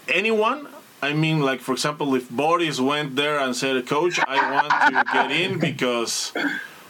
anyone? 0.06 0.68
I 1.02 1.12
mean, 1.12 1.40
like 1.40 1.60
for 1.60 1.72
example, 1.72 2.14
if 2.14 2.30
Boris 2.30 2.80
went 2.80 3.16
there 3.16 3.36
and 3.40 3.54
said, 3.56 3.84
"Coach, 3.88 4.20
I 4.20 4.38
want 4.54 4.70
to 4.70 5.12
get 5.12 5.30
in 5.32 5.58
because." 5.58 6.32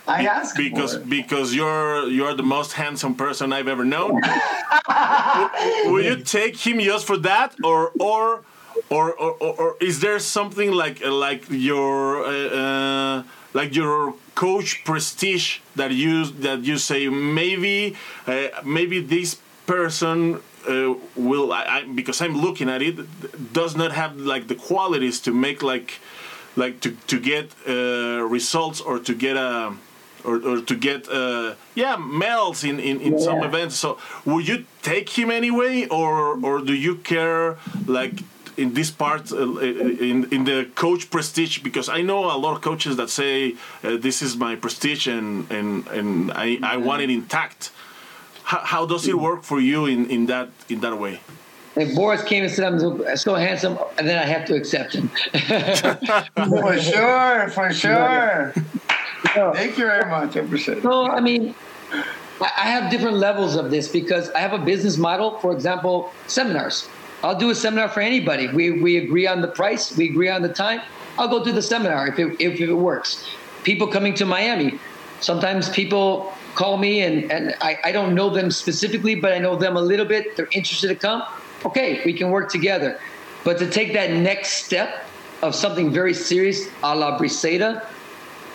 I 0.07 0.26
asked 0.26 0.57
because 0.57 0.96
because 0.98 1.55
you're 1.55 2.09
you're 2.09 2.34
the 2.34 2.42
most 2.42 2.72
handsome 2.72 3.14
person 3.14 3.52
I've 3.52 3.68
ever 3.68 3.84
known. 3.84 4.20
Will 5.86 6.05
you 6.05 6.16
take 6.16 6.57
him 6.57 6.78
just 6.80 7.07
for 7.07 7.16
that, 7.18 7.55
or 7.64 7.90
or 7.98 8.42
or 8.90 9.14
or, 9.14 9.32
or, 9.40 9.76
is 9.80 10.00
there 10.00 10.18
something 10.18 10.72
like 10.72 11.05
like 11.05 11.44
your 11.48 12.24
uh, 12.24 12.30
uh, 12.30 13.22
like 13.55 13.74
your 13.74 14.14
coach 14.34 14.84
prestige 14.84 15.61
that 15.76 15.92
you 15.92 16.26
that 16.26 16.64
you 16.64 16.76
say 16.76 17.09
maybe 17.09 17.96
uh, 18.26 18.48
maybe 18.62 19.00
this 19.00 19.40
person 19.66 20.40
uh, 20.68 20.94
will 21.16 21.50
I, 21.52 21.64
I, 21.64 21.84
because 21.94 22.20
I'm 22.20 22.36
looking 22.36 22.68
at 22.68 22.82
it 22.82 23.52
does 23.55 23.74
not 23.74 23.92
have 23.92 24.18
like 24.18 24.48
the 24.48 24.55
qualities 24.55 25.18
to 25.20 25.32
make 25.32 25.62
like 25.62 25.98
like 26.57 26.80
to 26.80 26.90
to 27.07 27.18
get 27.18 27.55
uh, 27.66 28.22
results 28.22 28.80
or 28.80 28.98
to 28.98 29.14
get 29.14 29.36
a 29.36 29.74
or, 30.25 30.37
or 30.37 30.61
to 30.61 30.75
get 30.75 31.09
uh, 31.09 31.55
yeah 31.75 31.97
medals 31.97 32.64
in, 32.64 32.81
in, 32.81 33.01
in 33.01 33.18
some 33.18 33.43
events. 33.43 33.77
So 33.77 33.99
would 34.25 34.49
you 34.49 34.64
take 34.83 35.09
him 35.11 35.31
anyway 35.31 35.87
or 35.89 36.45
or 36.45 36.61
do 36.61 36.75
you 36.75 36.97
care 36.97 37.57
like 37.87 38.14
in 38.57 38.75
this 38.75 38.91
part 38.91 39.33
uh, 39.33 39.59
in 39.59 40.29
in 40.33 40.45
the 40.45 40.68
coach 40.75 41.11
prestige? 41.11 41.59
Because 41.59 41.89
I 41.89 42.03
know 42.03 42.25
a 42.25 42.39
lot 42.39 42.55
of 42.57 42.62
coaches 42.62 42.97
that 42.97 43.11
say 43.11 43.55
uh, 43.83 43.97
this 43.97 44.22
is 44.22 44.37
my 44.37 44.57
prestige 44.57 45.07
and 45.07 45.51
and 45.51 45.87
and 45.89 46.33
I, 46.33 46.59
I 46.62 46.77
want 46.79 47.03
it 47.03 47.11
intact. 47.11 47.70
How, 48.45 48.59
how 48.59 48.87
does 48.87 49.09
it 49.09 49.18
work 49.18 49.43
for 49.43 49.59
you 49.59 49.87
in, 49.87 50.11
in 50.11 50.27
that 50.27 50.49
in 50.68 50.81
that 50.81 50.99
way? 50.99 51.20
If 51.77 51.95
Boris 51.97 52.22
came 52.22 52.45
and 52.45 52.53
said 52.53 52.64
I'm 52.66 52.79
so, 52.79 53.14
so 53.16 53.35
handsome, 53.35 53.79
and 53.99 54.09
then 54.09 54.18
I 54.18 54.27
have 54.27 54.45
to 54.47 54.55
accept 54.55 54.95
him. 54.95 55.09
For 56.49 56.79
sure, 56.79 57.49
for 57.49 57.72
sure. 57.83 58.55
No. 59.37 59.53
Thank 59.53 59.79
you 59.79 59.87
very 59.87 60.09
much. 60.09 60.37
I 60.37 60.41
appreciate 60.41 60.79
it. 60.79 60.85
No, 60.85 61.07
I 61.07 61.20
mean, 61.20 61.55
I 61.93 62.05
I 62.41 62.66
have 62.75 62.91
different 62.91 63.16
levels 63.16 63.57
of 63.57 63.70
this 63.70 63.89
because 63.89 64.31
I 64.31 64.41
have 64.41 64.53
a 64.53 64.59
business 64.59 64.97
model. 64.97 65.39
For 65.41 65.53
example, 65.53 66.12
seminars. 66.27 66.89
I'll 67.25 67.39
do 67.39 67.49
a 67.49 67.55
seminar 67.55 67.89
for 67.89 68.01
anybody. 68.01 68.49
We, 68.49 68.83
we 68.83 68.99
agree 68.99 69.27
on 69.27 69.41
the 69.41 69.49
price, 69.49 69.97
we 69.97 70.11
agree 70.11 70.29
on 70.29 70.43
the 70.43 70.51
time. 70.51 70.83
I'll 71.16 71.29
go 71.29 71.43
do 71.43 71.53
the 71.53 71.62
seminar 71.62 72.07
if 72.07 72.18
it, 72.18 72.37
if 72.39 72.61
it 72.61 72.75
works. 72.75 73.27
People 73.62 73.87
coming 73.87 74.12
to 74.14 74.27
Miami. 74.27 74.79
Sometimes 75.20 75.70
people 75.70 76.35
call 76.55 76.77
me 76.77 77.01
and, 77.01 77.33
and 77.33 77.55
I, 77.62 77.79
I 77.83 77.93
don't 77.93 78.14
know 78.14 78.29
them 78.29 78.51
specifically, 78.51 79.14
but 79.14 79.33
I 79.33 79.39
know 79.39 79.57
them 79.57 79.75
a 79.75 79.81
little 79.81 80.05
bit. 80.05 80.37
They're 80.37 80.51
interested 80.53 80.89
to 80.89 80.97
come. 80.97 81.22
Okay, 81.64 82.03
we 82.05 82.12
can 82.12 82.31
work 82.31 82.51
together. 82.51 83.01
But 83.43 83.59
to 83.59 83.70
take 83.70 83.95
that 83.95 84.11
next 84.11 84.64
step 84.64 85.07
of 85.41 85.55
something 85.55 85.91
very 85.91 86.12
serious 86.12 86.68
a 86.83 86.95
la 86.95 87.18
Briseida, 87.18 87.87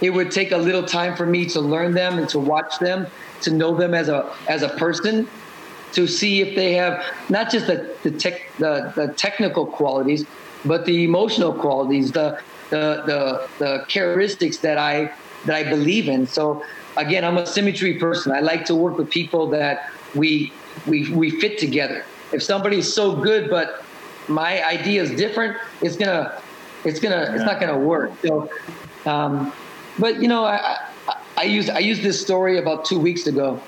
it 0.01 0.09
would 0.11 0.31
take 0.31 0.51
a 0.51 0.57
little 0.57 0.83
time 0.83 1.15
for 1.15 1.25
me 1.25 1.45
to 1.47 1.59
learn 1.59 1.93
them 1.93 2.17
and 2.17 2.29
to 2.29 2.39
watch 2.39 2.79
them, 2.79 3.07
to 3.41 3.51
know 3.51 3.75
them 3.75 3.93
as 3.93 4.09
a 4.09 4.33
as 4.47 4.63
a 4.63 4.69
person, 4.69 5.27
to 5.93 6.07
see 6.07 6.41
if 6.41 6.55
they 6.55 6.73
have 6.73 7.03
not 7.29 7.51
just 7.51 7.67
the 7.67 7.95
the 8.03 8.11
tech 8.11 8.41
the, 8.57 8.93
the 8.95 9.13
technical 9.13 9.65
qualities, 9.65 10.25
but 10.65 10.85
the 10.85 11.03
emotional 11.03 11.53
qualities, 11.53 12.11
the 12.11 12.41
the 12.69 13.03
the 13.05 13.49
the 13.59 13.85
characteristics 13.87 14.57
that 14.59 14.77
I 14.77 15.11
that 15.45 15.55
I 15.55 15.69
believe 15.69 16.07
in. 16.07 16.27
So 16.27 16.63
again, 16.95 17.25
I'm 17.25 17.37
a 17.37 17.45
symmetry 17.45 17.95
person. 17.95 18.31
I 18.31 18.39
like 18.39 18.65
to 18.65 18.75
work 18.75 18.97
with 18.97 19.09
people 19.09 19.47
that 19.47 19.91
we 20.15 20.53
we 20.87 21.11
we 21.11 21.29
fit 21.29 21.57
together. 21.57 22.05
If 22.31 22.43
somebody's 22.43 22.91
so 22.93 23.15
good, 23.15 23.49
but 23.49 23.83
my 24.27 24.63
idea 24.63 25.01
is 25.01 25.11
different, 25.11 25.57
it's 25.81 25.97
gonna 25.97 26.39
it's 26.85 26.99
gonna 26.99 27.31
it's 27.33 27.43
not 27.43 27.59
gonna 27.59 27.79
work. 27.79 28.11
So. 28.21 28.49
Um, 29.05 29.53
but 29.99 30.21
you 30.21 30.27
know, 30.27 30.45
I, 30.45 30.77
I, 31.07 31.21
I 31.37 31.43
used 31.43 31.69
I 31.69 31.79
used 31.79 32.01
this 32.01 32.19
story 32.19 32.57
about 32.57 32.85
two 32.85 32.99
weeks 32.99 33.27
ago. 33.27 33.61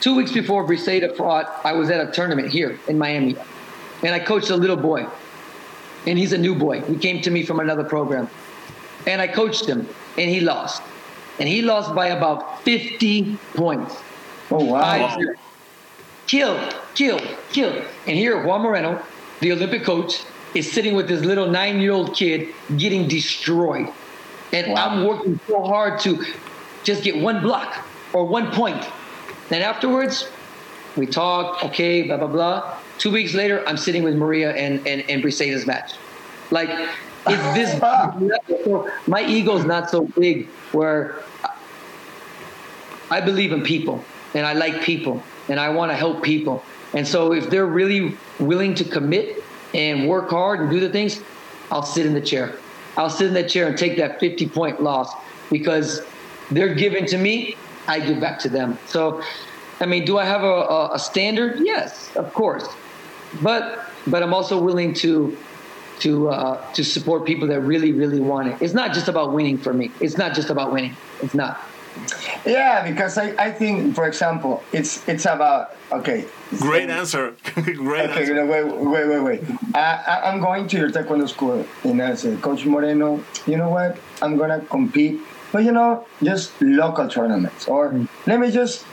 Two 0.00 0.14
weeks 0.14 0.32
before 0.32 0.66
Briseida 0.66 1.16
fought, 1.16 1.60
I 1.64 1.72
was 1.72 1.88
at 1.88 2.06
a 2.06 2.12
tournament 2.12 2.50
here 2.50 2.78
in 2.86 2.98
Miami, 2.98 3.36
and 4.02 4.14
I 4.14 4.18
coached 4.18 4.50
a 4.50 4.56
little 4.56 4.76
boy, 4.76 5.06
and 6.06 6.18
he's 6.18 6.32
a 6.32 6.38
new 6.38 6.54
boy. 6.54 6.82
He 6.82 6.96
came 6.96 7.22
to 7.22 7.30
me 7.30 7.42
from 7.44 7.60
another 7.60 7.84
program, 7.84 8.28
and 9.06 9.22
I 9.22 9.28
coached 9.28 9.66
him, 9.66 9.88
and 10.18 10.30
he 10.30 10.40
lost, 10.40 10.82
and 11.38 11.48
he 11.48 11.62
lost 11.62 11.94
by 11.94 12.08
about 12.08 12.62
50 12.62 13.38
points. 13.54 13.96
Oh 14.50 14.64
wow. 14.64 15.08
Five. 15.08 15.36
Killed, 16.26 16.76
killed, 16.94 17.26
killed. 17.52 17.84
And 18.06 18.16
here, 18.16 18.44
Juan 18.44 18.62
Moreno, 18.62 19.02
the 19.40 19.52
Olympic 19.52 19.84
coach, 19.84 20.22
is 20.54 20.70
sitting 20.70 20.94
with 20.94 21.08
this 21.08 21.22
little 21.22 21.50
nine-year-old 21.50 22.14
kid 22.14 22.48
getting 22.76 23.08
destroyed. 23.08 23.88
And 24.54 24.72
Wow. 24.72 24.88
I'm 24.88 25.04
working 25.04 25.40
so 25.48 25.62
hard 25.64 26.00
to 26.00 26.24
just 26.84 27.02
get 27.02 27.16
one 27.16 27.42
block 27.42 27.84
or 28.12 28.24
one 28.24 28.50
point. 28.52 28.82
Then 29.48 29.62
afterwards, 29.62 30.28
we 30.96 31.06
talk, 31.06 31.64
okay, 31.64 32.02
blah, 32.02 32.16
blah, 32.16 32.28
blah. 32.28 32.78
Two 32.98 33.10
weeks 33.10 33.34
later, 33.34 33.66
I'm 33.66 33.76
sitting 33.76 34.04
with 34.04 34.14
Maria 34.14 34.52
and, 34.52 34.86
and, 34.86 35.02
and 35.10 35.22
Briseida's 35.22 35.66
match. 35.66 35.94
Like, 36.52 36.70
it's 37.26 37.54
this 37.54 37.80
ah. 37.82 38.16
so 38.64 38.90
my 39.06 39.26
ego's 39.26 39.64
not 39.64 39.90
so 39.90 40.02
big 40.02 40.46
where 40.72 41.22
I 43.10 43.20
believe 43.20 43.52
in 43.52 43.62
people 43.62 44.04
and 44.34 44.46
I 44.46 44.52
like 44.52 44.82
people 44.82 45.22
and 45.48 45.58
I 45.58 45.70
want 45.70 45.90
to 45.90 45.96
help 45.96 46.22
people. 46.22 46.62
And 46.92 47.06
so 47.06 47.32
if 47.32 47.50
they're 47.50 47.66
really 47.66 48.16
willing 48.38 48.74
to 48.76 48.84
commit 48.84 49.42
and 49.74 50.08
work 50.08 50.30
hard 50.30 50.60
and 50.60 50.70
do 50.70 50.78
the 50.78 50.90
things, 50.90 51.20
I'll 51.70 51.82
sit 51.82 52.06
in 52.06 52.14
the 52.14 52.20
chair. 52.20 52.54
I'll 52.96 53.10
sit 53.10 53.28
in 53.28 53.34
that 53.34 53.48
chair 53.48 53.66
and 53.66 53.76
take 53.76 53.96
that 53.96 54.20
50 54.20 54.48
point 54.48 54.82
loss 54.82 55.12
because 55.50 56.02
they're 56.50 56.74
giving 56.74 57.06
to 57.06 57.18
me, 57.18 57.56
I 57.86 58.00
give 58.00 58.20
back 58.20 58.38
to 58.40 58.48
them. 58.48 58.78
So, 58.86 59.22
I 59.80 59.86
mean, 59.86 60.04
do 60.04 60.18
I 60.18 60.24
have 60.24 60.42
a, 60.42 60.46
a, 60.46 60.94
a 60.94 60.98
standard? 60.98 61.60
Yes, 61.60 62.14
of 62.16 62.32
course. 62.32 62.66
But 63.42 63.84
but 64.06 64.22
I'm 64.22 64.34
also 64.34 64.60
willing 64.60 64.94
to 64.94 65.36
to 66.00 66.28
uh, 66.28 66.72
to 66.72 66.84
support 66.84 67.24
people 67.24 67.48
that 67.48 67.60
really 67.60 67.92
really 67.92 68.20
want 68.20 68.48
it. 68.48 68.62
It's 68.62 68.74
not 68.74 68.92
just 68.92 69.08
about 69.08 69.32
winning 69.32 69.58
for 69.58 69.72
me. 69.72 69.90
It's 70.00 70.16
not 70.16 70.34
just 70.34 70.50
about 70.50 70.72
winning. 70.72 70.96
It's 71.22 71.34
not. 71.34 71.60
Yeah, 72.46 72.86
because 72.88 73.16
I, 73.16 73.34
I 73.38 73.50
think, 73.52 73.94
for 73.94 74.06
example, 74.06 74.62
it's 74.72 75.06
it's 75.08 75.24
about 75.24 75.74
okay. 75.90 76.26
great 76.58 76.88
so- 76.90 76.94
answer 76.94 77.36
great 77.54 78.10
Okay, 78.10 78.20
answer 78.20 78.34
no, 78.34 78.46
wait, 78.46 78.64
wait, 78.66 79.08
wait, 79.08 79.20
wait. 79.20 79.40
I, 79.74 80.02
I, 80.06 80.30
I'm 80.30 80.40
going 80.40 80.68
to 80.68 80.76
your 80.76 80.90
taekwondo 80.90 81.28
school, 81.28 81.64
and 81.84 82.02
I 82.02 82.14
said, 82.14 82.42
Coach 82.42 82.66
Moreno, 82.66 83.22
you 83.46 83.56
know 83.56 83.70
what? 83.70 83.96
I'm 84.20 84.36
gonna 84.36 84.60
compete, 84.60 85.20
but 85.52 85.64
you 85.64 85.72
know, 85.72 86.06
just 86.22 86.52
local 86.60 87.08
tournaments, 87.08 87.66
or 87.66 87.92
mm. 87.92 88.08
let 88.26 88.38
me 88.40 88.50
just 88.50 88.84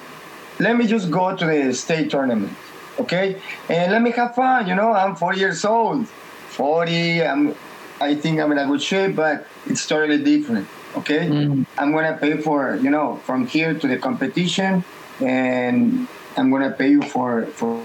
let 0.60 0.78
me 0.78 0.88
just 0.88 1.12
go 1.12 1.36
to 1.36 1.46
the 1.46 1.74
state 1.74 2.10
tournament, 2.10 2.54
okay? 3.00 3.42
And 3.68 3.92
let 3.92 4.02
me 4.02 4.12
have 4.12 4.36
fun. 4.36 4.68
You 4.68 4.76
know, 4.76 4.94
I'm 4.94 5.16
40 5.16 5.40
years 5.40 5.66
old, 5.66 6.08
40. 6.08 7.24
I'm, 7.24 7.56
I 8.00 8.16
think 8.16 8.40
I'm 8.40 8.52
in 8.52 8.60
a 8.60 8.68
good 8.68 8.82
shape, 8.82 9.16
but 9.16 9.46
it's 9.66 9.88
totally 9.88 10.24
different. 10.24 10.68
Okay, 10.98 11.28
mm. 11.28 11.66
I'm 11.78 11.92
gonna 11.94 12.18
pay 12.20 12.38
for 12.38 12.76
you 12.76 12.90
know 12.90 13.16
from 13.24 13.48
here 13.48 13.74
to 13.74 13.88
the 13.88 13.98
competition, 13.98 14.84
and 15.22 16.08
I'm 16.36 16.52
gonna 16.52 16.72
pay 16.72 16.90
you 16.92 17.02
for 17.02 17.46
for. 17.56 17.82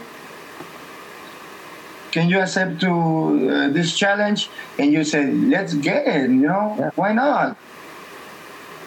Can 2.10 2.28
you 2.30 2.40
accept 2.40 2.80
to 2.80 2.90
uh, 2.90 3.68
this 3.68 3.96
challenge? 3.96 4.48
And 4.78 4.90
you 4.90 5.04
said, 5.04 5.34
let's 5.52 5.74
get 5.74 6.06
it. 6.08 6.30
You 6.30 6.48
know, 6.48 6.74
yeah. 6.78 6.90
why 6.96 7.12
not? 7.12 7.56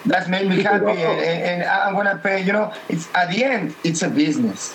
That's 0.04 0.28
made 0.28 0.48
me 0.48 0.62
happy, 0.62 0.90
and, 0.90 1.62
and, 1.62 1.62
I'm 1.62 1.94
gonna 1.94 2.18
pay. 2.18 2.42
You 2.42 2.52
know, 2.52 2.74
it's 2.88 3.08
at 3.14 3.30
the 3.30 3.44
end, 3.44 3.74
it's 3.84 4.02
a 4.02 4.10
business, 4.10 4.74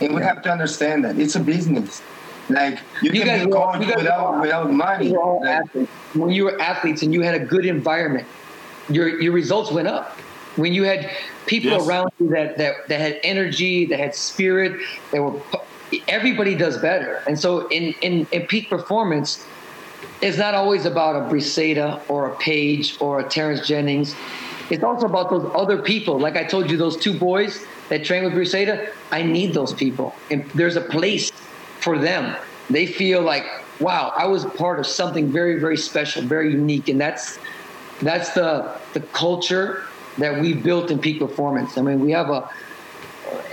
and 0.00 0.14
we 0.14 0.22
have 0.22 0.42
to 0.42 0.52
understand 0.52 1.04
that 1.04 1.18
it's 1.18 1.36
a 1.36 1.40
business. 1.40 2.00
Like 2.48 2.78
you, 3.02 3.12
you 3.12 3.22
can 3.22 3.46
be 3.46 3.52
coach 3.52 3.80
without 3.80 4.40
without 4.40 4.72
money. 4.72 5.10
Like, 5.10 5.68
when 6.14 6.30
you 6.30 6.44
were 6.44 6.60
athletes 6.60 7.02
and 7.02 7.12
you 7.12 7.20
had 7.20 7.34
a 7.34 7.44
good 7.44 7.66
environment, 7.66 8.26
your 8.88 9.20
your 9.20 9.32
results 9.32 9.70
went 9.70 9.88
up. 9.88 10.12
When 10.56 10.72
you 10.72 10.82
had 10.84 11.10
people 11.46 11.70
yes. 11.70 11.86
around 11.86 12.10
you 12.18 12.28
that, 12.30 12.58
that 12.58 12.88
that 12.88 13.00
had 13.00 13.20
energy, 13.22 13.86
that 13.86 13.98
had 13.98 14.14
spirit, 14.14 14.80
that 15.12 15.22
were 15.22 15.40
everybody 16.06 16.54
does 16.54 16.78
better. 16.78 17.22
And 17.26 17.38
so 17.38 17.68
in 17.68 17.94
in, 18.00 18.26
in 18.32 18.46
peak 18.46 18.68
performance, 18.68 19.44
it's 20.20 20.38
not 20.38 20.54
always 20.54 20.84
about 20.84 21.16
a 21.16 21.32
Briseida 21.32 22.00
or 22.08 22.30
a 22.30 22.36
Paige 22.36 22.96
or 23.00 23.20
a 23.20 23.28
Terrence 23.28 23.66
Jennings. 23.66 24.14
It's 24.70 24.84
also 24.84 25.06
about 25.06 25.30
those 25.30 25.50
other 25.54 25.80
people. 25.80 26.18
Like 26.18 26.36
I 26.36 26.44
told 26.44 26.70
you, 26.70 26.76
those 26.76 26.96
two 26.96 27.18
boys 27.18 27.64
that 27.88 28.04
train 28.04 28.24
with 28.24 28.34
Briseida, 28.34 28.90
I 29.10 29.22
need 29.22 29.54
those 29.54 29.72
people. 29.72 30.14
And 30.30 30.44
there's 30.50 30.76
a 30.76 30.82
place 30.82 31.30
for 31.80 31.98
them. 31.98 32.36
They 32.68 32.84
feel 32.84 33.22
like, 33.22 33.46
wow, 33.80 34.12
I 34.14 34.26
was 34.26 34.44
part 34.44 34.78
of 34.78 34.86
something 34.86 35.32
very, 35.32 35.58
very 35.58 35.78
special, 35.78 36.22
very 36.22 36.52
unique. 36.52 36.88
And 36.88 37.00
that's 37.00 37.38
that's 38.00 38.30
the 38.30 38.76
the 38.94 39.00
culture 39.00 39.84
that 40.18 40.40
we 40.40 40.52
built 40.52 40.90
in 40.90 40.98
peak 40.98 41.18
performance. 41.18 41.78
I 41.78 41.82
mean, 41.82 42.00
we 42.00 42.12
have 42.12 42.30
a 42.30 42.50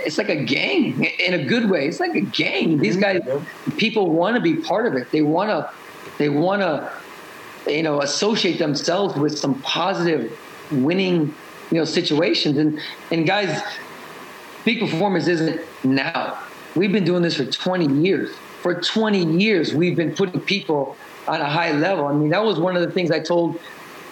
it's 0.04 0.18
like 0.18 0.28
a 0.28 0.44
gang 0.44 1.04
in 1.04 1.34
a 1.34 1.44
good 1.44 1.68
way. 1.68 1.86
It's 1.86 2.00
like 2.00 2.14
a 2.14 2.20
gang. 2.20 2.78
These 2.78 2.96
guys, 2.96 3.20
mm-hmm. 3.22 3.76
people 3.76 4.10
want 4.10 4.36
to 4.36 4.40
be 4.40 4.54
part 4.54 4.86
of 4.86 4.94
it. 4.94 5.10
They 5.10 5.22
want 5.22 5.50
to, 5.50 5.70
they 6.18 6.28
want 6.28 6.62
to, 6.62 6.90
you 7.70 7.82
know, 7.82 8.00
associate 8.00 8.58
themselves 8.58 9.16
with 9.16 9.36
some 9.38 9.60
positive, 9.62 10.36
winning, 10.70 11.34
you 11.70 11.78
know, 11.78 11.84
situations. 11.84 12.56
And 12.56 12.80
and 13.10 13.26
guys, 13.26 13.62
peak 14.64 14.80
performance 14.80 15.26
isn't 15.26 15.60
now. 15.84 16.38
We've 16.74 16.92
been 16.92 17.04
doing 17.04 17.22
this 17.22 17.36
for 17.36 17.44
20 17.44 18.02
years. 18.02 18.34
For 18.60 18.80
20 18.80 19.40
years, 19.40 19.74
we've 19.74 19.96
been 19.96 20.14
putting 20.14 20.40
people 20.40 20.96
on 21.28 21.40
a 21.40 21.48
high 21.48 21.72
level. 21.72 22.06
I 22.06 22.12
mean, 22.12 22.30
that 22.30 22.44
was 22.44 22.58
one 22.58 22.76
of 22.76 22.82
the 22.82 22.90
things 22.90 23.10
I 23.10 23.20
told 23.20 23.60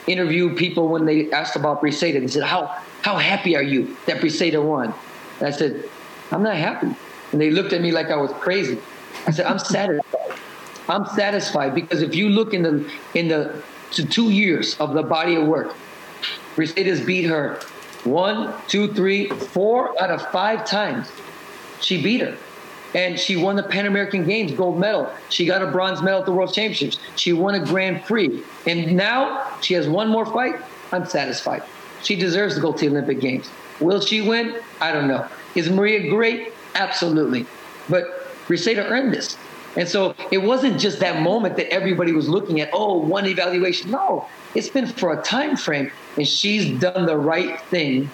interview 0.07 0.55
people 0.55 0.89
when 0.89 1.07
they 1.07 1.31
asked 1.31 1.57
about 1.57 1.83
Briseida. 1.83 2.21
They 2.21 2.29
said, 2.29 2.43
"How 2.43 2.77
how 3.03 3.17
happy 3.17 3.57
are 3.57 3.63
you 3.63 3.97
that 4.07 4.21
Briseida 4.21 4.63
won?" 4.63 4.95
And 5.39 5.49
I 5.49 5.51
said, 5.51 5.85
"I'm 6.31 6.43
not 6.43 6.57
happy." 6.57 6.95
And 7.33 7.41
they 7.41 7.51
looked 7.51 7.73
at 7.73 7.81
me 7.81 7.91
like 7.91 8.11
I 8.11 8.17
was 8.17 8.33
crazy. 8.33 8.79
I 9.27 9.31
said, 9.31 9.47
"I'm 9.47 9.59
satisfied. 9.59 10.39
I'm 10.89 11.07
satisfied 11.07 11.75
because 11.75 12.03
if 12.03 12.15
you 12.15 12.29
look 12.29 12.53
in 12.53 12.63
the 12.63 12.91
in 13.15 13.29
the 13.29 13.63
to 13.93 14.05
two 14.05 14.31
years 14.31 14.77
of 14.81 14.93
the 14.95 15.03
body 15.03 15.35
of 15.37 15.47
work, 15.47 15.75
Briseida's 16.57 17.01
beat 17.01 17.25
her 17.25 17.61
one, 18.05 18.53
two, 18.69 18.93
three, 18.93 19.29
four 19.29 20.01
out 20.01 20.11
of 20.11 20.21
five 20.31 20.67
times. 20.67 21.09
She 21.81 22.03
beat 22.03 22.21
her 22.21 22.37
and 22.95 23.19
she 23.19 23.37
won 23.37 23.57
the 23.57 23.63
Pan 23.63 23.87
American 23.87 24.25
Games 24.25 24.53
gold 24.53 24.79
medal. 24.79 25.11
She 25.29 25.47
got 25.47 25.63
a 25.63 25.67
bronze 25.67 26.01
medal 26.01 26.21
at 26.21 26.27
the 26.27 26.33
World 26.33 26.55
Championships. 26.55 26.99
She 27.17 27.33
won 27.33 27.55
a 27.55 27.65
Grand 27.65 28.05
Prix. 28.05 28.43
And 28.67 28.97
now 28.97 29.59
she 29.61 29.75
has 29.75 29.89
one 29.89 30.09
more 30.09 30.25
fight. 30.25 30.57
I'm 30.93 31.05
satisfied. 31.05 31.63
She 32.03 32.15
deserves 32.17 32.55
to 32.55 32.61
go 32.61 32.73
to 32.73 32.79
the 32.79 32.89
Olympic 32.89 33.21
Games. 33.21 33.51
Will 33.81 34.01
she 34.01 34.21
win? 34.21 34.61
I 34.81 34.93
don't 34.93 35.09
know. 35.09 35.27
Is 35.55 35.69
Maria 35.69 36.09
great? 36.09 36.53
Absolutely. 36.75 37.47
But 37.89 38.05
Briseida 38.47 38.89
earned 38.89 39.13
this. 39.13 39.37
And 39.77 39.89
so 39.89 40.15
it 40.31 40.39
wasn't 40.39 40.79
just 40.79 41.01
that 41.01 41.21
moment 41.21 41.57
that 41.57 41.73
everybody 41.73 42.13
was 42.13 42.29
looking 42.29 42.61
at, 42.61 42.71
oh, 42.73 42.99
one 42.99 43.27
evaluation. 43.27 43.91
No, 43.91 44.29
it's 44.55 44.69
been 44.69 44.87
for 44.87 45.19
a 45.19 45.23
time 45.23 45.57
frame. 45.57 45.91
And 46.17 46.29
she's 46.29 46.79
done 46.79 47.07
the 47.07 47.17
right 47.17 47.61
thing 47.63 48.09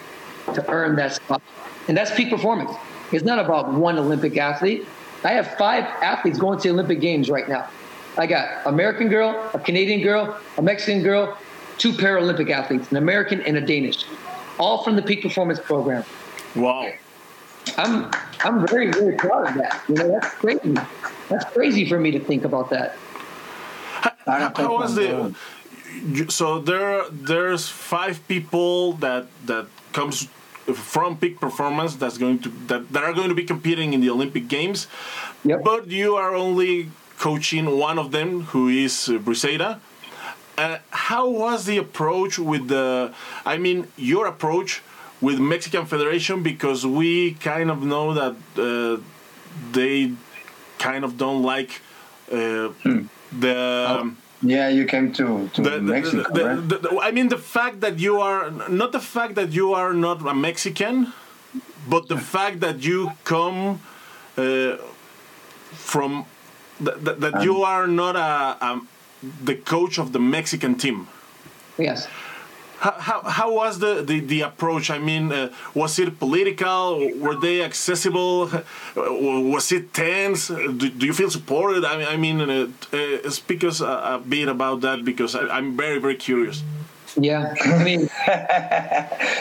to 0.54 0.66
earn 0.70 0.96
that 0.96 1.14
spot. 1.14 1.42
And 1.86 1.96
that's 1.96 2.14
peak 2.14 2.30
performance. 2.30 2.70
It's 3.12 3.24
not 3.24 3.38
about 3.38 3.72
one 3.72 3.98
Olympic 3.98 4.36
athlete. 4.36 4.86
I 5.24 5.32
have 5.32 5.56
five 5.58 5.84
athletes 5.84 6.38
going 6.38 6.58
to 6.60 6.68
the 6.68 6.74
Olympic 6.74 7.00
Games 7.00 7.28
right 7.28 7.48
now. 7.48 7.68
I 8.16 8.26
got 8.26 8.66
American 8.66 9.08
girl, 9.08 9.50
a 9.54 9.58
Canadian 9.58 10.02
girl, 10.02 10.38
a 10.56 10.62
Mexican 10.62 11.02
girl, 11.02 11.36
two 11.78 11.92
Paralympic 11.92 12.50
athletes, 12.50 12.90
an 12.90 12.96
American 12.96 13.40
and 13.42 13.56
a 13.56 13.60
Danish, 13.60 14.04
all 14.58 14.82
from 14.82 14.96
the 14.96 15.02
Peak 15.02 15.22
Performance 15.22 15.60
Program. 15.60 16.04
Wow. 16.54 16.92
I'm 17.76 18.10
I'm 18.42 18.66
very 18.66 18.90
very 18.90 19.16
proud 19.16 19.48
of 19.48 19.54
that. 19.54 19.82
You 19.88 19.94
know, 19.94 20.08
that's 20.08 20.34
crazy. 20.34 20.74
That's 21.28 21.44
crazy 21.52 21.88
for 21.88 21.98
me 22.00 22.10
to 22.12 22.20
think 22.20 22.44
about 22.44 22.70
that. 22.70 22.96
How, 24.26 24.52
how 24.54 24.74
was 24.74 24.96
it? 24.96 25.34
So 26.30 26.60
there 26.60 27.04
there's 27.10 27.68
five 27.68 28.26
people 28.28 28.94
that 28.94 29.26
that 29.46 29.66
comes 29.92 30.28
from 30.74 31.16
peak 31.16 31.40
performance 31.40 31.96
that's 31.96 32.18
going 32.18 32.38
to 32.40 32.48
that, 32.68 32.92
that 32.92 33.04
are 33.04 33.12
going 33.12 33.28
to 33.28 33.34
be 33.34 33.44
competing 33.44 33.92
in 33.92 34.00
the 34.00 34.10
Olympic 34.10 34.48
Games. 34.48 34.86
Yep. 35.44 35.64
But 35.64 35.86
you 35.88 36.16
are 36.16 36.34
only 36.34 36.90
coaching 37.18 37.78
one 37.78 37.98
of 37.98 38.12
them, 38.12 38.42
who 38.52 38.68
is 38.68 39.08
uh, 39.08 39.12
Briseida. 39.12 39.80
Uh, 40.56 40.78
how 40.90 41.28
was 41.28 41.64
the 41.64 41.78
approach 41.78 42.38
with 42.38 42.68
the? 42.68 43.14
I 43.46 43.56
mean, 43.58 43.88
your 43.96 44.26
approach 44.26 44.82
with 45.20 45.38
Mexican 45.38 45.86
Federation 45.86 46.42
because 46.42 46.86
we 46.86 47.34
kind 47.34 47.70
of 47.70 47.82
know 47.82 48.14
that 48.14 48.36
uh, 48.56 49.02
they 49.72 50.12
kind 50.78 51.04
of 51.04 51.16
don't 51.16 51.42
like 51.42 51.80
uh, 52.30 52.68
hmm. 52.82 53.02
the. 53.32 53.56
Oh. 53.56 54.16
Yeah, 54.42 54.68
you 54.68 54.86
came 54.86 55.12
to, 55.12 55.50
to 55.54 55.62
the, 55.62 55.80
Mexico, 55.80 56.32
the, 56.32 56.44
right? 56.44 56.68
The, 56.68 56.98
I 57.02 57.10
mean, 57.10 57.28
the 57.28 57.38
fact 57.38 57.80
that 57.80 57.98
you 57.98 58.20
are 58.20 58.50
not 58.68 58.92
the 58.92 59.00
fact 59.00 59.34
that 59.34 59.52
you 59.52 59.74
are 59.74 59.92
not 59.92 60.26
a 60.26 60.34
Mexican, 60.34 61.12
but 61.88 62.08
the 62.08 62.16
fact 62.16 62.60
that 62.60 62.82
you 62.82 63.12
come 63.24 63.80
uh, 64.38 64.76
from 65.72 66.24
that, 66.80 67.20
that 67.20 67.34
um, 67.34 67.42
you 67.42 67.62
are 67.62 67.86
not 67.86 68.16
a, 68.16 68.64
a, 68.64 68.80
the 69.44 69.56
coach 69.56 69.98
of 69.98 70.12
the 70.12 70.20
Mexican 70.20 70.74
team. 70.74 71.08
Yes. 71.76 72.08
How, 72.80 72.92
how, 72.92 73.20
how 73.20 73.52
was 73.52 73.78
the, 73.78 74.02
the, 74.02 74.20
the 74.20 74.40
approach? 74.40 74.90
I 74.90 74.98
mean, 74.98 75.30
uh, 75.30 75.52
was 75.74 75.98
it 75.98 76.18
political? 76.18 77.10
Were 77.18 77.36
they 77.36 77.60
accessible? 77.62 78.50
Was 78.96 79.70
it 79.70 79.92
tense? 79.92 80.48
Do, 80.48 80.88
do 80.88 81.04
you 81.04 81.12
feel 81.12 81.28
supported? 81.30 81.84
I 81.84 81.98
mean, 81.98 82.08
I 82.08 82.16
mean 82.16 82.40
uh, 82.40 82.68
uh, 82.96 83.28
speak 83.28 83.64
us 83.64 83.82
a, 83.82 84.14
a, 84.14 84.22
bit 84.26 84.48
about 84.48 84.80
that 84.80 85.04
because 85.04 85.34
I, 85.34 85.58
am 85.58 85.76
very, 85.76 85.98
very 85.98 86.16
curious. 86.16 86.62
Yeah, 87.16 87.52
I 87.60 87.84
mean, 87.84 88.08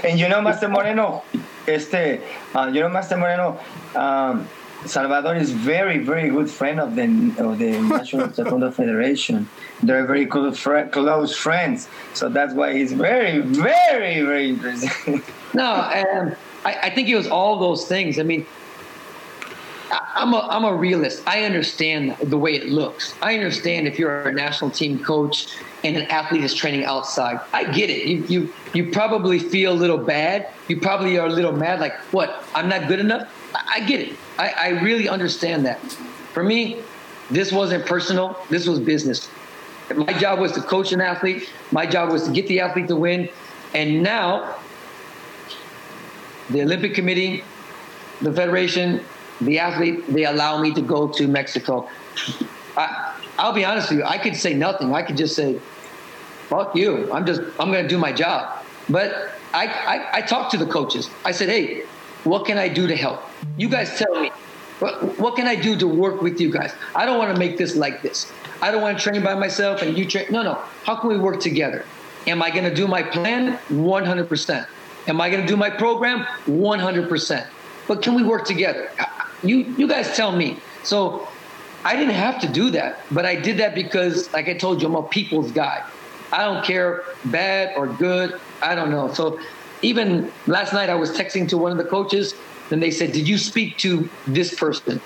and 0.04 0.20
you 0.20 0.28
know, 0.28 0.42
Master 0.42 0.68
Moreno, 0.68 1.24
este, 1.66 2.20
uh, 2.54 2.70
you 2.74 2.82
know, 2.82 2.90
Master 2.90 3.16
Moreno, 3.16 3.58
um, 3.96 4.50
Salvador 4.86 5.36
is 5.36 5.52
very, 5.52 5.98
very 5.98 6.30
good 6.30 6.50
friend 6.50 6.80
of 6.80 6.96
the 6.96 7.04
of 7.38 7.60
the 7.60 7.82
National 7.82 8.28
Taekwondo 8.36 8.74
Federation. 8.74 9.50
They're 9.84 10.06
very 10.06 10.26
good 10.26 10.58
fr- 10.58 10.88
close 10.92 11.36
friends, 11.36 11.88
so 12.14 12.30
that's 12.30 12.54
why 12.54 12.74
he's 12.74 12.94
very, 12.94 13.40
very, 13.40 14.22
very 14.22 14.50
interesting. 14.50 15.22
no, 15.54 15.66
um, 15.66 16.36
I, 16.64 16.74
I 16.84 16.90
think 16.90 17.10
it 17.10 17.16
was 17.16 17.28
all 17.28 17.60
those 17.60 17.88
things. 17.88 18.20
I 18.20 18.24
mean, 18.24 18.46
I'm 19.92 20.34
a, 20.34 20.40
I'm 20.40 20.64
a 20.64 20.74
realist. 20.74 21.24
I 21.28 21.44
understand 21.44 22.16
the 22.22 22.38
way 22.38 22.56
it 22.56 22.70
looks. 22.70 23.16
I 23.22 23.36
understand 23.36 23.88
if 23.88 24.00
you're 24.00 24.30
a 24.30 24.34
national 24.34 24.72
team 24.72 25.04
coach 25.04 25.48
and 25.84 25.96
an 25.98 26.04
athlete 26.08 26.44
is 26.44 26.54
training 26.54 26.86
outside. 26.86 27.40
I 27.54 27.64
get 27.72 27.90
it. 27.90 28.06
You, 28.06 28.24
you, 28.28 28.54
you 28.74 28.92
probably 28.92 29.40
feel 29.40 29.72
a 29.72 29.80
little 29.80 29.98
bad. 29.98 30.50
You 30.68 30.80
probably 30.80 31.18
are 31.18 31.28
a 31.28 31.32
little 31.32 31.54
mad, 31.54 31.80
like, 31.80 31.96
what? 32.12 32.44
I'm 32.54 32.70
not 32.70 32.88
good 32.88 33.00
enough? 33.00 33.30
I, 33.54 33.80
get 33.82 34.00
it. 34.00 34.16
I, 34.38 34.50
I 34.50 34.68
really 34.82 35.10
understand 35.10 35.66
that. 35.66 35.80
For 36.34 36.44
me, 36.44 36.82
this 37.30 37.52
wasn't 37.52 37.86
personal, 37.86 38.38
this 38.50 38.68
was 38.68 38.80
business. 38.80 39.30
My 39.96 40.14
job 40.14 40.40
was 40.40 40.52
to 40.54 40.62
coach 40.62 40.92
an 40.92 41.02
athlete, 41.02 41.50
my 41.72 41.86
job 41.86 42.12
was 42.12 42.24
to 42.26 42.32
get 42.32 42.48
the 42.48 42.60
athlete 42.60 42.88
to 42.88 42.96
win. 42.96 43.30
And 43.74 44.04
now, 44.04 44.56
the 46.50 46.62
Olympic 46.62 46.94
Committee, 46.94 47.44
the 48.22 48.34
Federation, 48.34 49.04
the 49.42 49.60
athlete, 49.60 50.08
they 50.08 50.26
allow 50.26 50.62
me 50.62 50.74
to 50.74 50.82
go 50.82 51.08
to 51.08 51.28
Mexico. 51.28 51.88
I, 52.76 53.16
I'll 53.38 53.54
be 53.54 53.66
honest 53.66 53.90
with 53.90 54.00
you, 54.00 54.06
I 54.06 54.18
could 54.18 54.36
say 54.36 54.54
nothing. 54.54 54.94
I 54.94 55.02
could 55.02 55.18
just 55.18 55.36
say, 55.36 55.60
fuck 56.50 56.76
you. 56.76 57.12
I'm 57.12 57.26
just, 57.26 57.42
I'm 57.60 57.72
going 57.72 57.84
to 57.84 57.88
do 57.88 57.98
my 57.98 58.12
job. 58.12 58.64
But 58.90 59.32
I, 59.54 59.68
I, 59.68 60.18
I 60.18 60.22
talked 60.22 60.52
to 60.52 60.58
the 60.58 60.66
coaches. 60.66 61.10
I 61.24 61.32
said, 61.32 61.50
hey, 61.50 61.84
what 62.24 62.46
can 62.46 62.58
I 62.58 62.68
do 62.68 62.88
to 62.88 62.96
help? 62.96 63.22
You 63.58 63.70
guys 63.70 63.98
tell 63.98 64.20
me. 64.20 64.32
What, 64.80 65.20
what 65.20 65.36
can 65.36 65.46
I 65.46 65.56
do 65.56 65.76
to 65.78 65.88
work 65.88 66.22
with 66.22 66.40
you 66.40 66.52
guys? 66.52 66.74
I 66.96 67.06
don't 67.06 67.18
want 67.18 67.34
to 67.34 67.40
make 67.40 67.58
this 67.58 67.76
like 67.76 68.02
this. 68.02 68.32
I 68.62 68.72
don't 68.72 68.82
want 68.82 68.98
to 68.98 69.04
train 69.04 69.24
by 69.24 69.36
myself 69.36 69.82
and 69.82 69.98
you 69.98 70.06
train. 70.06 70.28
No, 70.32 70.42
no. 70.42 70.56
How 70.84 70.96
can 70.96 71.10
we 71.10 71.18
work 71.18 71.40
together? 71.40 71.86
Am 72.28 72.42
I 72.42 72.50
going 72.50 72.64
to 72.64 72.74
do 72.74 72.88
my 72.88 73.04
plan? 73.04 73.58
100%. 73.70 74.68
Am 75.08 75.22
I 75.22 75.30
going 75.30 75.42
to 75.42 75.48
do 75.48 75.58
my 75.58 75.70
program? 75.70 76.26
100%. 76.46 77.48
But 77.88 78.02
can 78.02 78.16
we 78.16 78.24
work 78.24 78.46
together? 78.46 78.92
You, 79.44 79.58
you 79.78 79.88
guys 79.88 80.16
tell 80.16 80.32
me. 80.32 80.60
So 80.84 81.28
I 81.84 81.96
didn't 81.96 82.16
have 82.16 82.40
to 82.42 82.48
do 82.48 82.72
that, 82.72 83.00
but 83.10 83.26
I 83.26 83.36
did 83.36 83.58
that 83.58 83.74
because, 83.74 84.32
like 84.34 84.50
I 84.50 84.54
told 84.54 84.82
you, 84.82 84.88
I'm 84.88 84.96
a 84.96 85.04
people's 85.04 85.52
guy. 85.52 85.84
I 86.32 86.44
don't 86.44 86.64
care 86.64 87.04
bad 87.26 87.76
or 87.78 87.88
good. 87.88 88.40
I 88.62 88.76
don't 88.76 88.92
know. 88.92 89.12
So 89.14 89.40
even 89.82 90.32
last 90.48 90.74
night, 90.74 90.90
I 90.90 90.96
was 90.96 91.12
texting 91.12 91.48
to 91.50 91.58
one 91.58 91.72
of 91.72 91.78
the 91.78 91.84
coaches, 91.84 92.34
and 92.72 92.82
they 92.82 92.92
said, 92.92 93.12
"Did 93.12 93.28
you 93.28 93.38
speak 93.38 93.78
to 93.80 94.10
this 94.28 94.54
person?" 94.54 95.02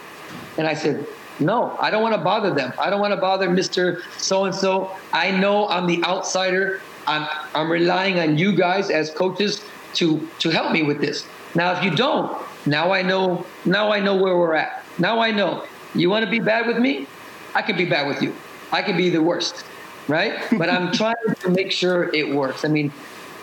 And 0.57 0.67
I 0.67 0.74
said, 0.74 1.05
"No, 1.39 1.76
I 1.80 1.89
don't 1.89 2.01
want 2.01 2.15
to 2.15 2.21
bother 2.21 2.53
them. 2.53 2.74
I 2.80 2.89
don't 2.89 2.99
want 2.99 3.13
to 3.13 3.21
bother 3.21 3.49
Mister 3.49 4.01
So 4.17 4.45
and 4.45 4.55
So. 4.55 4.91
I 5.11 5.32
know 5.32 5.67
I'm 5.67 5.88
the 5.88 6.03
outsider. 6.03 6.82
I'm 7.07 7.28
I'm 7.53 7.69
relying 7.71 8.19
on 8.19 8.38
you 8.38 8.55
guys 8.55 8.89
as 8.89 9.09
coaches 9.11 9.63
to 9.95 10.28
to 10.39 10.49
help 10.49 10.71
me 10.71 10.84
with 10.84 10.99
this. 11.01 11.26
Now, 11.55 11.71
if 11.78 11.84
you 11.84 11.91
don't, 11.91 12.36
now 12.65 12.91
I 12.91 13.01
know. 13.01 13.45
Now 13.65 13.91
I 13.91 13.99
know 13.99 14.15
where 14.15 14.38
we're 14.38 14.55
at. 14.55 14.84
Now 14.97 15.19
I 15.19 15.32
know. 15.32 15.65
You 15.95 16.09
want 16.09 16.26
to 16.26 16.32
be 16.32 16.39
bad 16.39 16.65
with 16.65 16.78
me? 16.78 17.07
I 17.53 17.61
can 17.61 17.78
be 17.78 17.86
bad 17.86 18.07
with 18.07 18.21
you. 18.21 18.34
I 18.71 18.82
can 18.82 18.97
be 18.97 19.09
the 19.11 19.21
worst, 19.21 19.63
right? 20.07 20.41
but 20.57 20.69
I'm 20.69 20.91
trying 21.01 21.15
to 21.41 21.49
make 21.49 21.71
sure 21.71 22.13
it 22.13 22.34
works. 22.34 22.65
I 22.65 22.67
mean, 22.69 22.91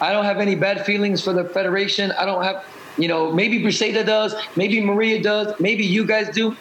I 0.01 0.13
don't 0.13 0.25
have 0.25 0.39
any 0.39 0.55
bad 0.55 0.85
feelings 0.87 1.23
for 1.23 1.33
the 1.33 1.45
federation. 1.45 2.13
I 2.13 2.25
don't 2.25 2.43
have, 2.43 2.65
you 2.97 3.09
know, 3.09 3.33
maybe 3.33 3.61
Briseida 3.61 4.05
does, 4.05 4.35
maybe 4.57 4.81
Maria 4.81 5.23
does, 5.23 5.59
maybe 5.61 5.85
you 5.85 6.07
guys 6.07 6.35
do. 6.35 6.57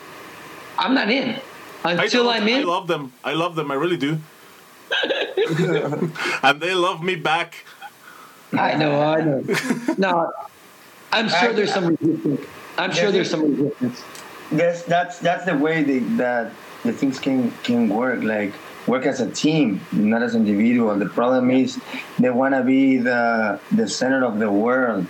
I'm 0.77 0.93
not 0.93 1.09
in 1.09 1.39
until 1.83 2.29
I'm 2.29 2.47
in. 2.47 2.61
I 2.61 2.63
love 2.63 2.87
them. 2.87 3.13
I 3.23 3.33
love 3.33 3.55
them. 3.55 3.71
I 3.71 3.75
really 3.75 3.97
do. 3.97 4.19
and 6.43 6.61
they 6.61 6.73
love 6.73 7.03
me 7.03 7.15
back. 7.15 7.65
I 8.53 8.75
know. 8.75 9.01
I 9.01 9.21
know. 9.21 9.43
No, 9.97 10.31
I'm 11.11 11.29
sure 11.29 11.53
there's 11.53 11.73
some 11.73 11.87
resistance. 11.87 12.41
I'm 12.77 12.91
sure 12.91 13.11
there's 13.11 13.29
some 13.29 13.41
resistance. 13.41 14.03
Yes, 14.51 14.83
that's 14.83 15.19
that's 15.19 15.45
the 15.45 15.55
way 15.55 15.83
the, 15.83 15.99
that 16.17 16.51
the 16.83 16.93
things 16.93 17.19
can 17.19 17.51
can 17.63 17.89
work. 17.89 18.23
Like 18.23 18.53
work 18.89 19.05
as 19.05 19.21
a 19.21 19.29
team, 19.29 19.79
not 19.91 20.23
as 20.23 20.33
an 20.35 20.47
individual. 20.47 20.97
The 20.97 21.07
problem 21.07 21.51
is 21.51 21.79
they 22.17 22.31
want 22.31 22.55
to 22.55 22.63
be 22.63 22.97
the 22.97 23.59
the 23.71 23.87
center 23.87 24.25
of 24.25 24.39
the 24.39 24.51
world. 24.51 25.05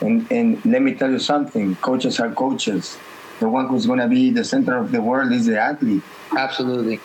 And 0.00 0.30
and 0.30 0.64
let 0.64 0.80
me 0.82 0.94
tell 0.94 1.10
you 1.10 1.18
something: 1.18 1.74
coaches 1.76 2.20
are 2.20 2.30
coaches. 2.30 2.96
The 3.40 3.48
one 3.48 3.68
who's 3.68 3.84
going 3.84 3.98
to 3.98 4.08
be 4.08 4.30
the 4.30 4.44
center 4.44 4.78
of 4.78 4.92
the 4.92 5.02
world 5.02 5.32
is 5.32 5.44
the 5.44 5.60
athlete. 5.60 6.02
Absolutely. 6.36 7.00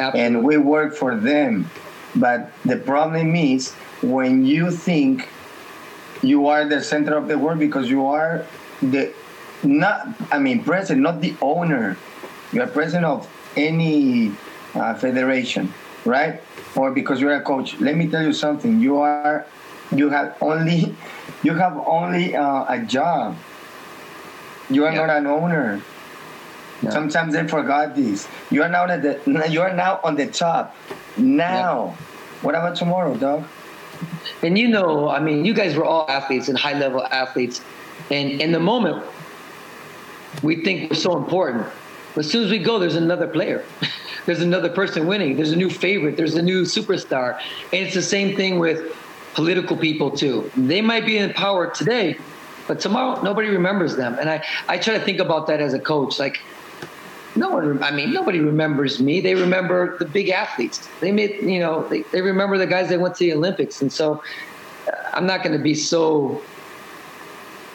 Absolutely. 0.00 0.20
And 0.20 0.44
we 0.44 0.56
work 0.56 0.94
for 0.94 1.14
them. 1.14 1.70
But 2.16 2.50
the 2.64 2.76
problem 2.76 3.36
is 3.36 3.72
when 4.02 4.44
you 4.44 4.70
think 4.70 5.28
you 6.22 6.48
are 6.48 6.64
the 6.64 6.82
center 6.82 7.16
of 7.16 7.28
the 7.28 7.38
world 7.38 7.60
because 7.60 7.88
you 7.88 8.06
are 8.06 8.44
the 8.82 9.12
not 9.62 10.08
I 10.32 10.38
mean 10.38 10.64
president, 10.64 11.02
not 11.02 11.20
the 11.20 11.36
owner. 11.42 11.96
You 12.52 12.62
are 12.62 12.66
president 12.66 13.04
of 13.04 13.28
any 13.56 14.32
uh, 14.74 14.94
federation, 14.94 15.72
right? 16.04 16.40
Or 16.76 16.90
because 16.90 17.20
you're 17.20 17.34
a 17.34 17.42
coach. 17.42 17.78
Let 17.80 17.96
me 17.96 18.08
tell 18.08 18.22
you 18.22 18.32
something. 18.32 18.80
You 18.80 18.98
are 18.98 19.46
you 19.94 20.10
have 20.10 20.36
only 20.40 20.94
you 21.42 21.54
have 21.54 21.76
only 21.78 22.36
uh, 22.36 22.64
a 22.68 22.78
job. 22.80 23.36
You 24.70 24.84
are 24.84 24.92
yeah. 24.92 25.06
not 25.06 25.16
an 25.16 25.26
owner. 25.26 25.80
Yeah. 26.82 26.90
Sometimes 26.90 27.32
they 27.32 27.46
forgot 27.48 27.96
this. 27.96 28.28
You 28.50 28.62
are 28.62 28.68
now 28.68 28.86
at 28.86 29.02
the 29.02 29.46
you 29.50 29.60
are 29.62 29.72
now 29.72 30.00
on 30.04 30.16
the 30.16 30.26
top. 30.26 30.76
Now, 31.16 31.86
yeah. 31.86 32.06
what 32.42 32.54
about 32.54 32.76
tomorrow, 32.76 33.16
dog? 33.16 33.44
And 34.42 34.56
you 34.56 34.68
know, 34.68 35.08
I 35.08 35.18
mean, 35.18 35.44
you 35.44 35.54
guys 35.54 35.74
were 35.74 35.84
all 35.84 36.08
athletes 36.08 36.48
and 36.48 36.56
high 36.56 36.78
level 36.78 37.02
athletes, 37.04 37.60
and 38.10 38.40
in 38.40 38.52
the 38.52 38.60
moment, 38.60 39.04
we 40.42 40.62
think 40.62 40.90
we're 40.90 40.96
so 40.96 41.16
important. 41.16 41.66
But 42.14 42.24
as 42.24 42.30
soon 42.30 42.44
as 42.44 42.50
we 42.50 42.58
go, 42.58 42.78
there's 42.78 42.94
another 42.94 43.26
player. 43.26 43.64
there's 44.28 44.42
another 44.42 44.68
person 44.68 45.06
winning. 45.06 45.36
There's 45.36 45.52
a 45.52 45.56
new 45.56 45.70
favorite. 45.70 46.18
There's 46.18 46.34
a 46.34 46.42
new 46.42 46.64
superstar. 46.64 47.40
And 47.72 47.86
it's 47.86 47.94
the 47.94 48.02
same 48.02 48.36
thing 48.36 48.58
with 48.58 48.94
political 49.32 49.74
people 49.74 50.10
too. 50.10 50.50
They 50.54 50.82
might 50.82 51.06
be 51.06 51.16
in 51.16 51.32
power 51.32 51.70
today, 51.70 52.18
but 52.66 52.78
tomorrow 52.78 53.22
nobody 53.22 53.48
remembers 53.48 53.96
them. 53.96 54.18
And 54.20 54.28
I, 54.28 54.44
I 54.68 54.76
try 54.76 54.98
to 54.98 55.02
think 55.02 55.18
about 55.18 55.46
that 55.46 55.62
as 55.62 55.72
a 55.72 55.78
coach. 55.78 56.18
Like, 56.18 56.40
no 57.36 57.48
one, 57.48 57.82
I 57.82 57.90
mean, 57.90 58.12
nobody 58.12 58.40
remembers 58.40 59.00
me. 59.00 59.22
They 59.22 59.34
remember 59.34 59.96
the 59.96 60.04
big 60.04 60.28
athletes. 60.28 60.86
They 61.00 61.10
made, 61.10 61.42
you 61.42 61.60
know, 61.60 61.88
they, 61.88 62.02
they 62.12 62.20
remember 62.20 62.58
the 62.58 62.66
guys 62.66 62.90
that 62.90 63.00
went 63.00 63.14
to 63.14 63.24
the 63.24 63.32
Olympics. 63.32 63.80
And 63.80 63.90
so 63.90 64.22
uh, 64.88 65.10
I'm 65.14 65.26
not 65.26 65.42
going 65.42 65.56
to 65.56 65.62
be 65.62 65.74
so 65.74 66.42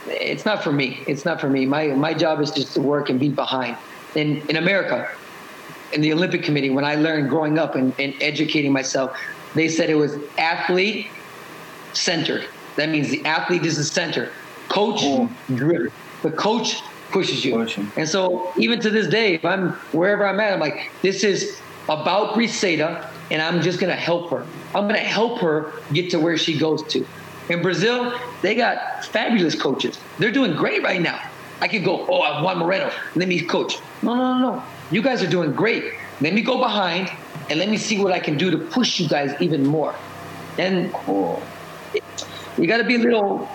it's 0.05 0.45
not 0.45 0.63
for 0.63 0.71
me. 0.71 1.01
It's 1.07 1.25
not 1.25 1.41
for 1.41 1.49
me. 1.49 1.65
My 1.65 1.87
my 1.87 2.13
job 2.13 2.41
is 2.41 2.51
just 2.51 2.75
to 2.75 2.81
work 2.81 3.09
and 3.09 3.19
be 3.19 3.29
behind. 3.29 3.77
In 4.13 4.43
in 4.49 4.57
America, 4.57 5.09
in 5.93 6.01
the 6.01 6.13
Olympic 6.13 6.43
Committee, 6.43 6.69
when 6.69 6.85
I 6.85 6.95
learned 6.95 7.29
growing 7.29 7.57
up 7.57 7.75
and, 7.75 7.93
and 7.99 8.13
educating 8.21 8.71
myself, 8.71 9.17
they 9.55 9.67
said 9.67 9.89
it 9.89 9.95
was 9.95 10.17
athlete 10.37 11.07
centered. 11.93 12.45
That 12.75 12.89
means 12.89 13.09
the 13.09 13.23
athlete 13.25 13.65
is 13.65 13.77
the 13.77 13.83
center. 13.83 14.31
Coach 14.69 14.99
oh. 15.01 15.29
driven. 15.53 15.91
The 16.23 16.31
coach 16.31 16.81
pushes 17.11 17.45
you. 17.45 17.53
Pushing. 17.53 17.91
And 17.95 18.09
so 18.09 18.51
even 18.57 18.79
to 18.81 18.89
this 18.89 19.07
day, 19.07 19.35
if 19.35 19.45
I'm 19.45 19.73
wherever 19.91 20.25
I'm 20.25 20.39
at, 20.39 20.53
I'm 20.53 20.59
like, 20.59 20.91
this 21.01 21.23
is 21.23 21.59
about 21.85 22.33
Briseida, 22.33 23.07
and 23.29 23.41
I'm 23.41 23.61
just 23.61 23.79
gonna 23.79 23.95
help 23.95 24.31
her. 24.31 24.45
I'm 24.73 24.87
gonna 24.87 24.97
help 24.99 25.39
her 25.41 25.73
get 25.91 26.09
to 26.11 26.19
where 26.19 26.37
she 26.37 26.57
goes 26.57 26.83
to. 26.93 27.05
In 27.49 27.61
Brazil, 27.61 28.17
they 28.41 28.55
got 28.55 29.05
fabulous 29.05 29.53
coaches. 29.53 29.99
They're 30.17 30.31
doing 30.31 30.55
great 30.55 30.81
right 30.81 31.01
now. 31.01 31.21
I 31.61 31.67
could 31.67 31.83
go, 31.83 32.05
oh, 32.09 32.21
I 32.21 32.41
Juan 32.41 32.57
Moreno. 32.57 32.91
Let 33.15 33.27
me 33.27 33.39
coach. 33.41 33.79
No, 34.01 34.15
no, 34.15 34.37
no, 34.37 34.55
no. 34.55 34.63
You 34.91 35.01
guys 35.01 35.23
are 35.23 35.29
doing 35.29 35.53
great. 35.53 35.93
Let 36.21 36.34
me 36.34 36.41
go 36.41 36.57
behind 36.57 37.11
and 37.49 37.59
let 37.59 37.69
me 37.69 37.77
see 37.77 38.01
what 38.01 38.13
I 38.13 38.19
can 38.19 38.38
do 38.38 38.51
to 38.51 38.57
push 38.57 38.99
you 38.99 39.07
guys 39.07 39.34
even 39.41 39.65
more. 39.65 39.95
And 40.57 40.93
cool. 40.93 41.41
you 42.57 42.67
got 42.67 42.77
to 42.77 42.84
be 42.84 42.95
a 42.95 42.99
little, 42.99 43.49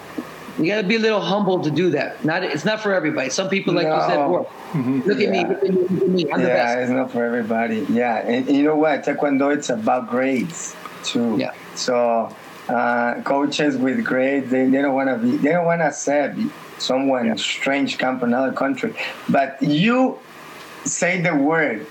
you 0.58 0.66
got 0.66 0.82
to 0.82 0.86
be 0.86 0.96
a 0.96 0.98
little 0.98 1.20
humble 1.20 1.62
to 1.62 1.70
do 1.70 1.90
that. 1.90 2.24
Not, 2.24 2.42
it's 2.42 2.64
not 2.64 2.80
for 2.80 2.92
everybody. 2.92 3.30
Some 3.30 3.48
people, 3.48 3.74
like 3.74 3.86
no. 3.86 3.96
you 3.96 4.02
said, 4.02 4.28
work. 4.28 4.48
Mm-hmm. 4.48 5.00
Look, 5.08 5.18
yeah. 5.18 5.26
at 5.26 5.32
me, 5.32 5.44
look 5.46 5.64
at 5.64 5.70
me, 5.70 5.80
look 5.80 6.02
at 6.02 6.08
me. 6.08 6.32
I'm 6.32 6.40
yeah, 6.40 6.46
the 6.46 6.52
best. 6.52 6.78
it's 6.80 6.90
not 6.90 7.12
for 7.12 7.24
everybody. 7.24 7.86
Yeah, 7.88 8.16
and 8.18 8.48
you 8.48 8.64
know 8.64 8.76
what? 8.76 9.04
Taekwondo, 9.04 9.54
it's 9.54 9.70
about 9.70 10.10
grades 10.10 10.74
too. 11.04 11.36
Yeah. 11.38 11.54
So 11.74 12.34
uh, 12.68 13.22
coaches 13.22 13.76
with 13.76 14.04
grades. 14.04 14.50
They, 14.50 14.66
they 14.66 14.82
don't 14.82 14.94
want 14.94 15.08
to 15.08 15.16
be. 15.16 15.36
They 15.36 15.50
don't 15.50 15.64
want 15.64 15.80
to 15.80 15.86
accept 15.86 16.38
someone 16.78 17.26
yeah. 17.26 17.34
strange 17.36 17.98
come 17.98 18.18
from 18.18 18.28
another 18.28 18.52
country. 18.52 18.94
But 19.28 19.62
you 19.62 20.18
say 20.88 21.20
the 21.20 21.34
word. 21.34 21.86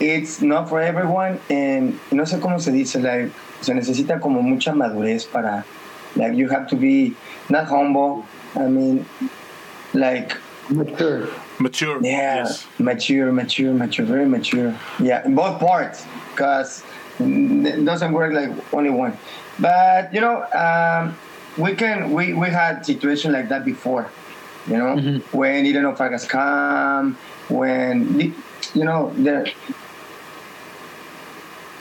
It's 0.00 0.40
not 0.40 0.68
for 0.68 0.80
everyone, 0.80 1.40
and 1.50 1.98
no 2.12 2.22
sé 2.22 2.38
cómo 2.40 2.60
se 2.60 2.70
dice. 2.70 3.02
Like 3.02 3.32
se 3.60 3.72
necesita 3.72 4.20
como 4.20 4.42
mucha 4.42 4.70
madurez 4.72 5.30
para. 5.30 5.64
Like 6.16 6.34
you 6.34 6.48
have 6.48 6.68
to 6.68 6.76
be 6.76 7.14
not 7.48 7.66
humble. 7.66 8.24
I 8.54 8.68
mean, 8.68 9.04
like 9.92 10.36
mature. 10.70 11.28
Mature. 11.58 11.98
Yeah, 12.02 12.44
yes. 12.44 12.66
mature, 12.78 13.32
mature, 13.32 13.72
mature, 13.74 14.06
very 14.06 14.26
mature. 14.26 14.78
Yeah, 15.00 15.24
in 15.24 15.34
both 15.34 15.58
parts, 15.58 16.06
because 16.30 16.84
it 17.18 17.84
doesn't 17.84 18.12
work 18.12 18.32
like 18.32 18.50
only 18.72 18.90
one. 18.90 19.18
But 19.58 20.14
you 20.14 20.20
know, 20.20 20.44
um, 20.52 21.16
we 21.56 21.74
can 21.74 22.12
we, 22.12 22.32
we 22.34 22.48
had 22.48 22.86
situation 22.86 23.32
like 23.32 23.48
that 23.48 23.64
before. 23.64 24.08
You 24.68 24.76
know, 24.76 24.96
mm-hmm. 24.96 25.36
when 25.36 25.66
Eden 25.66 25.84
of 25.86 25.98
Vargas 25.98 26.26
come, 26.26 27.16
when 27.48 28.34
you 28.74 28.84
know 28.84 29.12
the 29.14 29.52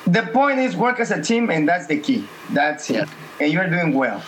the 0.08 0.24
point 0.32 0.60
is 0.60 0.76
work 0.76 1.00
as 1.00 1.12
a 1.12 1.22
team, 1.22 1.50
and 1.50 1.68
that's 1.68 1.88
the 1.88 2.00
key. 2.00 2.28
That's 2.52 2.90
yeah. 2.90 3.04
it, 3.04 3.10
and 3.42 3.52
you're 3.52 3.70
doing 3.70 3.94
well. 3.94 4.24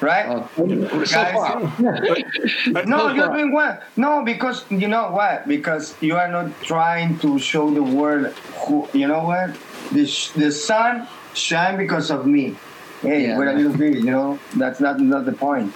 Right, 0.00 0.26
uh, 0.26 1.04
so 1.04 1.24
far. 1.30 1.60
no, 2.86 3.12
you're 3.12 3.28
doing 3.28 3.52
well. 3.52 3.78
No, 3.96 4.24
because 4.24 4.64
you 4.68 4.88
know 4.88 5.12
what? 5.12 5.46
Because 5.46 5.94
you 6.00 6.16
are 6.16 6.26
not 6.26 6.50
trying 6.62 7.20
to 7.20 7.38
show 7.38 7.70
the 7.70 7.84
world 7.84 8.34
who. 8.66 8.88
You 8.92 9.06
know 9.06 9.22
what? 9.22 9.54
The 9.92 10.04
the 10.34 10.50
sun 10.50 11.06
shine 11.34 11.76
because 11.76 12.10
of 12.10 12.26
me. 12.26 12.56
Hey, 13.02 13.28
yeah. 13.28 13.38
what 13.38 13.46
are 13.46 13.58
you 13.58 13.72
doing? 13.76 14.02
You 14.02 14.10
know, 14.10 14.38
that's 14.56 14.80
not 14.80 14.98
not 14.98 15.24
the 15.24 15.32
point. 15.32 15.72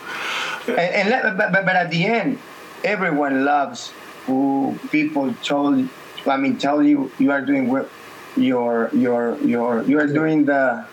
And, 0.67 0.79
and 0.79 1.09
let, 1.11 1.37
but, 1.37 1.53
but 1.53 1.77
at 1.77 1.91
the 1.93 2.05
end, 2.07 2.39
everyone 2.83 3.45
loves 3.45 3.93
who 4.27 4.79
people 4.91 5.33
told. 5.43 5.89
I 6.27 6.37
mean, 6.37 6.59
tell 6.59 6.83
you 6.83 7.11
you 7.19 7.31
are 7.31 7.41
doing 7.41 7.69
what 7.69 7.89
you're 8.37 8.91
you're 8.93 9.37
you're 9.41 10.07
doing 10.07 10.45
the 10.45 10.85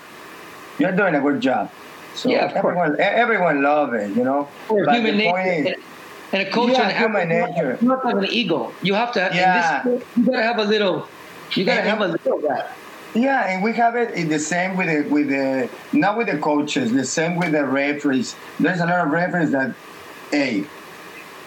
you're 0.79 0.91
doing 0.91 1.15
a 1.15 1.21
good 1.21 1.41
job. 1.41 1.71
So 2.15 2.29
yeah, 2.29 2.51
everyone 2.55 2.99
everyone 2.99 3.63
love 3.63 3.93
it, 3.93 4.15
you 4.15 4.23
know. 4.23 4.47
But 4.69 4.93
human 4.93 5.17
nature. 5.17 5.69
Is, 5.69 5.83
and 6.31 6.47
a 6.47 6.51
coach 6.51 6.71
yeah, 6.71 6.97
human 6.97 7.29
nature. 7.29 7.77
You 7.81 7.89
have 7.89 8.01
to 8.01 8.07
have 8.09 8.17
an 8.17 8.25
ego. 8.25 8.73
You 8.81 8.93
have 8.95 9.11
to. 9.13 9.21
Have, 9.21 9.35
yeah. 9.35 9.83
This, 9.83 10.03
you 10.17 10.25
gotta 10.25 10.43
have 10.43 10.59
a 10.59 10.63
little. 10.63 11.07
You 11.53 11.65
gotta 11.65 11.81
and, 11.81 11.89
have 11.89 12.01
a 12.01 12.07
little 12.07 12.39
that. 12.41 12.75
Yeah, 13.15 13.47
and 13.47 13.63
we 13.63 13.73
have 13.73 13.95
it 13.95 14.15
in 14.15 14.29
the 14.29 14.39
same 14.39 14.75
with 14.75 14.87
the 14.87 15.07
with 15.09 15.29
the 15.29 15.69
not 15.91 16.17
with 16.17 16.27
the 16.27 16.37
coaches, 16.39 16.91
the 16.91 17.05
same 17.05 17.35
with 17.35 17.51
the 17.51 17.65
referees. 17.65 18.35
There's 18.59 18.79
a 18.79 18.85
lot 18.85 19.05
of 19.05 19.11
referees 19.11 19.51
that, 19.51 19.75
hey, 20.31 20.65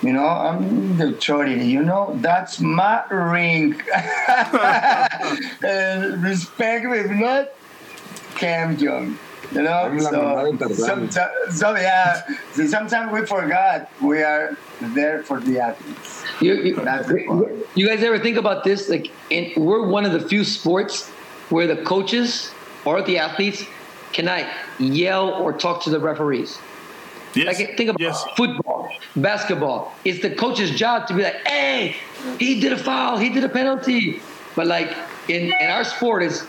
you 0.03 0.13
know, 0.13 0.27
I'm 0.27 0.97
the 0.99 1.13
chori, 1.15 1.67
you 1.67 1.83
know, 1.83 2.17
that's 2.21 2.61
my 2.61 3.05
ring. 3.09 3.81
uh, 3.95 5.09
respect 6.19 6.87
if 6.87 7.11
not, 7.11 7.49
Cam 8.37 8.77
Young. 8.77 9.19
You 9.53 9.63
know, 9.63 9.97
so, 10.01 10.57
so, 10.75 11.31
so, 11.51 11.77
yeah, 11.77 12.23
so 12.53 12.67
sometimes 12.67 13.13
we 13.13 13.25
forgot 13.25 13.89
we 14.03 14.21
are 14.21 14.57
there 14.81 15.23
for 15.23 15.39
the 15.39 15.61
athletes. 15.61 16.25
You, 16.41 16.55
you, 16.55 17.65
you 17.77 17.89
guys 17.89 18.03
ever 18.03 18.19
think 18.19 18.39
about 18.39 18.65
this? 18.65 18.89
Like, 18.89 19.13
in, 19.31 19.53
we're 19.57 19.87
one 19.87 20.05
of 20.05 20.13
the 20.13 20.21
few 20.21 20.43
sports 20.43 21.09
where 21.49 21.69
the 21.69 21.77
coaches 21.85 22.51
or 22.85 23.03
the 23.03 23.19
athletes 23.19 23.65
cannot 24.13 24.47
yell 24.79 25.31
or 25.31 25.53
talk 25.53 25.83
to 25.85 25.91
the 25.91 26.01
referees. 26.01 26.59
Yes. 27.37 27.59
Like, 27.59 27.77
think 27.77 27.91
about 27.91 28.01
yes. 28.01 28.25
football, 28.37 28.91
basketball. 29.15 29.93
It's 30.05 30.23
the 30.23 30.35
coach's 30.35 30.71
job 30.71 31.07
to 31.09 31.15
be 31.15 31.23
like, 31.23 31.47
hey, 31.47 31.97
he 32.39 32.61
did 32.61 32.73
a 32.73 32.79
foul, 32.79 33.19
he 33.19 33.29
did 33.29 33.45
a 33.45 33.49
penalty. 33.49 34.21
But 34.55 34.67
like 34.67 34.97
in, 35.29 35.53
in 35.61 35.71
our 35.71 35.85
sport, 35.85 36.23
is 36.23 36.47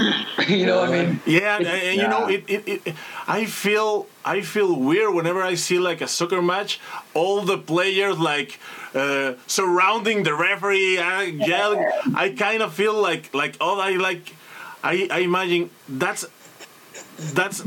you 0.48 0.66
know 0.66 0.80
what 0.80 0.90
I 0.90 1.04
mean? 1.04 1.20
Yeah, 1.26 1.58
and, 1.58 1.66
and 1.66 1.96
you 2.00 2.08
know, 2.08 2.26
it, 2.26 2.44
it, 2.48 2.86
it, 2.86 2.94
I 3.28 3.44
feel 3.44 4.06
I 4.24 4.40
feel 4.40 4.74
weird 4.74 5.14
whenever 5.14 5.42
I 5.42 5.54
see 5.54 5.78
like 5.78 6.00
a 6.00 6.08
soccer 6.08 6.40
match, 6.40 6.80
all 7.12 7.42
the 7.42 7.58
players 7.58 8.18
like 8.18 8.58
uh, 8.94 9.34
surrounding 9.46 10.22
the 10.22 10.34
referee, 10.34 10.98
uh, 10.98 11.20
yelling. 11.20 11.86
I 12.14 12.30
kind 12.30 12.62
of 12.62 12.72
feel 12.72 12.94
like 12.94 13.34
like 13.34 13.56
oh, 13.60 13.78
I 13.78 13.92
like 13.96 14.34
I, 14.82 15.08
I 15.10 15.18
imagine 15.20 15.70
that's 15.86 16.24
that's 17.34 17.62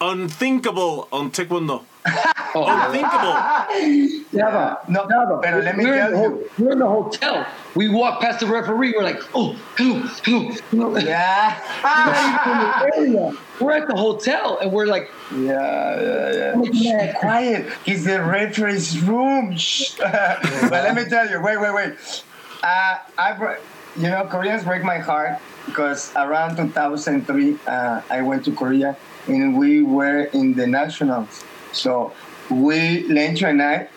unthinkable 0.00 1.08
on 1.12 1.30
taekwondo. 1.30 1.84
Oh, 2.52 2.64
unthinkable. 2.66 4.26
Never, 4.32 4.76
No, 4.88 5.04
never. 5.04 5.36
but 5.40 5.62
let 5.62 5.76
me 5.76 5.84
we're, 5.84 5.94
tell 5.96 6.10
you. 6.10 6.16
ho- 6.16 6.44
we're 6.58 6.72
in 6.72 6.78
the 6.80 6.86
hotel. 6.88 7.46
We 7.76 7.88
walk 7.88 8.20
past 8.20 8.40
the 8.40 8.46
referee. 8.46 8.92
We're 8.96 9.04
like, 9.04 9.20
oh, 9.36 9.54
hello, 9.76 10.00
hello. 10.24 10.50
hello. 10.72 10.98
Yeah. 10.98 12.90
area. 12.96 13.32
We're 13.60 13.70
at 13.72 13.86
the 13.86 13.94
hotel 13.94 14.58
and 14.60 14.72
we're 14.72 14.86
like, 14.86 15.10
Yeah, 15.32 16.00
yeah, 16.32 16.62
yeah. 16.72 17.12
quiet. 17.20 17.72
It's 17.86 18.02
the 18.04 18.20
referee's 18.20 18.98
room. 19.00 19.54
But 20.00 20.70
let 20.72 20.96
me 20.96 21.04
tell 21.04 21.30
you, 21.30 21.40
wait, 21.40 21.60
wait, 21.60 21.72
wait. 21.72 22.24
Uh, 22.64 22.98
I, 23.16 23.32
br- 23.38 23.60
you 23.96 24.08
know, 24.10 24.24
Koreans 24.24 24.64
break 24.64 24.82
my 24.82 24.98
heart 24.98 25.38
because 25.66 26.10
around 26.16 26.56
2003, 26.56 27.58
uh, 27.68 28.00
I 28.10 28.22
went 28.22 28.44
to 28.46 28.52
Korea 28.52 28.96
and 29.26 29.56
we 29.56 29.82
were 29.82 30.24
in 30.24 30.54
the 30.54 30.66
nationals. 30.66 31.44
So 31.72 32.12
we, 32.50 33.04
Lencho 33.04 33.48
and 33.48 33.62
I, 33.62 33.88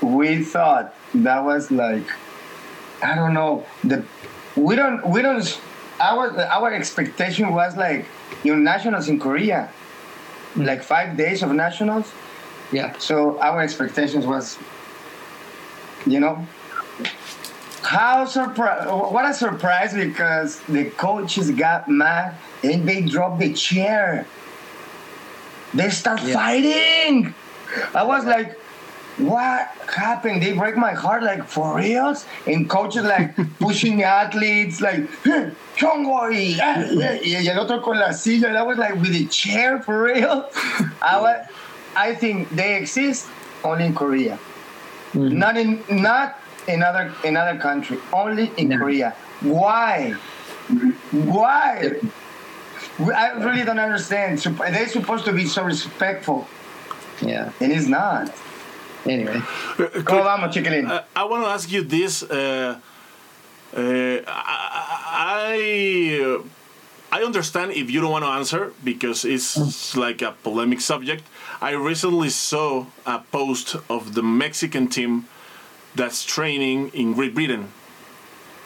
we 0.00 0.44
thought 0.44 0.94
that 1.14 1.44
was 1.44 1.70
like, 1.70 2.06
I 3.02 3.14
don't 3.14 3.34
know, 3.34 3.64
the 3.84 4.04
we 4.56 4.74
don't 4.74 5.06
we 5.08 5.22
don't 5.22 5.60
our 6.00 6.36
our 6.40 6.72
expectation 6.72 7.52
was 7.52 7.76
like 7.76 8.06
you 8.42 8.54
know 8.54 8.58
nationals 8.58 9.08
in 9.08 9.18
Korea, 9.18 9.70
hmm. 10.54 10.62
like 10.62 10.82
five 10.82 11.16
days 11.16 11.42
of 11.42 11.52
nationals. 11.52 12.12
yeah. 12.72 12.96
So 12.98 13.38
our 13.40 13.60
expectations 13.60 14.26
was, 14.26 14.58
you 16.06 16.20
know, 16.20 16.46
how 17.82 18.24
surprise! 18.24 18.86
What 18.88 19.24
a 19.24 19.34
surprise 19.34 19.94
because 19.94 20.60
the 20.68 20.90
coaches 20.90 21.50
got 21.50 21.88
mad 21.88 22.34
and 22.62 22.88
they 22.88 23.02
dropped 23.02 23.40
the 23.40 23.52
chair. 23.52 24.26
They 25.74 25.90
start 25.90 26.22
Yeah. 26.22 26.34
fighting. 26.34 27.34
I 27.94 28.02
was 28.02 28.24
like, 28.24 28.56
what 29.18 29.68
happened? 29.94 30.42
They 30.42 30.52
break 30.52 30.76
my 30.76 30.92
heart, 30.92 31.22
like 31.22 31.44
for 31.48 31.76
reals? 31.76 32.24
And 32.46 32.68
coaches 32.70 33.02
like 33.04 33.34
pushing 33.58 34.02
athletes, 34.02 34.80
like, 34.80 35.08
"Hey, 35.24 35.50
Chongoi, 35.76 36.56
ah, 36.62 36.84
yeah, 36.92 37.18
yeah, 37.22 37.40
y 37.42 37.48
el 37.48 37.58
otro 37.60 37.80
con 37.80 37.98
la 37.98 38.12
silla. 38.12 38.52
That 38.52 38.66
was 38.66 38.78
like 38.78 38.94
with 38.94 39.12
the 39.12 39.26
chair 39.26 39.82
for 39.82 40.04
real. 40.04 40.48
I 41.02 41.20
was, 41.20 41.46
I 41.96 42.14
think 42.14 42.48
they 42.50 42.76
exist 42.76 43.26
only 43.64 43.86
in 43.86 43.94
Korea, 43.94 44.38
not 45.14 45.56
in 45.56 45.82
not 45.90 46.38
in 46.68 46.82
other 46.82 47.12
in 47.24 47.36
other 47.36 47.58
country, 47.58 47.98
only 48.12 48.52
in 48.56 48.70
Yeah. 48.70 48.78
Korea. 48.78 49.14
Why? 49.42 50.14
Why? 51.12 51.92
I 52.98 53.32
really 53.44 53.64
don't 53.64 53.78
understand. 53.78 54.38
Supp- 54.38 54.72
They're 54.72 54.88
supposed 54.88 55.24
to 55.26 55.32
be 55.32 55.46
so 55.46 55.62
respectful, 55.64 56.46
Yeah. 57.22 57.50
and 57.60 57.72
it's 57.72 57.86
not. 57.86 58.32
Anyway. 59.06 59.40
¿Cómo 60.04 60.24
vamos, 60.24 60.54
chiquilín? 60.54 60.90
Uh, 60.90 61.02
I 61.14 61.24
want 61.24 61.44
to 61.44 61.50
ask 61.50 61.70
you 61.70 61.82
this. 61.82 62.22
Uh, 62.24 62.76
uh, 63.76 64.16
I 64.26 66.38
I 67.12 67.22
understand 67.22 67.72
if 67.72 67.90
you 67.90 68.00
don't 68.00 68.10
want 68.10 68.24
to 68.24 68.30
answer 68.30 68.72
because 68.84 69.24
it's 69.24 69.96
like 69.96 70.20
a 70.22 70.32
polemic 70.42 70.80
subject. 70.80 71.22
I 71.62 71.70
recently 71.72 72.28
saw 72.30 72.86
a 73.06 73.20
post 73.32 73.76
of 73.88 74.14
the 74.14 74.22
Mexican 74.22 74.88
team 74.88 75.26
that's 75.94 76.24
training 76.24 76.90
in 76.92 77.14
Great 77.14 77.34
Britain. 77.34 77.68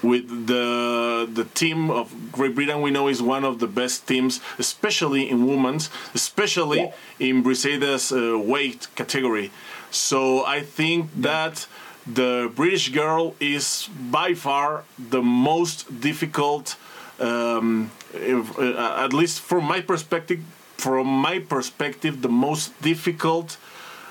With 0.03 0.47
the 0.47 1.29
the 1.33 1.45
team 1.45 1.91
of 1.91 2.33
Great 2.33 2.55
Britain, 2.55 2.83
we 2.83 2.91
know 2.91 3.09
is 3.09 3.23
one 3.23 3.45
of 3.45 3.59
the 3.59 3.69
best 3.69 4.07
teams, 4.09 4.41
especially 4.59 5.31
in 5.31 5.47
women's, 5.47 5.91
especially 6.15 6.93
in 7.19 7.43
Briseida's 7.45 8.11
uh, 8.11 8.37
weight 8.39 8.89
category. 8.97 9.51
So 9.91 10.45
I 10.45 10.61
think 10.63 11.11
that 11.23 11.67
the 12.07 12.51
British 12.55 12.89
girl 12.89 13.35
is 13.39 13.89
by 14.11 14.35
far 14.35 14.85
the 14.99 15.23
most 15.23 16.01
difficult, 16.01 16.77
um, 17.21 17.91
if, 18.13 18.59
uh, 18.59 19.05
at 19.05 19.13
least 19.13 19.41
from 19.41 19.65
my 19.65 19.81
perspective. 19.81 20.41
From 20.79 21.07
my 21.07 21.39
perspective, 21.39 22.23
the 22.23 22.29
most 22.29 22.75
difficult 22.83 23.57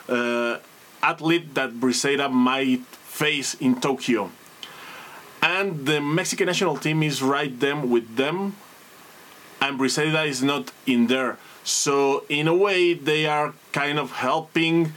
uh, 0.08 0.60
athlete 1.04 1.54
that 1.56 1.74
Briseida 1.82 2.32
might 2.32 2.86
face 3.04 3.56
in 3.56 3.82
Tokyo. 3.82 4.32
And 5.42 5.86
the 5.86 6.00
Mexican 6.02 6.48
national 6.48 6.78
team 6.78 7.02
is 7.04 7.22
right 7.22 7.58
them 7.60 7.90
with 7.90 8.16
them, 8.16 8.56
and 9.60 9.80
Briseida 9.80 10.28
is 10.28 10.44
not 10.44 10.72
in 10.86 11.08
there. 11.08 11.38
So 11.64 12.26
in 12.30 12.48
a 12.48 12.56
way, 12.56 12.94
they 12.94 13.26
are 13.26 13.54
kind 13.72 14.00
of 14.00 14.12
helping 14.12 14.94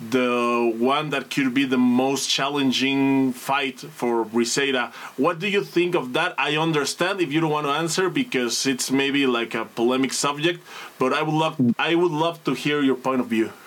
the 0.00 0.72
one 0.78 1.10
that 1.10 1.28
could 1.28 1.52
be 1.52 1.64
the 1.64 1.78
most 1.78 2.28
challenging 2.28 3.32
fight 3.32 3.80
for 3.80 4.24
Briseida. 4.24 4.92
What 5.16 5.40
do 5.40 5.48
you 5.48 5.64
think 5.64 5.96
of 5.96 6.12
that? 6.12 6.34
I 6.38 6.56
understand 6.56 7.20
if 7.20 7.32
you 7.32 7.40
don't 7.40 7.50
want 7.50 7.66
to 7.66 7.72
answer 7.72 8.08
because 8.08 8.64
it's 8.66 8.90
maybe 8.92 9.26
like 9.26 9.54
a 9.54 9.64
polemic 9.64 10.12
subject, 10.12 10.62
but 10.98 11.12
I 11.12 11.22
would 11.22 11.34
love 11.34 11.56
I 11.78 11.96
would 11.96 12.12
love 12.12 12.42
to 12.44 12.54
hear 12.54 12.80
your 12.80 12.94
point 12.96 13.20
of 13.20 13.26
view. 13.26 13.50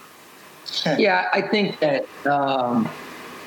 Yeah, 0.97 1.27
I 1.33 1.41
think 1.41 1.79
that 1.79 2.05
um, 2.25 2.89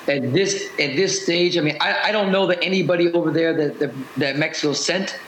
at 0.09 0.33
this 0.33 0.71
at 0.79 0.97
this 0.97 1.23
stage, 1.23 1.57
I 1.57 1.61
mean, 1.61 1.77
I, 1.81 2.09
I 2.09 2.13
don't 2.13 2.31
know 2.31 2.47
that 2.47 2.63
anybody 2.63 3.11
over 3.13 3.31
there 3.31 3.55
that, 3.55 3.79
that 3.79 3.93
that 4.17 4.37
Mexico 4.37 4.73
sent 4.73 5.19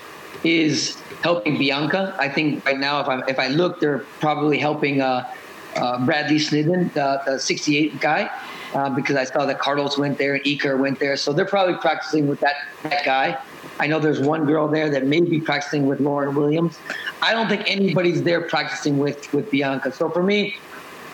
is 0.45 0.97
helping 1.23 1.59
Bianca. 1.59 2.15
I 2.19 2.29
think 2.29 2.65
right 2.65 2.79
now, 2.79 3.01
if 3.01 3.09
I 3.09 3.23
if 3.29 3.39
I 3.39 3.49
look, 3.49 3.81
they're 3.81 4.01
probably 4.21 4.59
helping 4.59 5.01
uh, 5.01 5.33
uh, 5.77 6.05
Bradley 6.05 6.37
Sinden, 6.37 6.93
the, 6.93 7.21
the 7.27 7.39
68 7.39 8.01
guy, 8.01 8.31
uh, 8.75 8.91
because 8.91 9.17
I 9.17 9.25
saw 9.25 9.47
that 9.47 9.59
Carlos 9.59 9.99
went 9.99 10.19
there 10.19 10.35
and 10.35 10.45
Iker 10.45 10.79
went 10.79 10.99
there, 10.99 11.17
so 11.17 11.33
they're 11.33 11.45
probably 11.45 11.77
practicing 11.77 12.27
with 12.27 12.41
that 12.41 12.57
that 12.83 13.05
guy. 13.05 13.39
I 13.79 13.87
know 13.87 13.99
there's 13.99 14.21
one 14.21 14.47
girl 14.47 14.69
there 14.69 14.89
that 14.91 15.07
may 15.07 15.21
be 15.21 15.41
practicing 15.41 15.87
with 15.87 16.01
Lauren 16.01 16.35
Williams. 16.35 16.79
I 17.21 17.33
don't 17.33 17.49
think 17.49 17.65
anybody's 17.67 18.23
there 18.23 18.43
practicing 18.43 18.99
with 18.99 19.33
with 19.33 19.51
Bianca. 19.51 19.93
So 19.93 20.11
for 20.11 20.23
me, 20.23 20.57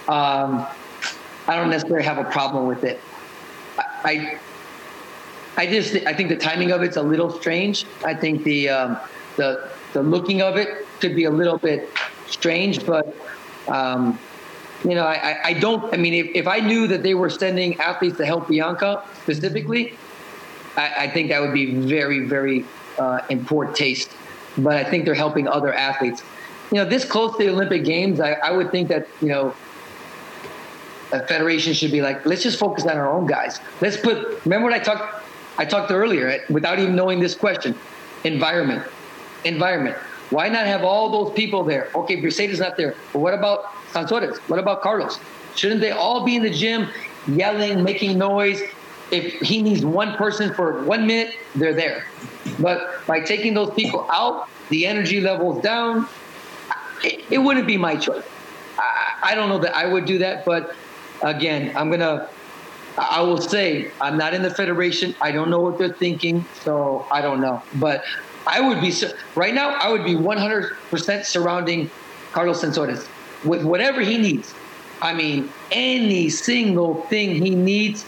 um, 0.08 0.66
I 1.46 1.56
don't 1.56 1.70
necessarily 1.70 2.04
have 2.04 2.18
a 2.18 2.24
problem 2.24 2.66
with 2.66 2.84
it. 2.84 3.00
I, 4.04 4.38
I 5.56 5.66
just 5.66 5.94
I 6.06 6.14
think 6.14 6.28
the 6.28 6.36
timing 6.36 6.70
of 6.72 6.82
it's 6.82 6.96
a 6.96 7.02
little 7.02 7.30
strange. 7.30 7.84
I 8.04 8.14
think 8.14 8.44
the 8.44 8.68
um, 8.70 8.98
the 9.36 9.68
the 9.92 10.02
looking 10.02 10.42
of 10.42 10.56
it 10.56 10.86
could 11.00 11.14
be 11.14 11.24
a 11.24 11.30
little 11.30 11.58
bit 11.58 11.88
strange, 12.26 12.84
but 12.86 13.14
um, 13.68 14.18
you 14.84 14.94
know 14.94 15.04
I, 15.04 15.38
I- 15.44 15.52
don't. 15.54 15.92
I 15.92 15.96
mean, 15.96 16.14
if, 16.14 16.26
if 16.34 16.46
I 16.48 16.60
knew 16.60 16.86
that 16.88 17.02
they 17.02 17.14
were 17.14 17.30
sending 17.30 17.78
athletes 17.80 18.16
to 18.18 18.26
help 18.26 18.48
Bianca 18.48 19.02
specifically, 19.22 19.94
I, 20.76 20.92
I 21.00 21.08
think 21.10 21.28
that 21.30 21.40
would 21.40 21.52
be 21.54 21.74
very 21.74 22.26
very 22.26 22.64
uh, 22.98 23.20
in 23.28 23.44
poor 23.44 23.66
taste. 23.72 24.10
But 24.58 24.76
I 24.76 24.84
think 24.84 25.04
they're 25.06 25.14
helping 25.14 25.48
other 25.48 25.72
athletes. 25.72 26.22
You 26.70 26.78
know, 26.78 26.84
this 26.86 27.04
close 27.04 27.32
to 27.36 27.38
the 27.44 27.50
Olympic 27.50 27.84
Games, 27.84 28.20
I, 28.20 28.32
I 28.32 28.50
would 28.52 28.70
think 28.70 28.88
that 28.88 29.06
you 29.20 29.28
know 29.28 29.54
federation 31.20 31.72
should 31.74 31.92
be 31.92 32.00
like, 32.02 32.24
let's 32.26 32.42
just 32.42 32.58
focus 32.58 32.84
on 32.86 32.96
our 32.96 33.12
own 33.12 33.26
guys. 33.26 33.60
Let's 33.80 33.96
put. 33.96 34.44
Remember 34.44 34.64
what 34.68 34.74
I 34.74 34.78
talked. 34.78 35.24
I 35.58 35.64
talked 35.64 35.90
earlier, 35.92 36.40
without 36.48 36.78
even 36.78 36.96
knowing 36.96 37.20
this 37.20 37.34
question. 37.34 37.74
Environment. 38.24 38.82
environment. 39.44 39.96
Why 40.30 40.48
not 40.48 40.66
have 40.66 40.82
all 40.82 41.10
those 41.10 41.34
people 41.34 41.64
there? 41.64 41.90
Okay, 41.94 42.16
Briseida's 42.16 42.60
not 42.60 42.76
there, 42.76 42.94
but 43.12 43.18
what 43.18 43.34
about 43.34 43.64
Sansores? 43.92 44.38
What 44.48 44.58
about 44.58 44.80
Carlos? 44.82 45.18
Shouldn't 45.56 45.80
they 45.80 45.90
all 45.90 46.24
be 46.24 46.36
in 46.36 46.42
the 46.42 46.50
gym, 46.50 46.88
yelling, 47.28 47.82
making 47.82 48.18
noise? 48.18 48.62
If 49.10 49.34
he 49.40 49.60
needs 49.62 49.84
one 49.84 50.14
person 50.16 50.54
for 50.54 50.84
one 50.84 51.06
minute, 51.06 51.34
they're 51.54 51.74
there. 51.74 52.06
But 52.58 53.06
by 53.06 53.20
taking 53.20 53.52
those 53.52 53.74
people 53.74 54.06
out, 54.10 54.48
the 54.70 54.86
energy 54.86 55.20
levels 55.20 55.62
down, 55.62 56.08
it, 57.04 57.22
it 57.30 57.38
wouldn't 57.38 57.66
be 57.66 57.76
my 57.76 57.96
choice. 57.96 58.24
I, 58.78 59.32
I 59.32 59.34
don't 59.34 59.50
know 59.50 59.58
that 59.58 59.76
I 59.76 59.86
would 59.86 60.06
do 60.06 60.18
that, 60.18 60.46
but 60.46 60.74
again, 61.22 61.76
I'm 61.76 61.90
gonna. 61.90 62.28
I 62.98 63.22
will 63.22 63.40
say 63.40 63.90
I'm 64.00 64.18
not 64.18 64.34
in 64.34 64.42
the 64.42 64.50
federation. 64.50 65.14
I 65.20 65.32
don't 65.32 65.48
know 65.48 65.60
what 65.60 65.78
they're 65.78 65.92
thinking, 65.92 66.44
so 66.62 67.06
I 67.10 67.22
don't 67.22 67.40
know. 67.40 67.62
But 67.76 68.04
I 68.46 68.60
would 68.60 68.80
be 68.80 68.92
right 69.34 69.54
now. 69.54 69.70
I 69.70 69.90
would 69.90 70.04
be 70.04 70.14
100% 70.14 71.24
surrounding 71.24 71.90
Carlos 72.32 72.62
Sansores 72.62 73.08
with 73.44 73.64
whatever 73.64 74.00
he 74.02 74.18
needs. 74.18 74.54
I 75.00 75.14
mean, 75.14 75.50
any 75.70 76.28
single 76.28 77.02
thing 77.02 77.42
he 77.42 77.54
needs, 77.54 78.04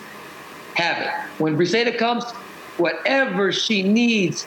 have 0.74 0.98
it. 0.98 1.10
When 1.40 1.56
Briseida 1.56 1.96
comes, 1.98 2.24
whatever 2.76 3.52
she 3.52 3.82
needs, 3.82 4.46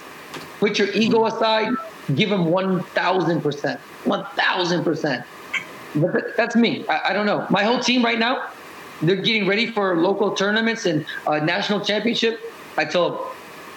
put 0.60 0.80
your 0.80 0.90
ego 0.92 1.26
aside, 1.26 1.74
give 2.16 2.32
him 2.32 2.46
1,000%. 2.46 3.80
1,000%. 4.06 5.26
But 5.96 6.38
that's 6.38 6.56
me. 6.56 6.86
I, 6.88 7.10
I, 7.10 7.14
don't 7.14 7.26
know. 7.26 7.48
My 7.50 7.64
whole 7.64 7.80
team 7.80 8.04
right 8.04 8.20
now, 8.20 8.50
they're 9.02 9.16
getting 9.16 9.48
ready 9.48 9.68
for 9.68 9.98
local 9.98 10.36
tournaments 10.36 10.86
and 10.86 11.06
uh, 11.26 11.40
national 11.40 11.82
championship. 11.82 12.40
I 12.78 12.86
tell 12.86 13.10
them, 13.10 13.20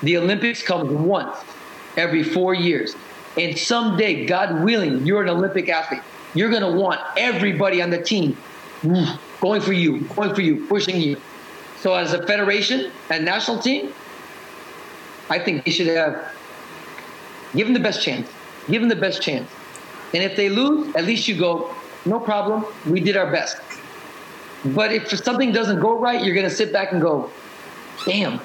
the 0.02 0.16
Olympics 0.16 0.62
comes 0.62 0.90
once 0.90 1.36
every 1.96 2.22
four 2.22 2.54
years. 2.54 2.94
And 3.36 3.58
someday, 3.58 4.26
God 4.26 4.64
willing, 4.64 5.06
you're 5.06 5.22
an 5.22 5.28
Olympic 5.28 5.68
athlete. 5.68 6.02
You're 6.34 6.50
going 6.50 6.62
to 6.62 6.72
want 6.72 7.00
everybody 7.16 7.82
on 7.82 7.90
the 7.90 8.02
team 8.02 8.36
going 9.40 9.60
for 9.60 9.72
you, 9.72 10.00
going 10.00 10.34
for 10.34 10.40
you, 10.40 10.66
pushing 10.66 11.00
you. 11.00 11.20
So, 11.80 11.94
as 11.94 12.12
a 12.12 12.26
federation 12.26 12.90
and 13.08 13.24
national 13.24 13.58
team, 13.60 13.92
I 15.28 15.38
think 15.38 15.64
they 15.64 15.70
should 15.70 15.86
have 15.86 16.34
give 17.54 17.66
them 17.66 17.74
the 17.74 17.80
best 17.80 18.02
chance. 18.02 18.28
Give 18.68 18.82
them 18.82 18.88
the 18.88 18.96
best 18.96 19.22
chance. 19.22 19.50
And 20.12 20.22
if 20.22 20.36
they 20.36 20.48
lose, 20.48 20.94
at 20.94 21.04
least 21.04 21.28
you 21.28 21.38
go, 21.38 21.74
no 22.04 22.20
problem. 22.20 22.64
We 22.86 23.00
did 23.00 23.16
our 23.16 23.30
best. 23.30 23.56
But 24.64 24.92
if 24.92 25.08
something 25.24 25.52
doesn't 25.52 25.80
go 25.80 25.98
right, 25.98 26.22
you're 26.22 26.34
going 26.34 26.48
to 26.48 26.54
sit 26.54 26.72
back 26.72 26.92
and 26.92 27.00
go, 27.00 27.30
damn, 28.04 28.40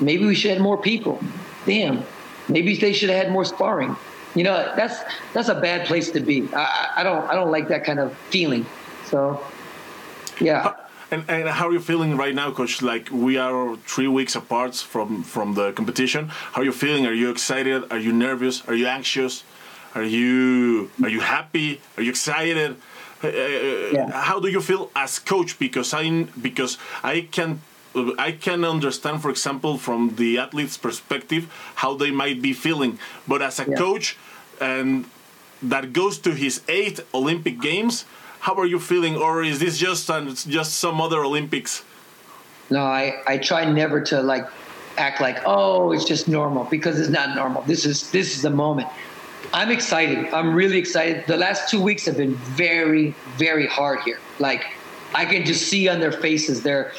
maybe 0.00 0.24
we 0.24 0.34
should 0.34 0.52
have 0.52 0.60
more 0.60 0.80
people. 0.80 1.20
Damn, 1.66 2.04
maybe 2.48 2.76
they 2.76 2.92
should 2.92 3.10
have 3.10 3.24
had 3.24 3.32
more 3.32 3.44
sparring. 3.44 3.96
You 4.34 4.44
know, 4.44 4.72
that's 4.76 5.00
that's 5.32 5.48
a 5.48 5.60
bad 5.60 5.86
place 5.86 6.10
to 6.12 6.20
be. 6.20 6.48
I, 6.54 6.92
I 6.98 7.02
don't 7.02 7.28
I 7.28 7.34
don't 7.34 7.50
like 7.50 7.68
that 7.68 7.84
kind 7.84 7.98
of 7.98 8.16
feeling. 8.30 8.66
So, 9.06 9.42
yeah. 10.40 10.66
Uh, 10.68 10.74
and, 11.10 11.24
and 11.28 11.48
how 11.48 11.68
are 11.68 11.72
you 11.72 11.80
feeling 11.80 12.16
right 12.16 12.34
now, 12.34 12.50
coach? 12.52 12.82
Like 12.82 13.08
we 13.10 13.38
are 13.38 13.76
three 13.86 14.08
weeks 14.08 14.36
apart 14.36 14.76
from 14.76 15.22
from 15.22 15.54
the 15.54 15.72
competition. 15.72 16.28
How 16.28 16.60
are 16.60 16.64
you 16.64 16.72
feeling? 16.72 17.06
Are 17.06 17.14
you 17.14 17.30
excited? 17.30 17.90
Are 17.90 17.98
you 17.98 18.12
nervous? 18.12 18.62
Are 18.68 18.74
you 18.74 18.86
anxious? 18.86 19.42
Are 19.94 20.04
you 20.04 20.90
are 21.02 21.08
you 21.08 21.20
happy? 21.20 21.80
Are 21.96 22.02
you 22.02 22.10
excited? 22.10 22.76
Uh, 23.22 23.28
yeah. 23.28 24.10
How 24.10 24.38
do 24.38 24.48
you 24.48 24.60
feel 24.60 24.90
as 24.94 25.18
coach? 25.18 25.58
Because 25.58 25.92
I 25.92 26.26
because 26.40 26.78
I 27.02 27.28
can 27.30 27.60
I 28.18 28.32
can 28.32 28.64
understand, 28.64 29.22
for 29.22 29.30
example, 29.30 29.78
from 29.78 30.16
the 30.16 30.38
athlete's 30.38 30.76
perspective, 30.76 31.52
how 31.76 31.94
they 31.94 32.10
might 32.10 32.40
be 32.40 32.52
feeling. 32.52 32.98
But 33.26 33.42
as 33.42 33.58
a 33.58 33.66
yeah. 33.68 33.76
coach, 33.76 34.16
and 34.60 35.06
that 35.62 35.92
goes 35.92 36.18
to 36.18 36.34
his 36.34 36.62
eighth 36.68 37.00
Olympic 37.12 37.60
Games, 37.60 38.04
how 38.40 38.54
are 38.54 38.66
you 38.66 38.78
feeling, 38.78 39.16
or 39.16 39.42
is 39.42 39.58
this 39.58 39.78
just 39.78 40.08
uh, 40.10 40.20
just 40.30 40.76
some 40.76 41.00
other 41.00 41.24
Olympics? 41.24 41.84
No, 42.70 42.82
I 42.82 43.22
I 43.26 43.38
try 43.38 43.64
never 43.64 44.00
to 44.02 44.22
like 44.22 44.46
act 44.96 45.20
like 45.20 45.38
oh 45.46 45.92
it's 45.92 46.04
just 46.04 46.28
normal 46.28 46.64
because 46.64 47.00
it's 47.00 47.10
not 47.10 47.34
normal. 47.34 47.62
This 47.62 47.84
is 47.84 48.10
this 48.10 48.36
is 48.36 48.42
the 48.42 48.50
moment. 48.50 48.88
I'm 49.52 49.70
excited. 49.70 50.32
I'm 50.32 50.54
really 50.54 50.78
excited. 50.78 51.26
The 51.26 51.36
last 51.36 51.70
two 51.70 51.80
weeks 51.80 52.04
have 52.06 52.16
been 52.16 52.34
very 52.34 53.14
very 53.36 53.66
hard 53.66 54.00
here. 54.00 54.18
Like 54.38 54.74
I 55.14 55.24
can 55.24 55.44
just 55.44 55.68
see 55.68 55.88
on 55.88 56.00
their 56.00 56.12
faces 56.12 56.62
they're 56.62 56.92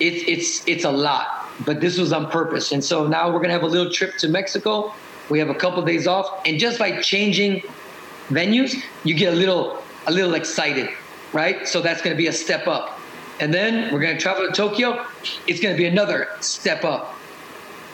it's 0.00 0.24
it's 0.26 0.66
it's 0.66 0.84
a 0.84 0.90
lot. 0.90 1.46
But 1.66 1.80
this 1.80 1.98
was 1.98 2.12
on 2.12 2.30
purpose, 2.30 2.72
and 2.72 2.82
so 2.82 3.06
now 3.06 3.30
we're 3.30 3.40
gonna 3.40 3.52
have 3.52 3.64
a 3.64 3.66
little 3.66 3.92
trip 3.92 4.16
to 4.18 4.28
Mexico. 4.28 4.94
We 5.28 5.38
have 5.40 5.50
a 5.50 5.54
couple 5.54 5.80
of 5.80 5.86
days 5.86 6.06
off, 6.06 6.40
and 6.46 6.58
just 6.58 6.78
by 6.78 7.00
changing 7.00 7.62
venues, 8.28 8.76
you 9.04 9.14
get 9.14 9.32
a 9.32 9.36
little 9.36 9.82
a 10.06 10.12
little 10.12 10.34
excited, 10.34 10.88
right? 11.32 11.66
So 11.66 11.80
that's 11.80 12.00
gonna 12.00 12.16
be 12.16 12.28
a 12.28 12.32
step 12.32 12.66
up. 12.66 12.98
And 13.40 13.52
then 13.52 13.92
we're 13.92 14.00
gonna 14.00 14.18
travel 14.18 14.46
to 14.46 14.52
Tokyo. 14.52 15.04
It's 15.46 15.60
gonna 15.60 15.76
be 15.76 15.86
another 15.86 16.28
step 16.40 16.84
up. 16.84 17.14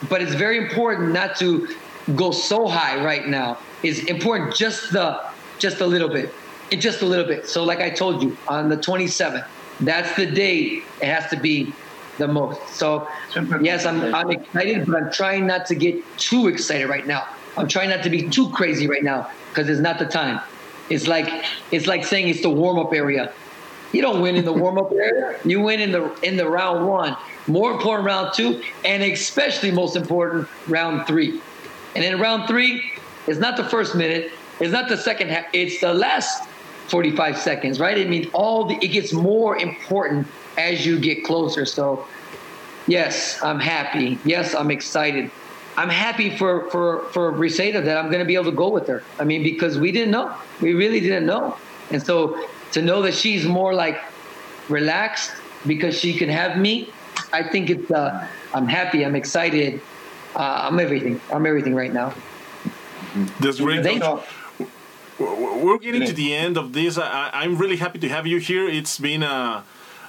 But 0.09 0.21
it's 0.21 0.33
very 0.33 0.57
important 0.57 1.11
not 1.11 1.35
to 1.37 1.67
go 2.13 2.31
so 2.31 2.67
high 2.67 3.03
right 3.03 3.27
now. 3.27 3.57
is 3.83 4.05
important 4.05 4.55
just 4.55 4.91
the 4.91 5.21
just 5.59 5.81
a 5.81 5.85
little 5.85 6.09
bit. 6.09 6.33
Just 6.71 7.01
a 7.01 7.05
little 7.05 7.25
bit. 7.25 7.47
So 7.47 7.63
like 7.63 7.79
I 7.79 7.89
told 7.89 8.23
you, 8.23 8.37
on 8.47 8.69
the 8.69 8.77
27th, 8.77 9.45
that's 9.79 10.15
the 10.15 10.25
day 10.25 10.83
it 11.01 11.05
has 11.05 11.29
to 11.29 11.37
be 11.37 11.73
the 12.17 12.27
most. 12.27 12.61
So 12.69 13.07
yes, 13.61 13.85
I'm 13.85 14.13
I'm 14.13 14.31
excited, 14.31 14.85
but 14.85 14.95
I'm 14.95 15.11
trying 15.11 15.47
not 15.47 15.65
to 15.67 15.75
get 15.75 16.03
too 16.17 16.47
excited 16.47 16.87
right 16.87 17.05
now. 17.05 17.27
I'm 17.57 17.67
trying 17.67 17.89
not 17.89 18.03
to 18.03 18.09
be 18.09 18.27
too 18.29 18.49
crazy 18.51 18.87
right 18.87 19.03
now 19.03 19.29
because 19.49 19.69
it's 19.69 19.81
not 19.81 19.99
the 19.99 20.05
time. 20.05 20.41
It's 20.89 21.07
like 21.07 21.45
it's 21.71 21.87
like 21.87 22.05
saying 22.05 22.27
it's 22.27 22.41
the 22.41 22.49
warm 22.49 22.77
up 22.79 22.93
area. 22.93 23.31
You 23.91 24.01
don't 24.01 24.21
win 24.21 24.35
in 24.35 24.45
the 24.45 24.53
warm 24.53 24.77
up 24.77 24.91
area. 24.91 25.39
You 25.45 25.61
win 25.61 25.79
in 25.79 25.91
the 25.91 26.11
in 26.21 26.37
the 26.37 26.47
round 26.49 26.87
one. 26.87 27.15
More 27.47 27.71
important 27.71 28.05
round 28.05 28.33
two, 28.33 28.61
and 28.83 29.03
especially 29.03 29.71
most 29.71 29.95
important 29.95 30.47
round 30.67 31.07
three. 31.07 31.41
And 31.95 32.03
in 32.03 32.19
round 32.19 32.47
three, 32.47 32.91
it's 33.27 33.39
not 33.39 33.57
the 33.57 33.63
first 33.63 33.95
minute. 33.95 34.31
It's 34.59 34.71
not 34.71 34.89
the 34.89 34.97
second 34.97 35.29
half. 35.29 35.45
It's 35.53 35.79
the 35.81 35.93
last 35.93 36.47
45 36.87 37.37
seconds, 37.37 37.79
right? 37.79 37.97
I 37.97 38.05
mean, 38.05 38.29
all 38.33 38.65
the 38.65 38.75
it 38.75 38.89
gets 38.89 39.11
more 39.13 39.57
important 39.57 40.27
as 40.57 40.85
you 40.85 40.99
get 40.99 41.23
closer. 41.23 41.65
So, 41.65 42.05
yes, 42.87 43.41
I'm 43.41 43.59
happy. 43.59 44.19
Yes, 44.23 44.53
I'm 44.53 44.71
excited. 44.71 45.31
I'm 45.77 45.89
happy 45.89 46.37
for 46.37 46.69
for 46.69 47.03
for 47.09 47.33
Briseida 47.33 47.83
that 47.83 47.97
I'm 47.97 48.07
going 48.07 48.19
to 48.19 48.25
be 48.25 48.35
able 48.35 48.51
to 48.51 48.51
go 48.51 48.69
with 48.69 48.87
her. 48.87 49.03
I 49.19 49.23
mean, 49.23 49.43
because 49.43 49.77
we 49.77 49.91
didn't 49.91 50.11
know, 50.11 50.33
we 50.61 50.73
really 50.73 50.99
didn't 50.99 51.25
know, 51.25 51.57
and 51.91 52.01
so 52.01 52.47
to 52.71 52.81
know 52.81 53.01
that 53.01 53.13
she's 53.13 53.45
more 53.45 53.73
like 53.73 53.99
relaxed 54.69 55.31
because 55.67 55.97
she 55.99 56.13
can 56.13 56.29
have 56.29 56.57
me, 56.57 56.89
I 57.33 57.43
think 57.43 57.69
it's. 57.69 57.91
Uh, 57.91 58.27
I'm 58.53 58.67
happy. 58.67 59.05
I'm 59.05 59.15
excited. 59.15 59.81
Uh, 60.35 60.67
I'm 60.69 60.79
everything. 60.79 61.21
I'm 61.31 61.45
everything 61.45 61.75
right 61.75 61.93
now. 61.93 62.13
That's 63.39 63.59
great. 63.59 63.85
We're 65.17 65.77
getting 65.77 66.05
to 66.05 66.13
the 66.13 66.35
end 66.35 66.57
of 66.57 66.73
this. 66.73 66.97
I, 66.97 67.43
am 67.45 67.57
really 67.57 67.77
happy 67.77 67.99
to 67.99 68.09
have 68.09 68.27
you 68.27 68.39
here. 68.39 68.67
It's 68.67 68.99
been 68.99 69.23
a, 69.23 69.63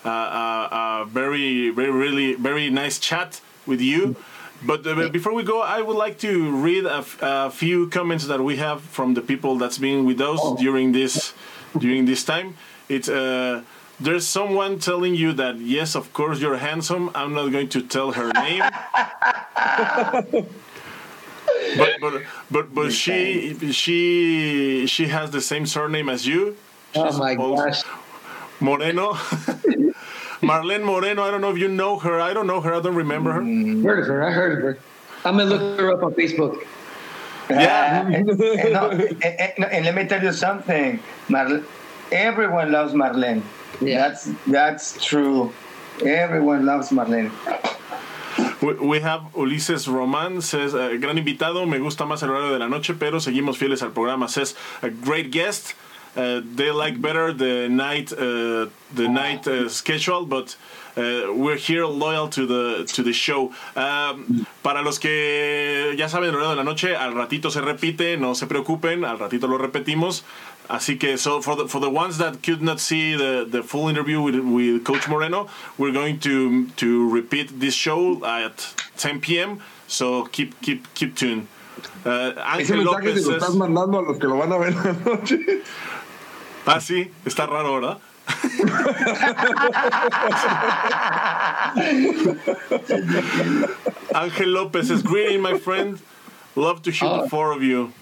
a, 0.04 0.08
a, 0.08 0.68
a 1.02 1.04
very, 1.08 1.70
very, 1.70 1.92
really, 1.92 2.34
very 2.34 2.70
nice 2.70 2.98
chat 2.98 3.40
with 3.66 3.80
you. 3.80 4.16
But 4.64 4.84
uh, 4.86 5.08
before 5.10 5.32
we 5.32 5.44
go, 5.44 5.60
I 5.60 5.80
would 5.82 5.96
like 5.96 6.18
to 6.20 6.50
read 6.50 6.86
a, 6.86 7.50
few 7.50 7.88
comments 7.88 8.26
that 8.26 8.40
we 8.42 8.56
have 8.56 8.80
from 8.82 9.14
the 9.14 9.20
people 9.20 9.58
that's 9.58 9.78
been 9.78 10.04
with 10.04 10.20
us 10.20 10.40
oh. 10.42 10.56
during 10.56 10.92
this 10.92 11.34
during 11.78 12.06
this 12.06 12.24
time. 12.24 12.56
It's 12.88 13.08
uh, 13.08 13.62
there's 13.98 14.26
someone 14.26 14.78
telling 14.78 15.14
you 15.14 15.32
that 15.34 15.58
yes, 15.58 15.94
of 15.94 16.12
course 16.12 16.40
you're 16.40 16.58
handsome. 16.58 17.10
I'm 17.14 17.34
not 17.34 17.52
going 17.52 17.68
to 17.70 17.82
tell 17.82 18.12
her 18.12 18.32
name. 18.32 18.62
but 21.76 22.00
but 22.00 22.22
but 22.50 22.74
but 22.74 22.92
she 22.92 23.56
she 23.72 24.86
she 24.86 25.06
has 25.06 25.30
the 25.30 25.40
same 25.40 25.66
surname 25.66 26.08
as 26.08 26.26
you. 26.26 26.56
Oh 26.94 27.06
She's 27.06 27.16
oh 27.16 27.18
my 27.18 27.34
gosh. 27.34 27.82
Moreno. 28.60 29.12
Marlene 30.42 30.84
Moreno. 30.84 31.22
I 31.22 31.30
don't 31.30 31.40
know 31.40 31.50
if 31.50 31.58
you 31.58 31.68
know 31.68 31.98
her. 31.98 32.20
I 32.20 32.34
don't 32.34 32.46
know 32.46 32.60
her. 32.60 32.74
I 32.74 32.80
don't 32.80 32.94
remember 32.94 33.32
her. 33.32 33.40
Mm, 33.40 33.82
heard 33.82 34.00
of 34.00 34.06
her. 34.06 34.22
I 34.22 34.30
heard 34.30 34.58
of 34.58 34.62
her. 34.62 34.78
I'm 35.24 35.38
gonna 35.38 35.50
look 35.50 35.80
her 35.80 35.92
up 35.92 36.02
on 36.02 36.14
Facebook. 36.14 36.64
Yeah, 37.48 38.06
and, 38.06 38.28
and, 38.28 38.72
no, 38.72 38.88
eh, 38.88 39.52
and, 39.56 39.64
and, 39.64 39.84
let 39.84 39.94
me 39.94 40.04
tell 40.06 40.22
you 40.22 40.32
something. 40.32 40.98
Marle- 41.28 41.62
everyone 42.10 42.72
loves 42.72 42.92
Marlene. 42.92 43.42
Yeah. 43.80 44.08
That's 44.08 44.30
that's 44.46 45.04
true. 45.04 45.52
Everyone 46.04 46.64
loves 46.66 46.90
Marlene. 46.90 47.30
We 48.60 49.00
have 49.00 49.22
Ulises 49.34 49.86
Román, 49.86 50.42
says, 50.42 50.74
uh, 50.74 50.96
gran 50.98 51.16
invitado, 51.16 51.66
me 51.68 51.78
gusta 51.78 52.04
más 52.04 52.22
el 52.22 52.30
horario 52.30 52.52
de 52.52 52.58
la 52.58 52.68
noche, 52.68 52.94
pero 52.98 53.18
seguimos 53.18 53.56
fieles 53.56 53.82
al 53.82 53.90
programa. 53.90 54.28
Says, 54.28 54.54
a 54.82 54.90
great 54.90 55.30
guest. 55.30 55.74
Uh, 56.16 56.40
they 56.54 56.70
like 56.70 57.00
better 57.00 57.32
the 57.32 57.68
night 57.68 58.10
uh, 58.12 58.66
the 58.94 59.06
night 59.06 59.46
schedule, 59.70 60.24
but 60.24 60.56
we're 60.96 61.56
here 61.56 61.84
loyal 61.84 62.26
to 62.28 62.46
the 62.46 62.86
to 62.86 63.02
the 63.02 63.12
show. 63.12 63.52
Um, 63.76 64.46
para 64.62 64.80
los 64.82 64.98
que 64.98 65.94
ya 65.96 66.08
saben 66.08 66.30
el 66.30 66.34
horario 66.34 66.50
de 66.50 66.56
la 66.56 66.64
noche, 66.64 66.96
al 66.96 67.12
ratito 67.14 67.50
se 67.50 67.60
repite, 67.60 68.16
no 68.18 68.34
se 68.34 68.46
preocupen, 68.46 69.04
al 69.04 69.18
ratito 69.18 69.46
lo 69.46 69.58
repetimos. 69.58 70.24
Así 70.68 70.98
que, 70.98 71.16
so 71.16 71.40
for 71.40 71.54
the, 71.56 71.68
for 71.68 71.80
the 71.80 71.88
ones 71.88 72.18
that 72.18 72.42
could 72.42 72.60
not 72.60 72.80
see 72.80 73.14
the, 73.14 73.46
the 73.48 73.62
full 73.62 73.88
interview 73.88 74.20
with, 74.20 74.34
with 74.40 74.82
Coach 74.84 75.06
Moreno, 75.08 75.46
we're 75.78 75.92
going 75.92 76.18
to 76.20 76.66
to 76.76 77.08
repeat 77.08 77.60
this 77.60 77.74
show 77.74 78.24
at 78.24 78.74
10 78.96 79.20
p.m. 79.20 79.60
So 79.86 80.24
keep 80.26 80.60
keep 80.62 80.92
keep 80.94 81.14
tuned. 81.16 81.46
Uh, 82.04 82.32
Ese 82.58 82.72
Ángel 82.72 82.84
mensaje 82.84 82.84
López 82.84 83.22
se 83.22 83.28
lo 83.30 83.36
es- 83.36 83.42
estás 83.42 83.54
mandando 83.54 83.98
a 83.98 84.02
los 84.02 84.18
que 84.18 84.26
lo 84.26 84.38
van 84.38 84.52
a 84.52 84.58
ver 84.58 84.72
en 84.72 84.82
la 84.82 84.92
noche. 85.04 85.38
Ah, 86.66 86.80
sí, 86.80 87.10
está 87.24 87.46
raro, 87.46 87.74
¿verdad? 87.74 87.98
Ángel 94.14 94.52
López 94.52 94.90
is 94.90 95.02
greeting, 95.02 95.42
my 95.42 95.58
friend. 95.58 96.00
Love 96.54 96.82
to 96.82 96.90
hear 96.90 97.08
the 97.08 97.22
Oh. 97.24 97.28
four 97.28 97.52
of 97.52 97.62
you. 97.62 97.92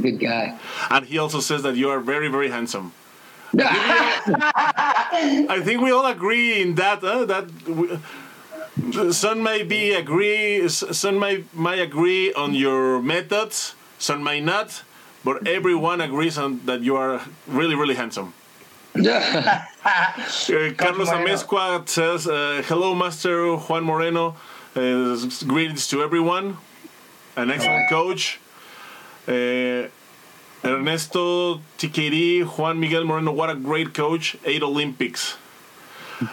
Good 0.00 0.20
guy. 0.20 0.58
And 0.90 1.06
he 1.06 1.18
also 1.18 1.40
says 1.40 1.62
that 1.62 1.76
you 1.76 1.88
are 1.90 2.00
very, 2.00 2.28
very 2.28 2.50
handsome. 2.50 2.92
I 3.58 5.60
think 5.64 5.80
we 5.80 5.90
all 5.90 6.06
agree 6.06 6.60
in 6.60 6.74
that. 6.74 7.00
Huh? 7.00 7.24
That 7.24 7.50
we, 7.66 7.98
some 9.12 9.42
may 9.42 9.62
be 9.62 9.92
agree, 9.92 10.68
some 10.68 11.18
may 11.18 11.44
might 11.54 11.78
agree 11.78 12.32
on 12.34 12.52
your 12.52 13.00
methods, 13.00 13.74
some 13.98 14.22
may 14.22 14.40
not, 14.40 14.82
but 15.24 15.48
everyone 15.48 16.02
agrees 16.02 16.36
on 16.36 16.60
that 16.66 16.82
you 16.82 16.96
are 16.96 17.22
really, 17.46 17.74
really 17.74 17.94
handsome. 17.94 18.34
Uh, 18.94 19.00
Carlos. 20.76 21.08
Amezcua 21.08 21.88
says, 21.88 22.26
uh, 22.26 22.62
"Hello, 22.66 22.94
Master 22.94 23.56
Juan 23.56 23.84
Moreno. 23.84 24.36
Uh, 24.74 25.16
greetings 25.46 25.88
to 25.88 26.02
everyone. 26.02 26.58
An 27.36 27.50
excellent 27.50 27.88
coach." 27.88 28.38
Uh, 29.28 29.88
Ernesto 30.64 31.60
Tiqueri, 31.78 32.44
Juan 32.44 32.80
Miguel 32.80 33.04
Moreno, 33.04 33.32
what 33.32 33.50
a 33.50 33.54
great 33.54 33.94
coach. 33.94 34.36
Eight 34.44 34.62
Olympics. 34.62 35.36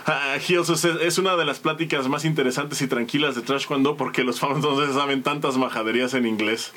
Uh, 0.07 0.39
he 0.39 0.57
also 0.57 0.75
says, 0.75 0.97
es 1.01 1.17
una 1.17 1.35
de 1.35 1.45
las 1.45 1.59
pláticas 1.59 2.07
más 2.07 2.25
interesantes 2.25 2.81
y 2.81 2.87
tranquilas 2.87 3.35
de 3.35 3.41
Trash 3.41 3.67
Cuando 3.67 3.95
porque 3.95 4.23
los 4.23 4.39
fans 4.39 4.63
se 4.63 4.93
saben 4.93 5.23
tantas 5.23 5.57
majaderías 5.57 6.13
en 6.13 6.25
inglés. 6.25 6.71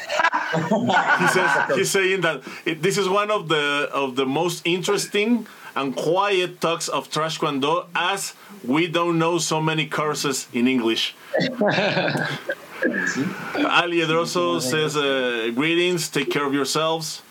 he 1.20 1.28
says, 1.28 1.50
he's 1.76 1.90
saying 1.90 2.20
that 2.22 2.42
it, 2.64 2.82
this 2.82 2.98
is 2.98 3.08
one 3.08 3.30
of 3.30 3.48
the 3.48 3.88
of 3.92 4.16
the 4.16 4.26
most 4.26 4.66
interesting 4.66 5.46
and 5.74 5.94
quiet 5.94 6.60
talks 6.60 6.88
of 6.88 7.10
Trash 7.10 7.38
Cuando 7.38 7.86
as 7.94 8.34
we 8.64 8.86
don't 8.88 9.18
know 9.18 9.38
so 9.38 9.60
many 9.60 9.86
curses 9.86 10.48
in 10.52 10.66
English. 10.66 11.14
Ali 12.84 13.98
Edroso 13.98 14.60
says, 14.60 14.96
uh, 14.96 15.50
greetings, 15.54 16.08
take 16.08 16.30
care 16.30 16.44
of 16.46 16.52
yourselves. 16.52 17.22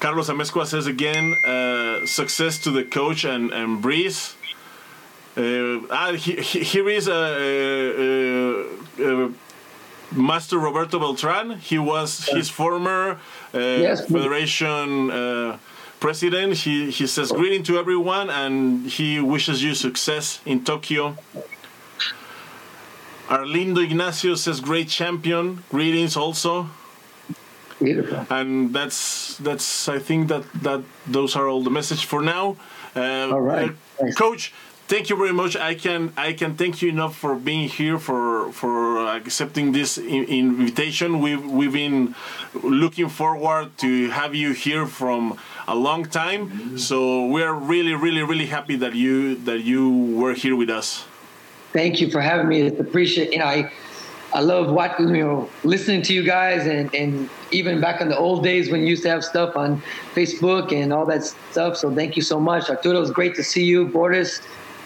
Carlos 0.00 0.28
Amezcua 0.28 0.66
says 0.66 0.86
again, 0.86 1.34
uh, 1.46 2.04
success 2.06 2.58
to 2.58 2.70
the 2.70 2.84
coach 2.84 3.24
and, 3.24 3.52
and 3.52 3.80
Breeze. 3.80 4.36
Uh, 5.36 5.80
ah, 5.90 6.12
he, 6.12 6.36
he, 6.36 6.60
here 6.60 6.88
is 6.88 7.08
uh, 7.08 8.64
uh, 9.00 9.04
uh, 9.04 9.28
Master 10.12 10.58
Roberto 10.58 10.98
Beltran. 10.98 11.58
He 11.58 11.78
was 11.78 12.26
his 12.28 12.48
former 12.48 13.18
uh, 13.52 13.58
Yes, 13.58 14.06
federation 14.06 15.10
uh, 15.10 15.58
president. 16.00 16.54
He, 16.58 16.90
he 16.90 17.06
says 17.06 17.32
greeting 17.32 17.62
to 17.64 17.78
everyone 17.78 18.30
and 18.30 18.86
he 18.86 19.20
wishes 19.20 19.62
you 19.62 19.74
success 19.74 20.40
in 20.44 20.64
Tokyo. 20.64 21.16
Arlindo 23.28 23.82
Ignacio 23.82 24.34
says 24.34 24.60
great 24.60 24.88
champion. 24.88 25.62
Greetings 25.70 26.16
also 26.16 26.68
Beautiful. 27.80 28.26
and 28.30 28.72
that's 28.72 29.36
that's 29.38 29.88
I 29.88 29.98
think 29.98 30.28
that 30.28 30.44
that 30.62 30.82
those 31.06 31.34
are 31.36 31.48
all 31.48 31.62
the 31.62 31.70
message 31.70 32.04
for 32.04 32.22
now. 32.22 32.56
Uh, 32.94 33.28
All 33.32 33.40
right. 33.40 33.72
uh, 34.00 34.12
Coach, 34.16 34.52
thank 34.86 35.10
you 35.10 35.16
very 35.16 35.32
much. 35.32 35.56
I 35.56 35.74
can 35.74 36.12
I 36.16 36.32
can 36.34 36.54
thank 36.54 36.80
you 36.82 36.88
enough 36.90 37.16
for 37.16 37.34
being 37.34 37.68
here 37.68 37.98
for 37.98 38.52
for 38.52 39.06
accepting 39.08 39.72
this 39.72 39.98
in, 39.98 40.24
invitation. 40.24 41.20
We've 41.20 41.44
we've 41.44 41.72
been 41.72 42.14
looking 42.62 43.08
forward 43.08 43.76
to 43.78 44.10
have 44.10 44.34
you 44.36 44.52
here 44.52 44.86
from 44.86 45.36
a 45.66 45.74
long 45.74 46.04
time. 46.04 46.78
So 46.78 47.26
we 47.26 47.42
are 47.42 47.54
really 47.54 47.94
really 47.94 48.22
really 48.22 48.46
happy 48.46 48.76
that 48.76 48.94
you 48.94 49.34
that 49.44 49.60
you 49.64 50.14
were 50.14 50.34
here 50.34 50.54
with 50.54 50.70
us. 50.70 51.04
Thank 51.74 52.00
you 52.00 52.08
for 52.08 52.20
having 52.20 52.48
me. 52.48 52.62
It's 52.62 52.80
appreciate. 52.80 53.32
You 53.32 53.40
know, 53.40 53.46
I 53.46 53.70
I 54.32 54.40
love 54.40 54.70
watching. 54.70 55.14
You 55.14 55.24
know, 55.24 55.50
listening 55.64 56.02
to 56.02 56.14
you 56.14 56.22
guys, 56.22 56.66
and 56.66 56.94
and 56.94 57.28
even 57.50 57.80
back 57.80 58.00
in 58.00 58.08
the 58.08 58.16
old 58.16 58.42
days 58.42 58.70
when 58.70 58.80
you 58.80 58.86
used 58.86 59.02
to 59.02 59.10
have 59.10 59.24
stuff 59.24 59.56
on 59.56 59.82
Facebook 60.14 60.72
and 60.72 60.92
all 60.92 61.04
that 61.06 61.24
stuff. 61.24 61.76
So 61.76 61.94
thank 61.94 62.16
you 62.16 62.22
so 62.22 62.40
much, 62.40 62.70
Arturo. 62.70 62.96
It 62.96 63.00
was 63.00 63.10
great 63.10 63.34
to 63.34 63.44
see 63.44 63.64
you, 63.64 63.86
Boris. 63.88 64.40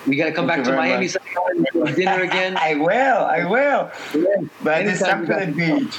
We 0.06 0.16
got 0.16 0.26
to 0.26 0.32
come 0.32 0.48
Thank 0.48 0.64
back 0.64 0.72
to 0.72 0.76
Miami 0.76 1.08
sometime 1.08 1.66
and 1.74 1.94
dinner 1.94 2.22
again. 2.22 2.56
I 2.60 2.74
will, 2.74 3.18
I 3.24 3.44
will. 3.44 3.90
Yeah. 4.14 4.48
But 4.62 4.86
it's 4.86 5.00
you 5.00 5.26
to 5.26 5.46
the 5.46 5.52
beach. 5.54 5.98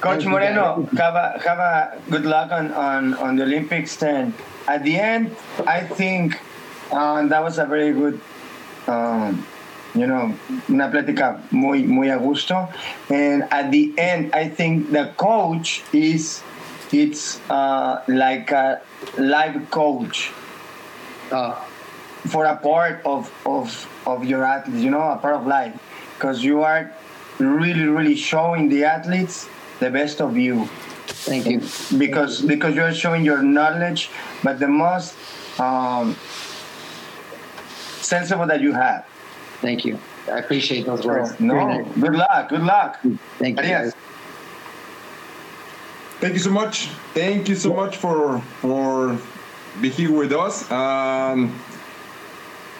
Coach 0.00 0.26
Moreno, 0.26 0.82
have 0.96 1.14
a, 1.14 1.40
have 1.46 1.58
a 1.58 2.02
good 2.10 2.26
luck 2.26 2.50
on, 2.50 2.72
on, 2.72 3.14
on 3.14 3.36
the 3.36 3.44
Olympics 3.44 3.96
10. 3.96 4.34
At 4.66 4.82
the 4.82 4.98
end, 4.98 5.36
I 5.64 5.84
think 5.84 6.40
uh, 6.90 7.24
that 7.28 7.40
was 7.40 7.58
a 7.58 7.66
very 7.66 7.92
good, 7.92 8.20
um, 8.88 9.46
you 9.94 10.06
know, 10.06 10.34
una 10.68 10.90
plática 10.90 11.40
muy, 11.50 11.82
muy 11.82 12.08
a 12.08 12.18
gusto. 12.18 12.68
And 13.10 13.44
at 13.50 13.70
the 13.70 13.92
end, 13.98 14.34
I 14.34 14.48
think 14.48 14.90
the 14.90 15.12
coach 15.16 15.82
is, 15.92 16.42
it's 16.92 17.40
uh, 17.50 18.02
like 18.08 18.50
a 18.52 18.80
live 19.18 19.70
coach 19.70 20.32
Uh, 21.32 21.56
for 22.28 22.44
a 22.44 22.56
part 22.56 23.00
of, 23.06 23.32
of, 23.46 23.88
of 24.06 24.22
your 24.22 24.44
athletes, 24.44 24.82
you 24.82 24.90
know, 24.90 25.00
a 25.00 25.16
part 25.16 25.34
of 25.34 25.46
life. 25.46 25.72
Because 26.14 26.44
you 26.44 26.62
are 26.62 26.92
really, 27.38 27.88
really 27.88 28.14
showing 28.14 28.68
the 28.68 28.84
athletes 28.84 29.48
the 29.80 29.90
best 29.90 30.20
of 30.20 30.36
you. 30.36 30.68
thank 31.06 31.46
you. 31.46 31.62
Because 31.98 32.42
because 32.42 32.74
you're 32.74 32.92
showing 32.92 33.24
your 33.24 33.42
knowledge, 33.42 34.10
but 34.42 34.58
the 34.58 34.68
most 34.68 35.14
um, 35.58 36.16
sensible 38.00 38.46
that 38.46 38.60
you 38.60 38.72
have. 38.72 39.06
Thank 39.62 39.84
you. 39.86 39.98
I 40.30 40.38
appreciate 40.38 40.84
those 40.86 41.06
words. 41.06 41.38
No, 41.40 41.54
nice. 41.54 41.86
good 41.98 42.14
luck, 42.14 42.48
good 42.50 42.62
luck. 42.62 42.98
Thank 43.38 43.58
you. 43.58 43.64
Adios. 43.64 43.94
Thank 46.20 46.34
you 46.34 46.40
so 46.40 46.50
much. 46.50 46.86
Thank 47.14 47.48
you 47.48 47.54
so 47.56 47.72
much 47.74 47.96
for 47.96 48.40
for 48.60 49.16
being 49.80 49.94
here 49.94 50.12
with 50.12 50.32
us. 50.32 50.70
Um, 50.70 51.50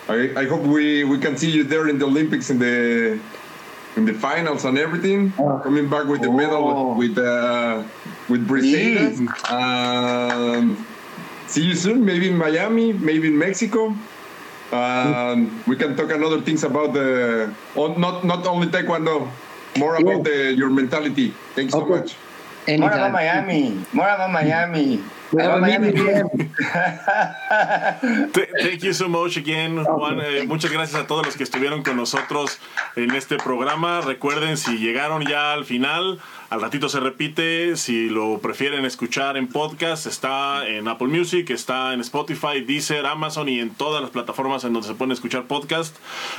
I, 0.09 0.33
I 0.37 0.45
hope 0.47 0.63
we, 0.63 1.05
we 1.05 1.19
can 1.19 1.37
see 1.37 1.51
you 1.51 1.65
there 1.65 1.89
in 1.89 1.99
the 1.99 2.05
Olympics 2.07 2.51
in 2.51 2.59
the 2.59 3.19
in 3.97 4.05
the 4.05 4.15
finals 4.15 4.65
and 4.65 4.79
everything. 4.79 5.33
Oh. 5.39 5.59
Coming 5.63 5.89
back 5.89 6.07
with 6.07 6.21
the 6.23 6.29
Oh. 6.29 6.37
medal 6.43 6.95
with 6.95 7.17
with 7.17 7.19
uh, 7.19 7.83
with 8.29 8.47
Briseida. 8.49 9.19
Yes. 9.19 9.51
Um, 9.51 10.87
see 11.47 11.63
you 11.65 11.75
soon. 11.75 12.05
Maybe 12.05 12.29
in 12.29 12.37
Miami. 12.37 12.93
Maybe 12.93 13.27
in 13.29 13.39
Mexico. 13.39 13.95
Um, 14.73 15.63
we 15.67 15.77
can 15.77 15.97
talk 15.97 16.11
another 16.11 16.41
things 16.41 16.65
about 16.65 16.95
the 16.95 17.53
on, 17.77 18.01
not 18.01 18.25
not 18.25 18.47
only 18.47 18.69
taekwondo, 18.69 19.29
more 19.77 19.97
about 19.97 20.25
the 20.25 20.55
your 20.57 20.71
mentality. 20.71 21.35
Thanks 21.55 21.73
so 21.73 21.83
Okay. 21.83 22.01
much. 22.01 22.17
More 22.69 22.93
about 22.93 22.95
Anytime. 22.95 23.13
Miami. 23.13 23.87
More 23.93 24.09
about 24.09 24.31
Miami. 24.31 25.01
Miami. 25.33 25.93
Thank 28.63 28.83
you 28.85 28.93
so 28.93 29.09
much 29.09 29.37
again, 29.37 29.83
Juan. 29.85 30.21
Eh, 30.21 30.45
muchas 30.47 30.71
gracias 30.71 31.01
a 31.03 31.07
todos 31.07 31.27
los 31.27 31.37
que 31.37 31.43
estuvieron 31.43 31.83
con 31.83 31.97
nosotros 31.97 32.59
en 32.95 33.11
este 33.17 33.37
programa. 33.39 34.01
Recuerden, 34.03 34.57
si 34.57 34.79
llegaron 34.79 35.27
ya 35.27 35.55
al 35.55 35.65
final, 35.65 36.21
al 36.51 36.61
ratito 36.61 36.89
se 36.89 37.01
repite. 37.01 37.77
Si 37.77 38.09
lo 38.09 38.39
prefieren 38.39 38.85
escuchar 38.85 39.37
en 39.37 39.49
podcast, 39.49 40.07
está 40.07 40.69
en 40.69 40.87
Apple 40.87 41.09
Music, 41.09 41.51
está 41.51 41.95
en 41.95 42.01
Spotify, 42.01 42.61
Deezer, 42.61 43.07
Amazon 43.07 43.49
y 43.49 43.59
en 43.59 43.71
todas 43.71 44.03
las 44.03 44.11
plataformas 44.11 44.63
en 44.65 44.73
donde 44.73 44.87
se 44.87 44.95
pueden 44.95 45.13
escuchar 45.13 45.45
podcast. 45.45 45.97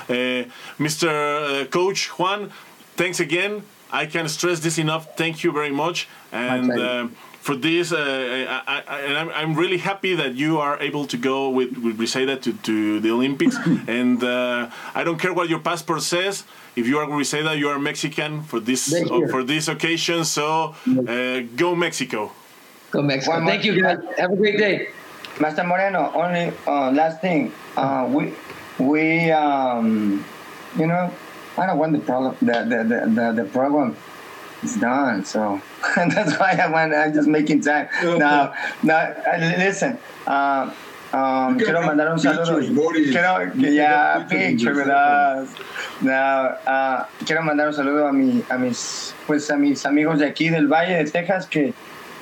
Eh, 0.08 0.48
Mr. 0.78 1.10
eh, 1.10 1.68
Coach 1.70 2.08
Juan, 2.10 2.50
thanks 2.96 3.20
again. 3.20 3.64
I 3.94 4.08
can't 4.08 4.30
stress 4.30 4.60
this 4.60 4.78
enough. 4.80 5.16
Thank 5.16 5.44
you 5.44 5.52
very 5.52 5.72
much. 5.72 6.08
And 6.32 6.72
uh, 6.72 7.08
for 7.40 7.56
this, 7.56 7.92
uh, 7.92 7.98
I, 8.68 8.84
I, 8.88 9.00
and 9.02 9.18
I'm, 9.18 9.30
I'm 9.30 9.54
really 9.54 9.78
happy 9.78 10.16
that 10.16 10.34
you 10.34 10.58
are 10.58 10.80
able 10.80 11.06
to 11.06 11.16
go 11.16 11.50
with, 11.50 11.78
with 11.78 12.00
Briseida 12.00 12.42
to, 12.42 12.54
to 12.54 13.00
the 13.00 13.12
Olympics. 13.12 13.56
and 13.88 14.24
uh, 14.24 14.72
I 14.96 15.04
don't 15.04 15.20
care 15.20 15.32
what 15.32 15.48
your 15.48 15.60
passport 15.60 16.02
says. 16.02 16.44
If 16.76 16.88
you 16.88 16.98
are 16.98 17.06
Briseida, 17.06 17.56
you 17.56 17.70
are 17.70 17.78
Mexican 17.78 18.42
for 18.42 18.60
this 18.60 18.90
Thank 18.90 19.30
for 19.30 19.44
this 19.44 19.68
occasion. 19.68 20.26
So 20.26 20.76
uh, 20.88 21.42
go 21.56 21.76
Mexico. 21.76 22.32
Go 22.90 23.04
Mexico. 23.04 23.38
One 23.38 23.46
Thank 23.46 23.64
you, 23.64 23.80
guys. 23.80 24.00
Have 24.18 24.32
a 24.32 24.36
great 24.36 24.58
day. 24.58 24.88
Master 25.40 25.64
Moreno, 25.64 26.12
only 26.16 26.52
uh, 26.66 26.92
last 26.92 27.22
thing. 27.22 27.52
Uh, 27.78 28.10
we 28.10 28.34
we, 28.80 29.32
um, 29.32 30.26
you 30.78 30.88
know, 30.88 31.12
I 31.58 31.68
don't 31.68 31.78
want 31.78 31.94
the 31.94 32.00
problem. 32.00 32.36
The 32.42 32.64
the 32.64 32.84
the, 32.84 33.00
the, 33.10 33.44
the 33.44 33.50
program 33.50 33.96
is 34.64 34.76
done. 34.76 35.26
So 35.26 35.62
that's 35.96 36.38
why 36.40 36.60
I 36.62 36.68
went. 36.68 36.94
I'm 36.94 37.14
just 37.14 37.28
making 37.28 37.62
time. 37.62 37.90
Now, 38.04 38.54
now, 38.82 39.14
listen. 39.58 39.98
Uh, 40.26 40.74
um, 41.14 41.60
quiero 41.60 41.82
mandar 41.82 42.08
un 42.12 42.18
saludo. 42.18 42.60
Quiero, 43.12 43.54
yeah, 43.54 44.24
picture 44.24 44.92
us. 44.92 45.54
Now, 46.02 46.58
uh, 46.66 47.06
quiero 47.24 47.44
mandar 47.44 47.68
un 47.68 47.74
saludo 47.74 48.10
a, 48.10 48.14
mi, 48.14 48.44
a 48.50 48.58
mis, 48.58 49.14
pues 49.28 49.48
a 49.52 49.58
mis 49.58 49.86
amigos 49.86 50.18
de 50.18 50.26
aquí 50.26 50.50
del 50.50 50.68
Valle 50.68 51.04
de 51.04 51.12
Texas 51.12 51.46
que 51.46 51.72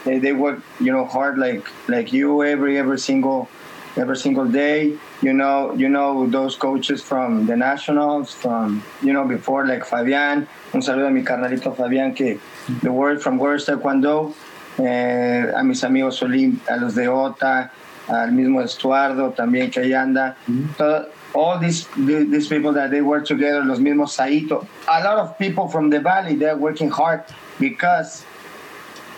they, 0.03 0.19
they 0.19 0.33
work, 0.33 0.59
you 0.81 0.91
know, 0.91 1.05
hard 1.05 1.37
like 1.37 1.65
like 1.87 2.11
you 2.11 2.43
every 2.43 2.77
every 2.77 2.99
single 2.99 3.47
every 3.95 4.17
single 4.17 4.45
day. 4.45 4.97
You 5.21 5.33
know, 5.33 5.73
you 5.73 5.87
know 5.87 6.25
those 6.27 6.55
coaches 6.55 7.01
from 7.01 7.45
the 7.45 7.55
nationals, 7.55 8.33
from 8.33 8.83
you 9.03 9.13
know 9.13 9.25
before 9.25 9.67
like 9.67 9.85
Fabián. 9.85 10.47
Un 10.73 10.81
saludo 10.81 11.07
a 11.07 11.11
mi 11.11 11.21
carnalito 11.23 11.75
Fabián 11.75 12.15
que 12.15 12.39
the 12.81 12.91
word 12.91 13.21
from 13.21 13.37
World 13.37 13.61
Taekwondo. 13.61 14.33
Eh, 14.79 15.51
a 15.55 15.63
mis 15.63 15.83
amigos 15.83 16.23
Olim, 16.23 16.59
a 16.67 16.77
los 16.77 16.95
de 16.95 17.07
OTA, 17.07 17.71
al 18.07 18.31
mismo 18.31 18.61
Estuardo 18.61 19.31
también 19.31 19.69
que 19.69 19.81
ahí 19.81 19.93
anda. 19.93 20.37
Todo, 20.77 21.07
all 21.33 21.59
these 21.59 21.87
these 21.97 22.47
people 22.47 22.73
that 22.73 22.89
they 22.89 23.01
work 23.01 23.25
together, 23.25 23.63
los 23.63 23.79
mismos 23.79 24.09
Saito. 24.09 24.65
A 24.87 25.03
lot 25.03 25.19
of 25.19 25.37
people 25.37 25.67
from 25.67 25.89
the 25.89 25.99
valley, 25.99 26.35
they're 26.35 26.57
working 26.57 26.89
hard 26.89 27.23
because, 27.59 28.25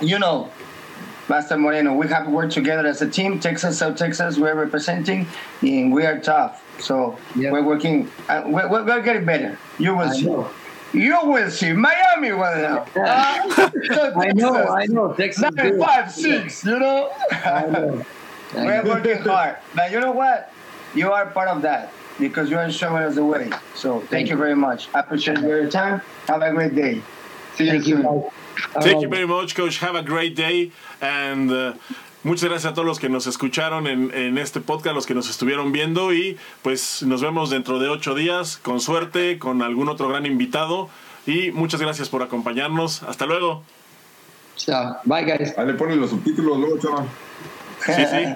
you 0.01 0.19
know, 0.19 0.49
Master 1.29 1.57
Moreno, 1.57 1.93
we 1.93 2.07
have 2.07 2.27
worked 2.27 2.53
together 2.53 2.85
as 2.87 3.01
a 3.01 3.09
team. 3.09 3.39
Texas, 3.39 3.79
South 3.79 3.95
Texas, 3.95 4.37
we're 4.37 4.55
representing, 4.55 5.25
and 5.61 5.93
we 5.93 6.05
are 6.05 6.19
tough. 6.19 6.61
So 6.81 7.17
yep. 7.35 7.53
we're 7.53 7.63
working. 7.63 8.09
Uh, 8.27 8.43
we're, 8.45 8.69
we're, 8.69 9.01
getting 9.01 9.25
better. 9.25 9.57
You 9.79 9.95
will 9.95 10.09
I 10.09 10.13
see. 10.13 10.25
Know. 10.25 10.49
You 10.91 11.17
will 11.23 11.49
see. 11.49 11.73
Miami 11.73 12.31
will 12.33 12.39
know. 12.39 12.85
Uh, 12.95 13.01
I 14.15 14.31
know. 14.33 14.67
I 14.67 14.85
know. 14.85 15.13
Texas. 15.13 15.51
Nine, 15.53 15.79
five, 15.79 16.11
six. 16.11 16.65
You 16.65 16.79
know. 16.79 17.11
I 17.31 17.65
know. 17.67 18.05
I 18.53 18.55
we're 18.65 18.83
know. 18.83 18.89
working 18.89 19.17
hard, 19.19 19.57
but 19.75 19.91
you 19.91 19.99
know 19.99 20.11
what? 20.11 20.51
You 20.93 21.11
are 21.11 21.25
part 21.27 21.47
of 21.47 21.61
that 21.61 21.91
because 22.19 22.49
you 22.49 22.57
are 22.57 22.69
showing 22.71 23.01
us 23.01 23.15
the 23.15 23.25
way. 23.25 23.49
So 23.75 23.99
thank, 23.99 24.09
thank 24.09 24.29
you 24.29 24.35
very 24.35 24.55
much. 24.55 24.89
I 24.93 24.99
appreciate 24.99 25.39
your 25.39 25.69
time. 25.69 26.01
Have 26.27 26.41
a 26.41 26.51
great 26.51 26.75
day. 26.75 27.01
See 27.55 27.69
you 27.69 27.81
soon. 27.81 28.29
Thank 28.81 29.01
you 29.01 29.07
very 29.07 29.27
much, 29.27 29.55
Coach. 29.55 29.77
Have 29.79 29.95
a 29.95 30.03
great 30.03 30.35
day. 30.35 30.71
And 31.03 31.51
uh, 31.51 31.73
muchas 32.23 32.49
gracias 32.49 32.71
a 32.71 32.73
todos 32.73 32.87
los 32.87 32.99
que 32.99 33.09
nos 33.09 33.27
escucharon 33.27 33.87
en, 33.87 34.13
en, 34.13 34.37
este 34.37 34.61
podcast, 34.61 34.95
los 34.95 35.05
que 35.05 35.13
nos 35.13 35.29
estuvieron 35.29 35.71
viendo. 35.71 36.13
Y 36.13 36.37
pues 36.61 37.03
nos 37.03 37.21
vemos 37.21 37.49
dentro 37.49 37.79
de 37.79 37.89
ocho 37.89 38.15
días, 38.15 38.57
con 38.57 38.79
suerte, 38.79 39.37
con 39.37 39.61
algún 39.61 39.89
otro 39.89 40.07
gran 40.07 40.25
invitado. 40.25 40.89
Y 41.25 41.51
muchas 41.51 41.81
gracias 41.81 42.09
por 42.09 42.23
acompañarnos. 42.23 43.03
Hasta 43.03 43.25
luego. 43.25 43.63
Chao. 44.55 44.97
Bye, 45.03 45.23
guys. 45.25 45.57
Ahí 45.57 45.67
le 45.67 45.73
ponen 45.73 45.99
los 45.99 46.11
subtítulos 46.11 46.57
luego, 46.57 46.77
chaval. 46.79 47.05
Sí, 47.85 48.05
sí. 48.09 48.35